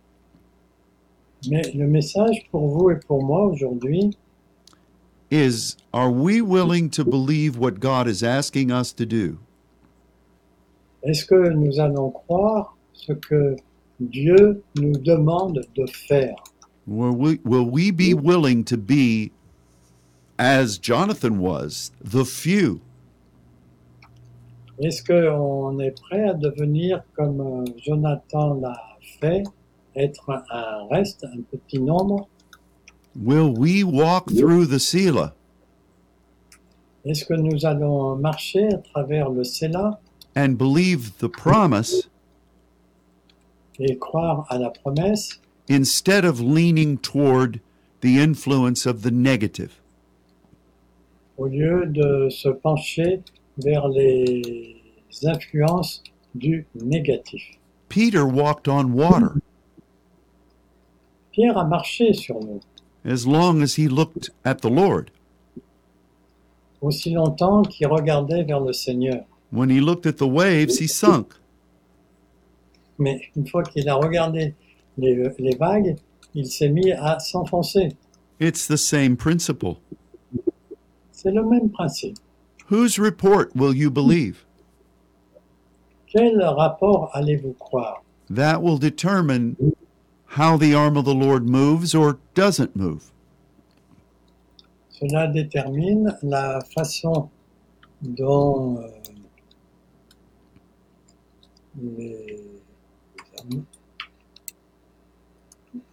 Mais 1.49 1.63
le 1.75 1.87
message 1.87 2.47
pour 2.51 2.69
vous 2.69 2.91
et 2.91 2.97
pour 3.07 3.23
moi 3.23 3.47
aujourd'hui, 3.47 4.17
is 5.31 5.77
are 5.93 6.11
we 6.11 6.41
willing 6.41 6.91
to 6.91 7.05
believe 7.05 7.57
what 7.57 7.79
God 7.81 8.09
is 8.09 8.23
asking 8.23 8.71
us 8.73 8.93
to 8.95 9.07
do? 9.07 9.39
Est-ce 11.03 11.25
que 11.25 11.49
nous 11.51 11.81
allons 11.81 12.11
croire 12.11 12.77
ce 12.93 13.13
que 13.13 13.57
Dieu 14.01 14.63
nous 14.77 14.93
demande 14.93 15.61
de 15.77 15.87
faire? 15.87 16.37
Will 16.87 17.15
we, 17.17 17.39
will 17.45 17.69
we 17.71 17.91
be 17.93 18.15
willing 18.15 18.65
to 18.65 18.77
be, 18.77 19.31
as 20.39 20.79
Jonathan 20.79 21.39
was, 21.39 21.91
the 22.03 22.25
few? 22.25 22.81
Est-ce 24.81 25.03
qu'on 25.03 25.79
est 25.81 25.91
prêt 26.01 26.29
à 26.29 26.35
devenir 26.35 27.03
comme 27.17 27.41
euh, 27.41 27.65
Jonathan 27.85 28.55
l'a 28.55 28.77
fait, 29.21 29.43
être 29.97 30.31
un- 30.51 30.87
reste, 30.89 31.25
un 31.25 31.41
petit 31.51 31.81
nombre? 31.81 32.29
Will 33.21 33.53
we 33.59 33.83
walk 33.83 34.27
through 34.27 34.67
the 34.67 34.79
Selah 34.79 35.35
Est-ce 37.05 37.25
que 37.25 37.35
nous 37.35 37.67
allons 37.67 38.15
marcher 38.17 38.69
à 38.73 38.79
travers 38.79 39.31
le 39.31 39.43
Séla 39.43 39.99
and 40.39 40.57
believe 40.57 41.19
the 41.19 41.29
promise 41.29 42.09
et 43.81 43.99
croire 43.99 44.47
à 44.49 44.59
la 44.59 44.71
promesse 44.71 45.41
instead 45.69 46.25
of 46.25 46.41
leaning 46.41 46.97
toward 46.97 47.61
the 48.03 48.19
influence 48.21 48.87
of 48.87 49.03
the 49.03 49.11
negative? 49.11 49.81
au 51.39 51.47
lieu 51.47 51.87
de 51.87 52.29
se 52.31 52.49
pencher 52.49 53.21
vers 53.59 53.89
les 53.89 54.81
influences 55.25 56.05
du 56.37 56.67
négatif 56.75 57.43
Peter 57.89 58.25
walked 58.25 58.69
on 58.69 58.93
water 58.93 59.41
Pierre 61.33 61.59
a 61.59 61.65
marché 61.65 62.13
sur 62.13 62.39
l'eau 62.39 62.61
as 63.05 63.27
long 63.27 63.61
as 63.61 63.75
he 63.75 63.89
looked 63.89 64.31
at 64.45 64.61
the 64.61 64.71
Lord. 64.71 65.11
aussi 66.81 67.11
longtemps 67.11 67.63
qu'il 67.63 67.89
regardait 67.89 68.45
vers 68.45 68.61
le 68.61 68.73
Seigneur. 68.73 69.25
When 69.51 69.71
he 69.71 69.81
looked 69.81 70.07
at 70.07 70.19
the 70.19 70.29
waves, 70.29 70.79
he 70.79 70.87
sunk. 70.87 71.35
Mais 72.99 73.21
une 73.37 73.47
fois 73.47 73.63
qu'il 73.63 73.89
a 73.89 73.95
regardé 73.95 74.55
les, 74.99 75.31
les 75.39 75.57
vagues, 75.57 75.97
il 76.35 76.47
s'est 76.47 76.69
mis 76.69 76.93
à 76.93 77.19
s'enfoncer. 77.19 77.97
It's 78.41 78.67
the 78.67 78.77
same 78.77 79.17
principle. 79.17 79.81
C'est 81.13 81.33
le 81.33 81.45
même 81.45 81.71
principe. 81.71 82.17
Whose 82.71 82.99
report 82.99 83.55
will 83.57 83.75
you 83.75 83.91
believe? 83.91 84.45
Quel 86.07 86.43
rapport 86.43 87.11
allez-vous 87.15 87.55
croire 87.59 88.03
That 88.31 88.63
will 88.63 88.79
determine 88.79 89.57
how 90.27 90.57
the 90.57 90.75
arm 90.75 90.97
of 90.97 91.05
the 91.05 91.15
Lord 91.15 91.49
moves 91.49 91.95
or 91.95 92.19
doesn't 92.35 92.77
move. 92.77 93.11
Cela 94.91 95.29
détermine 95.29 96.17
la 96.23 96.61
façon 96.75 97.31
dont 98.03 98.79
euh, 98.79 98.89
les- 101.99 102.43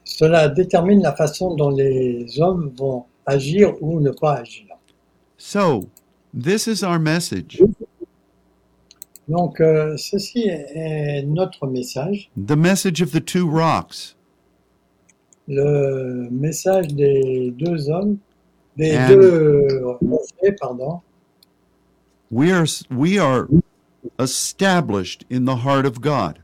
cela 0.03 0.47
détermine 0.49 1.01
la 1.01 1.13
façon 1.15 1.55
dont 1.55 1.69
les 1.69 2.39
hommes 2.39 2.71
vont 2.77 3.05
agir 3.25 3.73
ou 3.81 3.99
ne 3.99 4.11
pas 4.11 4.35
agir. 4.35 4.65
So, 5.37 5.81
this 6.33 6.67
is 6.67 6.83
our 6.83 6.99
message. 6.99 7.61
Donc, 9.27 9.59
euh, 9.59 9.97
ceci 9.97 10.43
est, 10.47 10.67
est 10.75 11.23
notre 11.23 11.65
message, 11.67 12.29
The 12.37 12.55
message 12.55 13.01
of 13.01 13.11
the 13.11 13.23
two 13.23 13.49
rocks. 13.49 14.15
le 15.47 16.27
message 16.31 16.87
des 16.89 17.51
deux 17.51 17.89
hommes, 17.89 18.17
des 18.77 18.95
And- 18.95 19.07
deux 19.09 19.67
rochers, 20.01 20.55
pardon. 20.59 21.01
We 22.31 22.51
are 22.51 22.65
we 22.91 23.17
are 23.19 23.47
established 24.19 25.25
in 25.29 25.45
the 25.45 25.57
heart 25.57 25.85
of 25.85 26.01
God, 26.01 26.39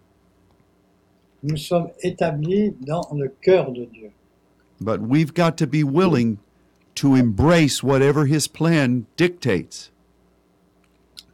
Nous 1.43 1.57
sommes 1.57 1.89
établis 2.03 2.75
dans 2.81 3.01
le 3.13 3.29
cœur 3.41 3.71
de 3.71 3.85
Dieu. 3.85 4.11
but 4.79 5.01
we've 5.01 5.33
got 5.33 5.57
to 5.57 5.65
be 5.67 5.83
willing 5.83 6.37
to 6.95 7.15
embrace 7.15 7.81
whatever 7.83 8.25
his 8.25 8.47
plan 8.47 9.05
dictates. 9.17 9.89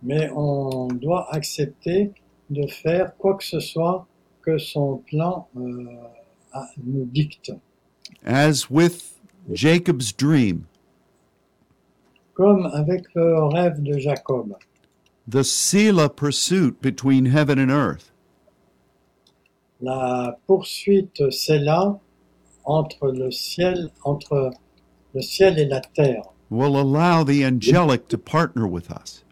Mais 0.02 0.30
on 0.36 0.88
doit 0.90 1.28
accepter 1.34 2.12
de 2.50 2.68
faire 2.68 3.16
quoi 3.18 3.36
que 3.36 3.44
ce 3.44 3.60
soit 3.60 4.06
que 4.44 4.58
son 4.58 4.98
plan 5.10 5.48
euh, 5.58 5.62
nous 6.84 7.06
dicte. 7.06 7.52
As 8.24 8.70
with 8.70 9.18
Jacob's 9.52 10.14
dream, 10.14 10.66
comme 12.34 12.66
avec 12.74 13.04
le 13.16 13.44
rêve 13.48 13.82
de 13.82 13.98
Jacob. 13.98 14.56
The 15.28 15.44
Selah 15.44 16.10
pursuit 16.10 16.82
between 16.82 17.26
heaven 17.26 17.60
and 17.60 17.70
earth. 17.70 18.12
La 19.82 20.34
poursuite, 20.48 21.22
entre 22.66 23.12
le 23.12 23.32
ciel, 23.32 23.92
entre 24.04 24.52
le 25.14 25.22
ciel 25.22 25.60
et 25.60 25.66
la 25.66 25.82
terre, 25.82 26.24
will 26.50 26.78
allow 26.78 27.24
the 27.24 27.44
angelic 27.44 28.08
to 28.08 28.18
partner 28.18 28.66
with 28.66 28.90
us. 28.90 29.24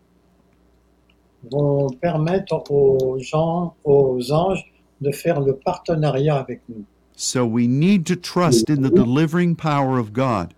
vont 1.52 1.90
permettre 2.02 2.64
aux 2.72 3.18
gens, 3.20 3.76
aux 3.84 4.32
anges, 4.32 4.64
de 5.02 5.12
faire 5.12 5.40
le 5.40 5.56
partenariat 5.56 6.38
avec 6.38 6.62
nous. 6.70 6.86
So 7.16 7.46
we 7.46 7.68
need 7.68 8.06
to 8.08 8.16
trust 8.16 8.70
in 8.70 8.82
the 8.82 8.90
delivering 8.90 9.56
power 9.56 9.98
of 9.98 10.12
God. 10.12 10.54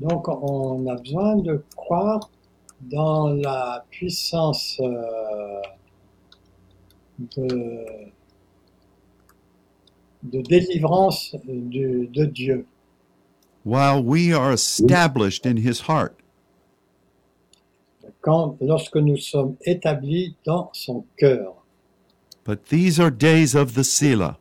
Donc, 0.00 0.28
on 0.28 0.86
a 0.86 0.96
besoin 0.96 1.36
de 1.36 1.62
croire 1.76 2.30
dans 2.80 3.28
la 3.28 3.84
puissance 3.90 4.78
euh, 4.80 5.60
de, 7.18 8.10
de 10.22 10.40
délivrance 10.42 11.34
du- 11.44 12.06
de 12.12 12.24
Dieu, 12.24 12.66
while 13.64 14.02
we 14.02 14.32
are 14.32 14.52
established 14.52 15.44
in 15.46 15.56
his 15.58 15.82
heart. 15.88 16.14
quand, 18.20 18.56
lorsque 18.60 18.96
nous 18.96 19.16
sommes 19.16 19.56
établis 19.64 20.34
dans 20.44 20.70
son 20.72 21.04
cœur. 21.16 21.54
But 22.44 22.64
these 22.68 22.98
are 22.98 23.10
days 23.10 23.54
of 23.54 23.74
the 23.74 23.84
Selah 23.84 24.38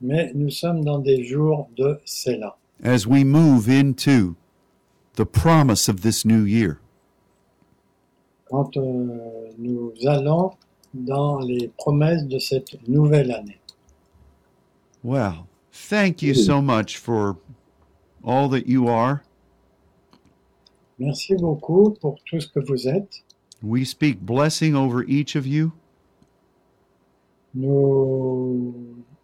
Mais 0.00 0.32
nous 0.34 0.50
sommes 0.50 0.84
dans 0.84 0.98
des 0.98 1.22
jours 1.24 1.68
de 1.76 2.00
Séla, 2.04 2.56
as 2.82 3.06
we 3.06 3.24
move 3.24 3.68
into 3.68 4.36
the 5.14 5.26
promise 5.26 5.88
of 5.88 6.02
this 6.02 6.24
new 6.24 6.42
year. 6.42 6.80
quand 8.52 8.76
euh, 8.76 9.48
nous 9.58 9.94
allons 10.06 10.50
dans 10.92 11.40
les 11.40 11.68
promesses 11.78 12.26
de 12.26 12.38
cette 12.38 12.76
nouvelle 12.86 13.32
année. 13.32 13.58
Well, 15.02 15.46
thank 15.72 16.22
you 16.22 16.34
so 16.34 16.60
much 16.60 16.98
for 16.98 17.36
all 18.22 18.50
that 18.50 18.66
you 18.66 18.88
are. 18.88 19.22
Merci 20.98 21.34
beaucoup 21.34 21.96
pour 21.98 22.16
tout 22.26 22.40
ce 22.40 22.46
que 22.46 22.60
vous 22.60 22.86
êtes. 22.86 23.24
We 23.62 23.86
speak 23.86 24.20
blessing 24.20 24.74
over 24.76 25.02
each 25.08 25.34
of 25.34 25.46
you. 25.46 25.72
Nous 27.54 28.74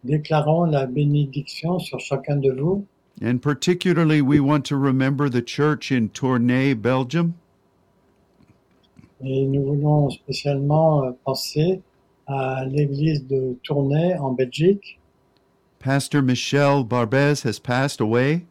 déclarons 0.03 0.65
la 0.65 0.87
bénédiction 0.87 1.77
sur 1.77 1.99
chacun 1.99 2.37
de 2.37 2.51
vous. 2.51 2.83
And 3.21 3.41
particularly, 3.41 4.21
we 4.21 4.39
want 4.39 4.65
to 4.67 4.77
remember 4.77 5.29
the 5.29 5.41
church 5.41 5.91
in 5.91 6.09
Tournai, 6.09 6.73
Belgium. 6.73 7.35
Et 9.21 9.45
nous 9.45 9.63
voulons 9.65 10.09
spécialement 10.09 11.03
euh, 11.03 11.11
penser 11.25 11.81
à 12.27 12.63
l'église 12.65 13.27
de 13.27 13.57
Tournai 13.63 14.15
en 14.17 14.31
Belgique. 14.31 14.99
Pastor 15.79 16.21
Michel 16.21 16.83
Barbez 16.83 17.41
has 17.43 17.59
passed 17.59 17.99
away. 17.99 18.45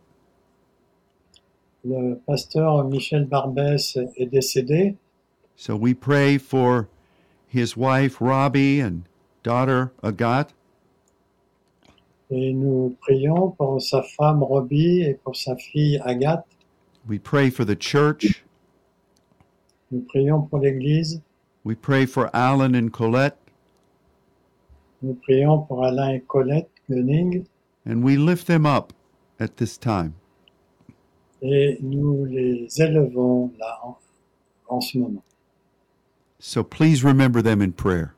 Le 1.84 2.16
pasteur 2.26 2.84
Michel 2.84 3.24
Barbès 3.24 3.96
est 3.96 4.26
décédé. 4.26 4.96
So 5.56 5.74
we 5.74 5.94
pray 5.94 6.36
for 6.36 6.88
his 7.46 7.76
wife, 7.76 8.20
Robbie, 8.20 8.80
and 8.80 9.04
daughter, 9.42 9.92
Agathe. 10.02 10.52
Et 12.30 12.52
nous 12.52 12.96
prions 13.00 13.50
pour 13.52 13.80
sa 13.80 14.02
femme 14.02 14.42
Robbie 14.42 15.02
et 15.02 15.14
pour 15.14 15.36
sa 15.36 15.56
fille 15.56 15.98
Agathe. 16.04 16.44
We 17.08 17.18
pray 17.18 17.50
for 17.50 17.64
the 17.64 17.76
church. 17.78 18.44
Nous 19.90 20.02
prions 20.02 20.42
pour 20.42 20.58
l'église. 20.58 21.22
We 21.64 21.74
pray 21.74 22.06
for 22.06 22.28
Alan 22.34 22.74
and 22.74 22.92
Colette. 22.92 23.38
Nous 25.02 25.14
prions 25.14 25.60
pour 25.60 25.84
Alain 25.84 26.14
et 26.14 26.20
Colette 26.20 26.70
Gunning. 26.90 27.46
And 27.86 28.02
we 28.02 28.16
lift 28.16 28.46
them 28.46 28.66
up 28.66 28.92
at 29.40 29.56
this 29.56 29.78
time. 29.78 30.14
Et 31.40 31.78
nous 31.80 32.26
les 32.26 32.68
élevons 32.80 33.52
là 33.58 33.78
en, 33.84 33.96
en 34.68 34.80
ce 34.80 34.98
moment. 34.98 35.22
So 36.40 36.62
please 36.62 37.02
remember 37.02 37.42
them 37.42 37.62
in 37.62 37.72
prayer. 37.72 38.14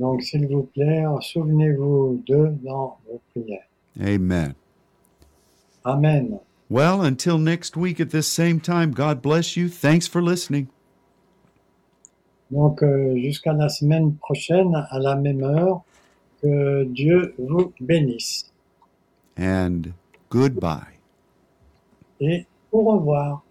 Donc, 0.00 0.22
s'il 0.22 0.46
vous 0.46 0.62
plaît, 0.62 1.04
souvenez-vous 1.20 2.22
d'eux 2.26 2.56
dans 2.64 2.96
vos 3.06 3.20
prières. 3.34 3.66
Amen. 4.00 4.54
Amen. 5.84 6.40
Well, 6.70 7.02
until 7.02 7.36
next 7.36 7.76
week 7.76 8.00
at 8.00 8.08
this 8.08 8.26
same 8.26 8.60
time, 8.60 8.92
God 8.92 9.20
bless 9.20 9.58
you. 9.58 9.68
Thanks 9.68 10.06
for 10.06 10.22
listening. 10.22 10.68
Donc, 12.50 12.82
euh, 12.82 13.14
jusqu'à 13.16 13.52
la 13.52 13.68
semaine 13.68 14.14
prochaine, 14.14 14.74
à 14.74 14.98
la 14.98 15.16
même 15.16 15.42
heure, 15.42 15.82
que 16.40 16.84
Dieu 16.84 17.34
vous 17.38 17.74
bénisse. 17.80 18.50
And 19.38 19.92
goodbye. 20.30 20.96
Et 22.20 22.46
au 22.72 22.84
revoir. 22.84 23.42